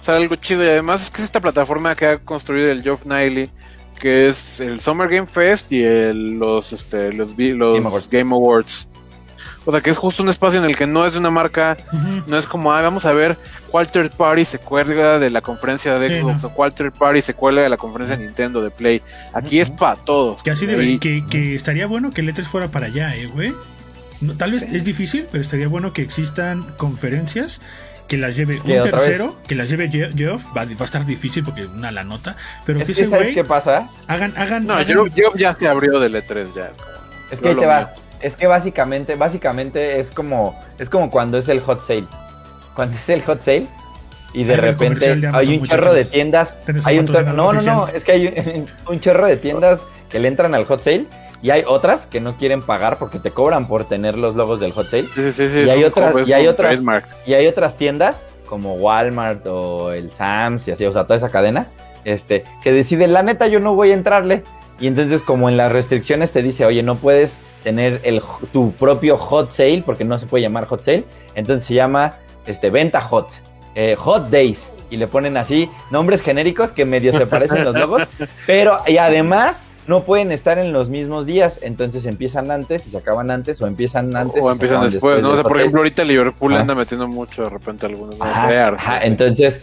[0.00, 0.64] sale algo chido.
[0.64, 3.50] Y además es que es esta plataforma que ha construido el Geoff Niley
[3.98, 8.87] que es el Summer Game Fest y el, los, este, los, los Game Awards.
[9.68, 11.76] O sea, que es justo un espacio en el que no es una marca,
[12.26, 13.36] no es como, ah, vamos a ver
[13.70, 17.34] cuál third party se cuelga de la conferencia de Xbox o cuál third party se
[17.34, 19.02] cuelga de la conferencia de Nintendo, de Play.
[19.34, 20.42] Aquí es para todos.
[20.42, 23.52] Que así debe, que, que, estaría bueno que el E3 fuera para allá, eh, güey.
[24.38, 27.60] tal vez es difícil, pero estaría bueno que existan conferencias
[28.06, 31.66] que las lleve un tercero, que las lleve Geoff, va, va, a estar difícil porque
[31.66, 33.34] una la nota, pero que ese güey...
[33.34, 33.90] qué pasa?
[34.06, 34.64] Hagan, hagan...
[34.64, 36.70] No, Geoff ya se abrió del E3 ya.
[37.30, 37.92] Es, que ahí te va.
[38.20, 42.06] Es que básicamente, básicamente es como, es como cuando es el hot sale.
[42.74, 43.66] Cuando es el hot sale
[44.32, 46.56] y de repente hay un chorro de tiendas.
[46.84, 50.54] Hay un no, no, no, es que hay un, chorro de tiendas que le entran
[50.54, 51.06] al hot sale
[51.42, 54.72] y hay otras que no quieren pagar porque te cobran por tener los logos del
[54.72, 55.08] hot sale.
[55.14, 56.80] Sí, sí, sí, y hay otras, y hay otras,
[57.26, 61.30] y hay otras tiendas como Walmart o el Sams y así, o sea, toda esa
[61.30, 61.68] cadena,
[62.04, 64.42] este, que decide, la neta, yo no voy a entrarle.
[64.80, 68.22] Y entonces, como en las restricciones te dice, oye, no puedes tener el,
[68.52, 71.04] tu propio hot sale, porque no se puede llamar hot sale,
[71.34, 72.14] entonces se llama
[72.46, 73.28] este, venta hot,
[73.74, 78.02] eh, hot days, y le ponen así nombres genéricos que medio se parecen los logos,
[78.46, 82.98] pero y además no pueden estar en los mismos días, entonces empiezan antes y se
[82.98, 85.30] acaban antes, o empiezan antes o empiezan después, ¿no?
[85.30, 88.26] O sea, por ejemplo, ahorita Liverpool anda metiendo mucho de repente algunos, no
[89.02, 89.62] entonces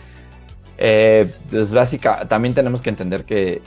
[0.78, 3.62] eh, pues básica, también tenemos que entender que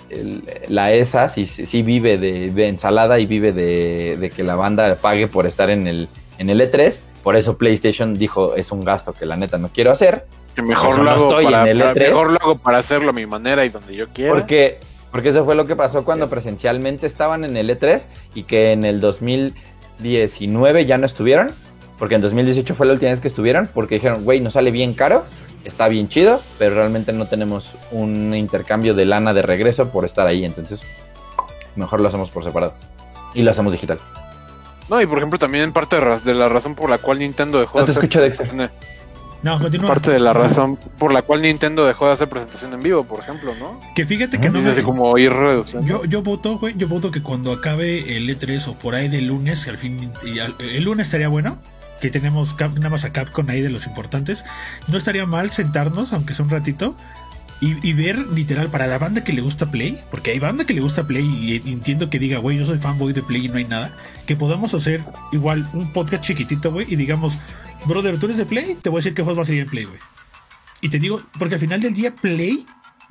[0.68, 5.46] la ESA sí, sí vive de, ensalada y vive de, que la banda pague por
[5.46, 6.08] estar en el,
[6.38, 7.00] en el E3.
[7.22, 10.26] Por eso PlayStation dijo, es un gasto que la neta no quiero hacer.
[10.54, 11.94] Que mejor lo, hago para, E3.
[11.94, 14.32] mejor lo hago para hacerlo a mi manera y donde yo quiera.
[14.32, 14.78] Porque,
[15.10, 18.04] porque eso fue lo que pasó cuando presencialmente estaban en el E3
[18.34, 21.48] y que en el 2019 ya no estuvieron.
[21.98, 23.68] Porque en 2018 fue la última vez que estuvieron.
[23.72, 25.24] Porque dijeron, güey, nos sale bien caro
[25.64, 30.26] está bien chido, pero realmente no tenemos un intercambio de lana de regreso por estar
[30.26, 30.44] ahí.
[30.44, 30.82] Entonces,
[31.76, 32.74] mejor lo hacemos por separado.
[33.34, 33.98] Y lo hacemos digital.
[34.88, 37.84] No, y por ejemplo, también parte de, la razón por la cual Nintendo dejó no
[37.84, 38.70] te escucho, Dexter.
[39.40, 39.88] No, continúa.
[39.88, 43.20] Parte de la razón por la cual Nintendo dejó de hacer presentación en vivo, por
[43.20, 43.80] ejemplo, ¿no?
[43.94, 44.58] Que fíjate que no.
[44.58, 45.86] Es así como ir reduciendo.
[45.86, 49.20] Yo, yo voto, güey, yo voto que cuando acabe el E3 o por ahí de
[49.20, 50.12] lunes, al fin,
[50.58, 51.58] el lunes estaría bueno
[52.00, 54.44] que tenemos nada más a Capcom ahí de los importantes,
[54.88, 56.96] no estaría mal sentarnos, aunque sea un ratito,
[57.60, 60.80] y, ver literal para la banda que le gusta Play, porque hay banda que le
[60.80, 63.64] gusta Play y entiendo que diga, güey, yo soy fanboy de Play y no hay
[63.64, 63.96] nada,
[64.26, 65.02] que podamos hacer
[65.32, 67.36] igual un podcast chiquitito, güey, y digamos,
[67.84, 69.68] brother, tú eres de Play, te voy a decir qué juegos va a salir en
[69.68, 69.98] Play, güey.
[70.80, 72.64] Y te digo, porque al final del día Play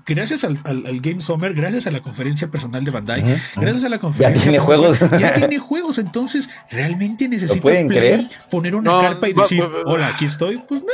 [0.07, 0.59] gracias al,
[1.01, 3.23] Game Summer, gracias a la conferencia personal de Bandai,
[3.55, 4.38] gracias a la conferencia.
[4.38, 4.99] Ya tiene juegos.
[5.19, 7.71] Ya tiene juegos, entonces realmente necesita
[8.49, 10.57] poner una carpa y decir, hola, aquí estoy.
[10.57, 10.89] Pues no,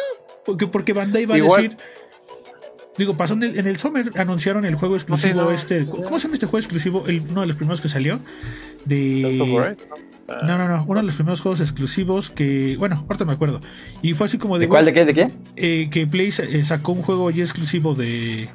[0.45, 1.77] porque, porque Bandai va a decir.
[2.97, 5.85] Digo, pasó en el, en el Summer, anunciaron el juego exclusivo este.
[5.85, 7.05] ¿Cómo se llama este juego exclusivo?
[7.07, 8.19] El, uno de los primeros que salió.
[8.85, 9.75] De.
[10.45, 10.85] No, no, no.
[10.87, 12.75] Uno de los primeros juegos exclusivos que.
[12.77, 13.61] Bueno, ahorita me acuerdo.
[14.03, 14.65] Y fue así como de.
[14.65, 14.85] ¿De cuál?
[14.85, 15.05] ¿De qué?
[15.05, 15.31] ¿De qué?
[15.55, 18.47] Eh, que Play eh, sacó un juego ya exclusivo de.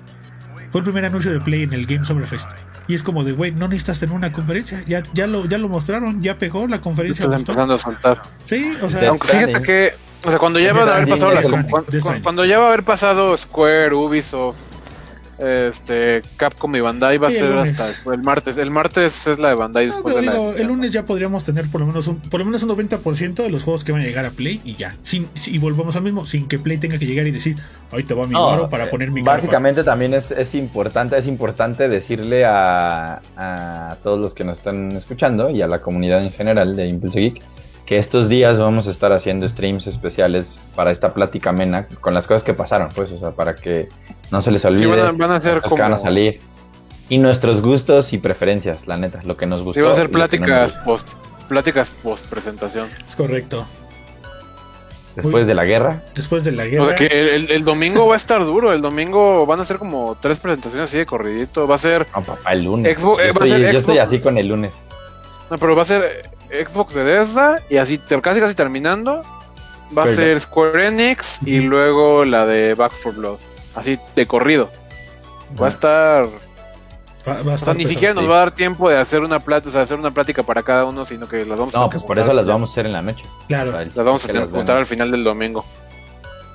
[0.71, 2.51] Fue el primer anuncio de Play en el Game Summer Fest.
[2.87, 4.83] Y es como de, güey, no necesitas tener una conferencia.
[4.87, 7.25] Ya, ya, lo, ya lo mostraron, ya pegó la conferencia.
[7.25, 8.23] Estás empezando a saltar.
[8.45, 9.11] Sí, o sea.
[9.11, 9.93] Aunque fíjate que.
[10.27, 13.37] O sea, cuando ya va a haber pasado la, cuando ya va a haber pasado
[13.37, 14.57] Square, Ubisoft,
[15.39, 18.57] este Capcom y Bandai va a ser hasta el martes.
[18.57, 21.81] El martes es la de Bandai después de la El lunes ya podríamos tener por
[21.81, 24.27] lo menos un, por lo menos un 90% de los juegos que van a llegar
[24.27, 24.97] a Play y ya.
[25.03, 27.57] Sin, y volvamos al mismo, sin que Play tenga que llegar y decir,
[27.93, 31.27] ahí te va mi no, para eh, poner mi Básicamente también es, es, importante, es
[31.27, 36.33] importante decirle a, a todos los que nos están escuchando y a la comunidad en
[36.33, 37.43] general de Impulse Geek
[37.89, 42.27] que estos días vamos a estar haciendo streams especiales para esta plática amena con las
[42.27, 43.89] cosas que pasaron, pues, o sea, para que
[44.31, 46.39] no se les olvide van a, ser que van a salir
[47.09, 49.73] y nuestros gustos y preferencias, la neta, lo que nos gustó.
[49.73, 51.15] Sí, van a ser pláticas post
[51.49, 52.91] pláticas post presentación.
[53.09, 53.67] Es correcto.
[55.17, 56.03] Después de la guerra.
[56.15, 56.83] Después de la guerra.
[56.83, 58.75] O sea que el, domingo va a estar duro.
[58.75, 61.67] El domingo van a ser como tres presentaciones así de corridito.
[61.67, 62.07] Va a ser.
[62.15, 63.01] No, papá, el lunes.
[63.01, 64.75] yo, estoy, así con el lunes.
[65.51, 69.23] No, pero va a ser Xbox Bethesda y así casi casi terminando
[69.97, 73.39] va a ser Square Enix y luego la de Back 4 Blood.
[73.75, 74.71] Así de corrido.
[75.61, 76.27] Va a estar
[77.27, 79.83] o sea, ni siquiera nos va a dar tiempo de hacer una plática, o sea,
[79.83, 82.33] hacer una plática para cada uno, sino que las vamos a No, pues por eso
[82.33, 83.25] las vamos a hacer en la noche.
[83.47, 83.73] Claro.
[83.73, 85.65] las vamos a tener al final del domingo.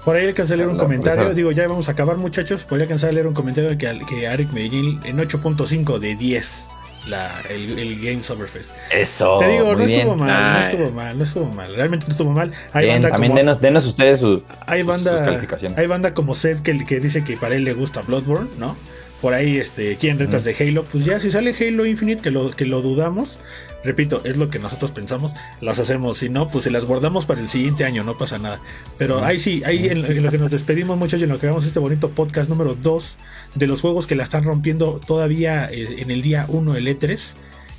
[0.04, 3.12] Por ahí alcancé a leer un comentario, digo, ya vamos a acabar muchachos, podría alcanzar
[3.12, 6.68] a leer un comentario que, que Arik Medellín en 8.5 de 10
[7.08, 8.72] la, el, el Game Summerfest.
[8.92, 9.40] Eso.
[9.40, 11.76] Te digo, no estuvo mal, no estuvo mal, no estuvo mal.
[11.76, 12.52] Realmente no estuvo mal.
[12.72, 15.78] Hay banda también como, denos, denos, ustedes su, hay banda, calificaciones.
[15.78, 18.76] Hay banda como Seth que, que dice que para él le gusta Bloodborne, ¿no?
[19.24, 22.52] Por ahí este, quieren retas de Halo, pues ya si sale Halo Infinite, que lo,
[22.52, 23.40] que lo dudamos,
[23.82, 25.32] repito, es lo que nosotros pensamos,
[25.62, 28.60] las hacemos, si no, pues se las guardamos para el siguiente año, no pasa nada.
[28.98, 31.66] Pero ahí sí, ahí en, lo que nos despedimos muchachos, y en lo que hagamos
[31.66, 33.18] este bonito podcast número 2
[33.56, 37.34] de los juegos que la están rompiendo todavía eh, en el día 1 el E3,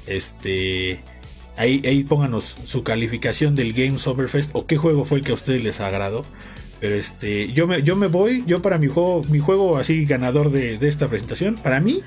[0.07, 1.03] este...
[1.57, 5.35] Ahí, ahí pónganos su calificación del Game Summerfest o qué juego fue el que a
[5.35, 6.25] ustedes les agradó.
[6.85, 10.51] Pero este, yo me, yo me voy, yo para mi juego, mi juego así ganador
[10.51, 12.03] de, esta presentación, para mí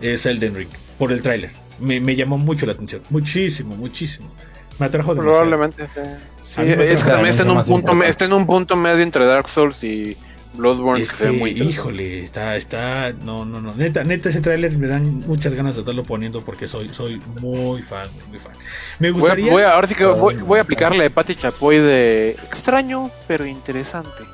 [0.00, 1.50] es Elden Ring, por el tráiler.
[1.78, 4.32] Me, llamó mucho la atención, muchísimo, muchísimo.
[4.78, 5.50] Me atrajo demasiado.
[5.50, 5.86] Probablemente.
[6.42, 9.50] Sí, es que también está en, un punto, está en un punto medio entre Dark
[9.50, 10.16] Souls y
[10.54, 11.02] Bloodborne.
[11.02, 13.74] Es que, muy híjole, está, está, no, no, no.
[13.74, 17.82] Neta, neta, ese tráiler me dan muchas ganas de estarlo poniendo porque soy, soy muy
[17.82, 18.52] fan, muy fan.
[18.98, 19.50] Me gustaría.
[19.50, 24.24] Voy ahora sí que voy, voy a aplicarle de Pati Chapoy de extraño, pero interesante.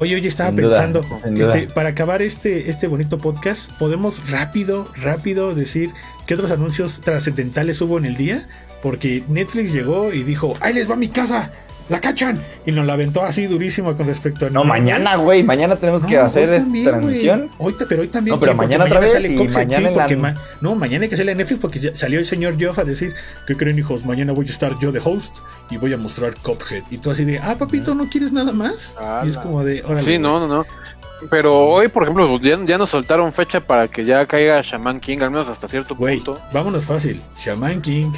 [0.00, 1.02] Oye, oye, estaba pensando,
[1.36, 5.90] este, para acabar este, este bonito podcast, ¿podemos rápido, rápido decir
[6.26, 8.48] qué otros anuncios trascendentales hubo en el día?
[8.82, 11.52] Porque Netflix llegó y dijo, ¡ahí les va mi casa!
[11.90, 12.40] La cachan.
[12.64, 14.50] Y nos la aventó así durísimo con respecto a.
[14.50, 15.42] No, mañana, güey.
[15.42, 17.50] Mañana tenemos que hacer esta transmisión.
[17.58, 18.36] Hoy, pero hoy también.
[18.36, 19.12] No, pero mañana otra vez.
[19.22, 23.14] y mañana No, mañana hay que Netflix porque salió el señor Geoff a decir:
[23.46, 24.06] ¿Qué creen, hijos?
[24.06, 25.38] Mañana voy a estar yo de host
[25.68, 26.84] y voy a mostrar Cuphead.
[26.90, 28.94] Y tú así de: Ah, papito, ¿no quieres nada más?
[29.24, 30.66] y es como de: Sí, no, no, no.
[31.28, 35.18] Pero hoy, por ejemplo, ya, ya, nos soltaron fecha para que ya caiga Shaman King,
[35.20, 36.40] al menos hasta cierto punto.
[36.50, 37.20] Vámonos fácil.
[37.36, 38.10] Shaman King,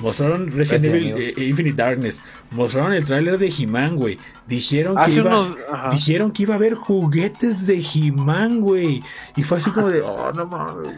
[0.00, 2.20] Mostraron Resident, Evil eh, Infinite Darkness.
[2.50, 4.18] Mostraron el tráiler de He-Man, güey.
[4.46, 5.46] Dijeron que, iba,
[5.92, 9.02] dijeron que iba a haber juguetes de He-Man, güey.
[9.36, 10.88] Y fue así como de, oh, no mames.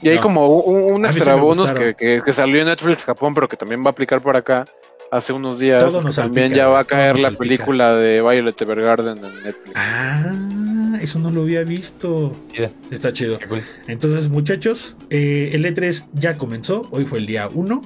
[0.00, 3.56] Y hay como un, un extra bonus que, que, salió en Netflix Japón, pero que
[3.56, 4.64] también va a aplicar por acá
[5.12, 5.84] hace unos días.
[6.16, 9.72] también ya va a caer la película de Violet Evergarden en Netflix.
[9.76, 10.32] Ah,
[11.00, 12.32] eso no lo había visto.
[12.90, 13.38] Está chido.
[13.86, 16.88] Entonces, muchachos, eh, el E3 ya comenzó.
[16.90, 17.82] Hoy fue el día 1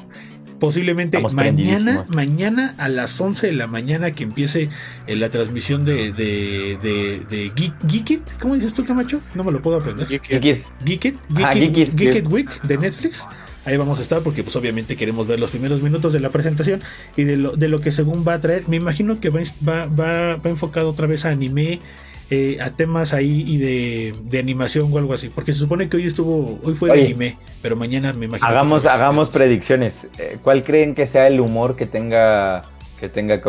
[0.59, 4.69] posiblemente mañana, mañana a las 11 de la mañana que empiece
[5.07, 6.79] eh, la transmisión de, de,
[7.29, 7.53] de,
[7.87, 8.39] Geekit.
[8.41, 9.21] ¿Cómo dices tú, Camacho?
[9.35, 10.07] No me lo puedo aprender.
[10.07, 10.65] Geekit.
[10.85, 11.17] Geekit.
[11.31, 13.27] Geekit, Week de Netflix.
[13.65, 16.81] Ahí vamos a estar porque pues obviamente queremos ver los primeros minutos de la presentación
[17.17, 18.69] y de lo, de lo que según va a traer.
[18.69, 21.81] Me imagino que va, va, va, va enfocado otra vez a anime,
[22.31, 25.29] eh, a temas ahí y de, animación o algo así.
[25.29, 28.49] Porque se supone que hoy estuvo, hoy fue de anime, pero mañana me imagino.
[28.49, 30.07] Hagamos, hagamos predicciones.
[30.19, 32.65] Eh, ¿Cuál creen que sea el humor que tenga
[32.99, 33.41] que tenga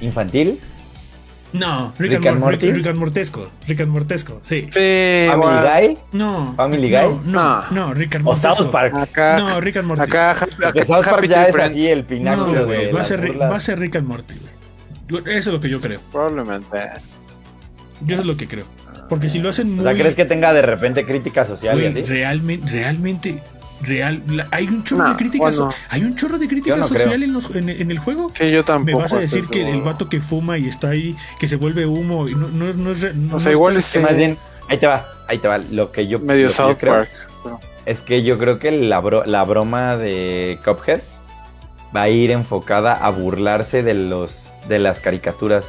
[0.00, 0.58] ¿Infantil?
[1.52, 2.72] No, Rick, and, Morty.
[2.72, 3.48] Rick, and Mortesco.
[3.68, 4.66] Rick and Mortesco, sí.
[4.72, 5.98] sí ¿Family Guy?
[6.10, 6.52] No.
[6.56, 7.20] ¿Family Guy?
[7.26, 8.52] No, no, Rick and Mortesco.
[8.52, 8.92] O South Park.
[8.96, 10.02] Acá, no, Rick and Morty.
[10.02, 12.90] Acá, acá South Park ya es así el pináculo no, güey.
[12.90, 14.34] Va, a ser, va a ser Rick and Morty,
[15.08, 15.22] güey.
[15.36, 16.00] Eso es lo que yo creo.
[16.10, 16.90] Probablemente.
[18.04, 18.66] Yo eso es lo que creo.
[19.08, 19.80] Porque si lo hacen muy...
[19.80, 23.42] O sea, ¿crees que tenga de repente crítica social güey, Realmente, realmente
[23.82, 25.60] real hay un chorro de críticas
[25.90, 28.30] hay un chorro de crítica social en, los, en, el juego.
[28.32, 31.14] Sí yo tampoco me vas a decir que el vato que fuma y está ahí
[31.38, 34.16] que se vuelve humo y no, no, no es o sea igual es que más
[34.16, 34.36] bien
[34.68, 35.58] ahí te va ahí te va.
[35.58, 37.10] Lo que yo medio South Park
[37.86, 41.00] es que yo creo que la, la broma de Cuphead
[41.94, 45.66] va a ir enfocada a burlarse de los de las caricaturas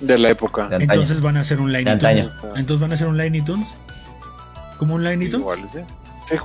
[0.00, 3.16] de la época entonces van a hacer un Line Tunes entonces van a hacer un
[3.16, 3.74] Line Tunes
[4.78, 5.80] como un Line Tunes igual sí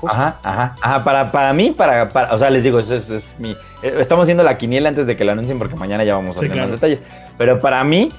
[0.08, 1.04] Ajá, ajá, ajá.
[1.04, 3.52] Para, para mí, para, para, o sea, les digo, eso, es mi.
[3.82, 6.42] Eh, estamos haciendo la quiniela antes de que la anuncien porque mañana ya vamos a
[6.42, 7.00] ver más detalles.
[7.38, 8.12] Pero para mí,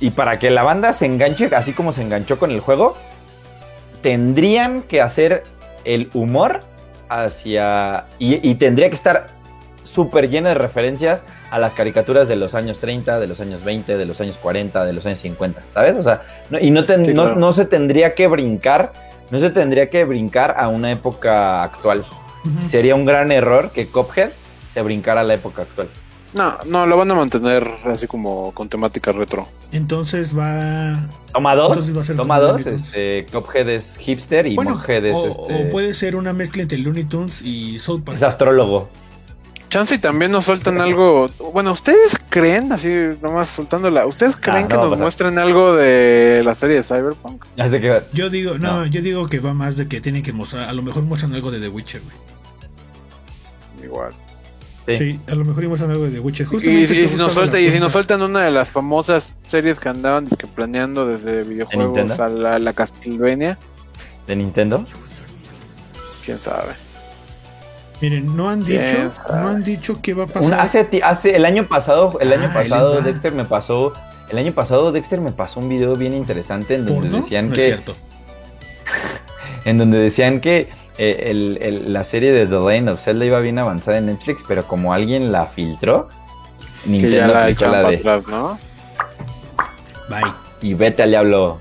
[0.00, 2.96] y para que la banda se enganche, así como se enganchó con el juego,
[4.02, 5.42] tendrían que hacer
[5.84, 6.62] el humor
[7.08, 8.06] hacia.
[8.18, 9.28] Y, tendría que estar
[9.82, 13.96] súper lleno de referencias a las caricaturas de los años 30, de los años 20,
[13.96, 15.96] de los años 40, de los años 50, ¿sabes?
[15.96, 16.22] O sea,
[16.60, 16.82] y no,
[17.34, 18.92] no se tendría que brincar
[19.30, 22.04] no se tendría que brincar a una época actual.
[22.68, 24.30] Sería un gran error que Cophead
[24.68, 25.88] se brincara a la época actual.
[26.36, 29.48] No, no, lo van a mantener así como con temática retro.
[29.72, 31.08] Entonces va.
[31.32, 31.92] Toma dos.
[32.16, 32.66] Toma dos.
[32.66, 35.14] Este, Cophead es hipster y bueno, es.
[35.14, 35.66] O, este...
[35.66, 38.16] o, puede ser una mezcla entre Looney Tunes y South Park.
[38.16, 38.88] Es astrólogo.
[39.70, 41.28] Chance y también nos sueltan algo.
[41.54, 42.88] Bueno, ¿ustedes creen, así
[43.22, 47.44] nomás soltándola, ¿ustedes ah, creen que nos muestren algo de la serie de Cyberpunk?
[48.12, 50.82] Yo digo, no, yo digo que va más de que tienen que mostrar, a lo
[50.82, 52.16] mejor muestran algo de The Witcher, güey.
[53.86, 54.12] Igual.
[54.88, 55.20] Sí.
[55.28, 56.48] a lo mejor muestran algo de The Witcher.
[56.52, 60.26] y, si nos suelta, y si nos sueltan una de las famosas series que andaban
[60.26, 63.56] que planeando desde videojuegos a la, la Castlevania.
[64.26, 64.84] ¿De Nintendo?
[66.24, 66.89] ¿Quién sabe?
[68.00, 70.60] Miren, no han dicho, no han dicho qué va a pasar.
[70.60, 73.92] hace, hace el año pasado, el año ah, pasado Dexter me pasó,
[74.30, 77.78] el año pasado Dexter me pasó un video bien interesante en donde decían que,
[79.66, 83.58] en donde decían que eh, el, la serie de The Legend of Zelda iba bien
[83.58, 86.08] avanzada en Netflix, pero como alguien la filtró,
[86.86, 88.58] Nintendo ya la, la de, atrás, ¿no?
[90.08, 90.32] Bye.
[90.62, 91.58] Y vete al diablo.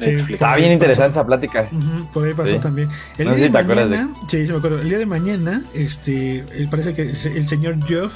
[0.00, 1.68] Sí, Estaba bien interesante esa plática.
[2.12, 2.88] por ahí pasó también.
[3.18, 4.80] El no día de mañana, Sí, sí me acuerdo.
[4.80, 8.12] El día de mañana, este, parece que el señor Jeff,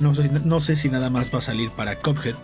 [0.00, 2.34] no sé, no sé si nada más va a salir para Cuphead,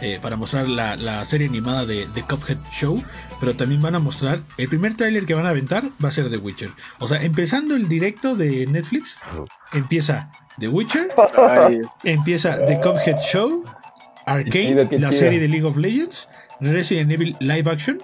[0.00, 3.02] eh, para mostrar la, la, serie animada de, The Cuphead Show,
[3.38, 6.30] pero también van a mostrar, el primer tráiler que van a aventar va a ser
[6.30, 6.70] The Witcher.
[6.98, 9.18] O sea, empezando el directo de Netflix,
[9.72, 11.08] empieza The Witcher,
[12.04, 13.64] empieza The Cuphead Show,
[14.26, 16.28] Arcane, la serie de League of Legends,
[16.60, 17.98] Resident Evil Live Action,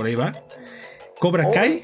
[0.00, 0.32] por ahí va.
[1.18, 1.82] Cobra Kai.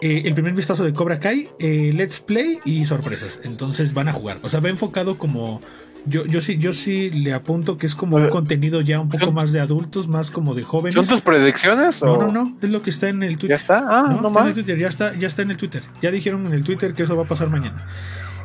[0.00, 3.38] Eh, el primer vistazo de Cobra Kai, eh, Let's Play y sorpresas.
[3.44, 4.38] Entonces van a jugar.
[4.40, 5.60] O sea, va enfocado como.
[6.06, 9.30] Yo, yo sí, yo sí le apunto que es como un contenido ya un poco
[9.30, 10.94] más de adultos, más como de jóvenes.
[10.94, 12.02] ¿Son tus predicciones?
[12.02, 12.56] No, no, no.
[12.62, 13.50] Es lo que está en el Twitter.
[13.50, 13.86] ¿Ya está?
[13.86, 14.54] Ah, no, más.
[14.54, 15.82] Ya está, ya está en el Twitter.
[16.00, 17.86] Ya dijeron en el Twitter que eso va a pasar mañana.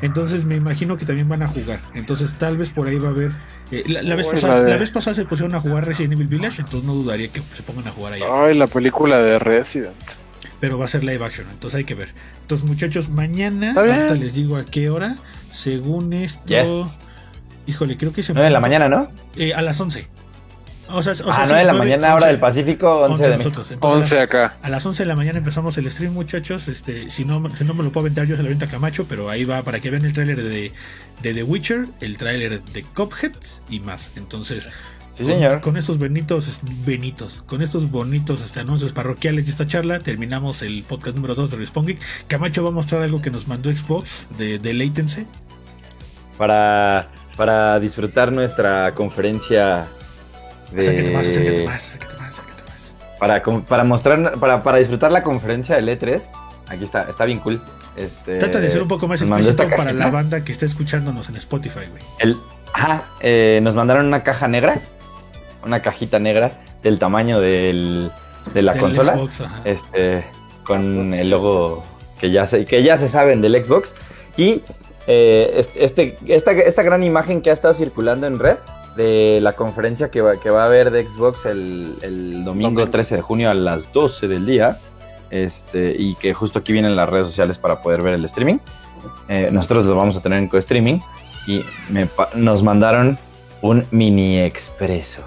[0.02, 1.80] Entonces me imagino que también van a jugar.
[1.94, 3.32] Entonces tal vez por ahí va a haber.
[3.72, 6.84] Eh, la, vez pasada, la, vez pasada, se pusieron a jugar Resident Evil Village, entonces
[6.84, 8.22] no dudaría que se pongan a jugar ahí.
[8.30, 9.96] Ay, la película de Resident.
[10.60, 12.10] Pero va a ser live action, entonces hay que ver.
[12.42, 15.18] Entonces, muchachos, mañana, ahorita les digo a qué hora.
[15.52, 16.88] Según esto.
[17.66, 18.34] Híjole, creo que se.
[18.34, 19.10] 9 de la mañana, ¿no?
[19.36, 20.08] Eh, a las 11.
[20.90, 23.74] O sea, o sea, ah, 9 de la mañana, hora del Pacífico, 11, de nosotros.
[23.80, 24.58] 11 acá.
[24.62, 26.68] A las 11 de la mañana empezamos el stream, muchachos.
[26.68, 29.30] Este, si no, si no me lo puedo aventar yo, se lo avienta Camacho, pero
[29.30, 30.72] ahí va para que vean el tráiler de,
[31.22, 33.34] de, The Witcher, el tráiler de Cuphead
[33.70, 34.14] y más.
[34.16, 34.70] Entonces,
[35.16, 35.60] sí, señor.
[35.62, 40.84] Con, estos benitos, benitos, con estos bonitos este, anuncios parroquiales y esta charla, terminamos el
[40.84, 41.98] podcast número 2 de Respawn
[42.28, 45.26] Camacho va a mostrar algo que nos mandó Xbox de, de Latency.
[46.38, 49.88] Para, para disfrutar nuestra conferencia
[53.20, 56.22] Para, para mostrar, para, para disfrutar la conferencia del E3,
[56.68, 57.62] aquí está, está bien cool.
[57.96, 61.36] Este, Trata de ser un poco más explícito para la banda que está escuchándonos en
[61.38, 62.04] Spotify, güey.
[62.20, 62.38] El,
[62.74, 64.80] ajá, eh, nos mandaron una caja negra,
[65.66, 66.52] una cajita negra
[66.84, 68.12] del tamaño del,
[68.54, 69.18] de la consola,
[69.66, 70.26] este,
[70.64, 71.84] con el logo
[72.20, 73.94] que ya se, que ya se saben del Xbox
[74.38, 74.62] y
[75.08, 78.58] eh, este, esta, esta gran imagen que ha estado circulando en red
[78.98, 83.22] de la conferencia que va, que va a haber de Xbox el, domingo 13 de
[83.22, 84.78] junio a las 12 del día.
[85.30, 88.58] Este, y que justo aquí vienen las redes sociales para poder ver el streaming.
[89.30, 91.00] Eh, nosotros lo vamos a tener en co-streaming
[91.48, 91.64] y
[92.36, 93.18] nos mandaron
[93.62, 95.24] Un mini expreso.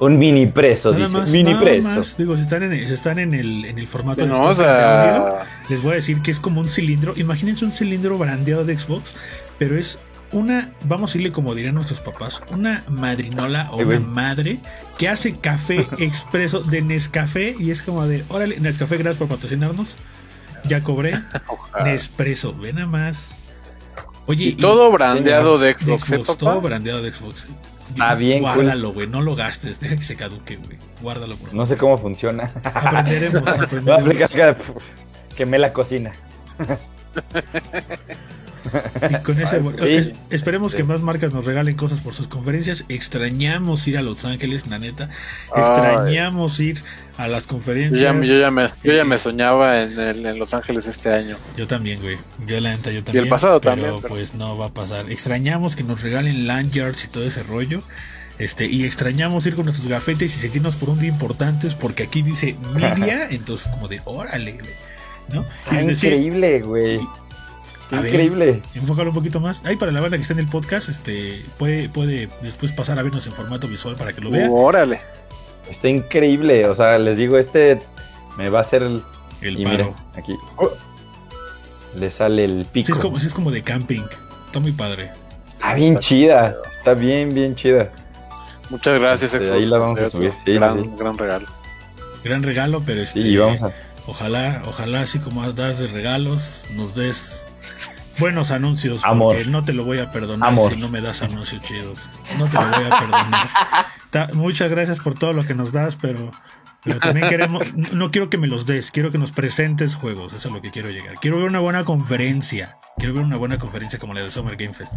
[0.00, 1.18] Un mini preso, dice.
[1.30, 2.02] mini preso.
[2.18, 5.38] digo, si están, en, están en, el, en el formato de, audio,
[5.68, 7.14] les voy a decir que es como un cilindro.
[7.16, 9.14] Imagínense un cilindro brandeado de Xbox,
[9.58, 9.98] pero es
[10.34, 14.58] una, vamos a irle como dirían nuestros papás, una madrinola o una madre
[14.98, 19.96] que hace café expreso de Nescafé y es como de, órale, Nescafé, gracias por patrocinarnos.
[20.64, 21.20] Ya cobré.
[21.84, 23.34] Nespresso, ven a más.
[24.26, 27.46] Oye, y todo brandeado de Xbox, ¿eh, todo brandeado de Xbox.
[27.90, 30.78] Está bien, Guárdalo, güey, no lo gastes, deja que se caduque, güey.
[31.02, 32.50] Guárdalo, por No sé cómo funciona.
[32.64, 34.56] Aprenderemos, aprenderemos.
[35.36, 36.12] Quemé la cocina.
[39.10, 42.84] Y con ese, esperemos que más marcas nos regalen cosas por sus conferencias.
[42.88, 45.10] Extrañamos ir a Los Ángeles, la neta.
[45.54, 46.82] Extrañamos ir
[47.16, 48.00] a las conferencias.
[48.00, 51.36] Yo ya, me, yo ya me soñaba en, Los Ángeles este año.
[51.56, 52.16] Yo también, güey.
[52.46, 53.24] Yo la neta, yo también.
[53.24, 53.94] Y el pasado también.
[53.96, 55.10] Pero pues no va a pasar.
[55.10, 57.82] Extrañamos que nos regalen lanyards y todo ese rollo.
[58.38, 62.20] Este, y extrañamos ir con nuestros gafetes y seguirnos por un día importantes porque aquí
[62.22, 64.58] dice media, entonces como de órale,
[65.28, 65.44] ¿no?
[65.80, 67.00] increíble, güey.
[67.90, 68.62] Increíble.
[68.74, 69.64] enfócalo un poquito más.
[69.64, 73.02] Ahí para la banda que está en el podcast, este puede, puede después pasar a
[73.02, 74.50] vernos en formato visual para que lo vean.
[74.52, 75.00] órale.
[75.70, 76.66] Está increíble.
[76.68, 77.80] O sea, les digo, este
[78.36, 79.02] me va a hacer el.
[79.40, 80.34] El y Mira, aquí.
[81.98, 82.86] Le sale el pico.
[82.86, 84.04] Sí es, como, es como de camping.
[84.46, 85.10] Está muy padre.
[85.46, 86.56] Está bien chida.
[86.78, 87.90] Está bien, bien chida.
[88.70, 90.32] Muchas gracias, este, Ahí la vamos a subir.
[90.46, 91.46] gran, gran regalo.
[92.24, 93.20] Gran regalo, pero este.
[93.20, 93.72] Sí, vamos a...
[94.06, 97.43] Ojalá, ojalá, así como das de regalos, nos des
[98.18, 99.02] buenos anuncios.
[99.04, 99.34] Amor.
[99.34, 102.00] Porque no te lo voy a perdonar si no me das anuncios chidos.
[102.38, 104.34] No te lo voy a perdonar.
[104.34, 106.30] muchas gracias por todo lo que nos das, pero,
[106.82, 110.32] pero también queremos, no quiero que me los des, quiero que nos presentes juegos.
[110.32, 111.16] Eso es lo que quiero llegar.
[111.20, 112.78] Quiero ver una buena conferencia.
[112.96, 114.94] Quiero ver una buena conferencia como la de Summer Game Fest.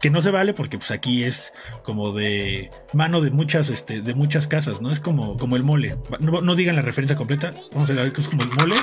[0.00, 1.52] Que no se vale porque pues aquí es
[1.82, 4.92] como de mano de muchas, este, de muchas casas, ¿no?
[4.92, 5.98] Es como, como el mole.
[6.20, 7.52] No, no digan la referencia completa.
[7.72, 8.76] Vamos a ver que es como el mole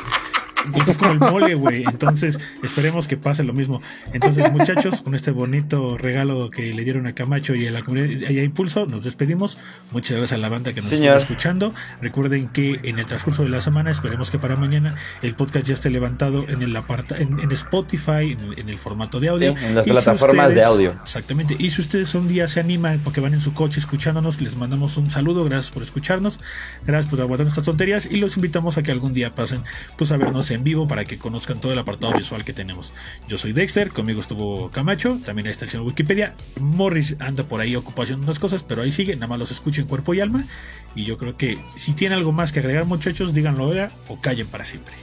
[0.88, 1.84] es como el mole, güey.
[1.84, 3.82] Entonces, esperemos que pase lo mismo.
[4.14, 8.30] Entonces, muchachos, con este bonito regalo que le dieron a Camacho y a la comunidad
[8.30, 9.58] y a Impulso, nos despedimos.
[9.92, 11.74] Muchas gracias a la banda que nos está escuchando.
[12.02, 15.74] Recuerden que en el transcurso de la semana, esperemos que para mañana el podcast ya
[15.74, 19.56] esté levantado en el aparta, en, Spotify, en, el formato de audio.
[19.58, 20.92] en las plataformas de audio.
[21.02, 21.56] Exactamente.
[21.58, 24.98] Y si ustedes un día se animan porque van en su coche escuchándonos, les mandamos
[24.98, 25.44] un saludo.
[25.46, 26.40] Gracias por escucharnos.
[26.86, 29.64] Gracias por aguantar nuestras tonterías y los invitamos a que algún día pasen
[29.98, 32.94] pues a vernos en vivo para que conozcan todo el apartado visual que tenemos.
[33.28, 36.36] Yo soy Dexter, conmigo estuvo Camacho, también ahí está el señor Wikipedia.
[36.60, 40.14] Morris anda por ahí ocupación unas cosas, pero ahí sigue, nada más los escuchen cuerpo
[40.14, 40.44] y alma.
[40.96, 44.48] Y yo creo que si tiene algo más que agregar, muchachos, díganlo ahora o callen
[44.48, 44.96] para siempre.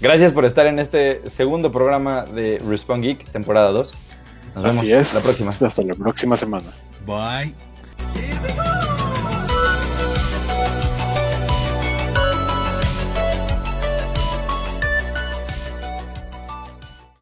[0.00, 3.94] Gracias por estar en este segundo programa de Respawn Geek, temporada 2.
[4.54, 5.50] Nos vemos la próxima.
[5.50, 6.66] Hasta la próxima semana.
[7.06, 7.54] Bye.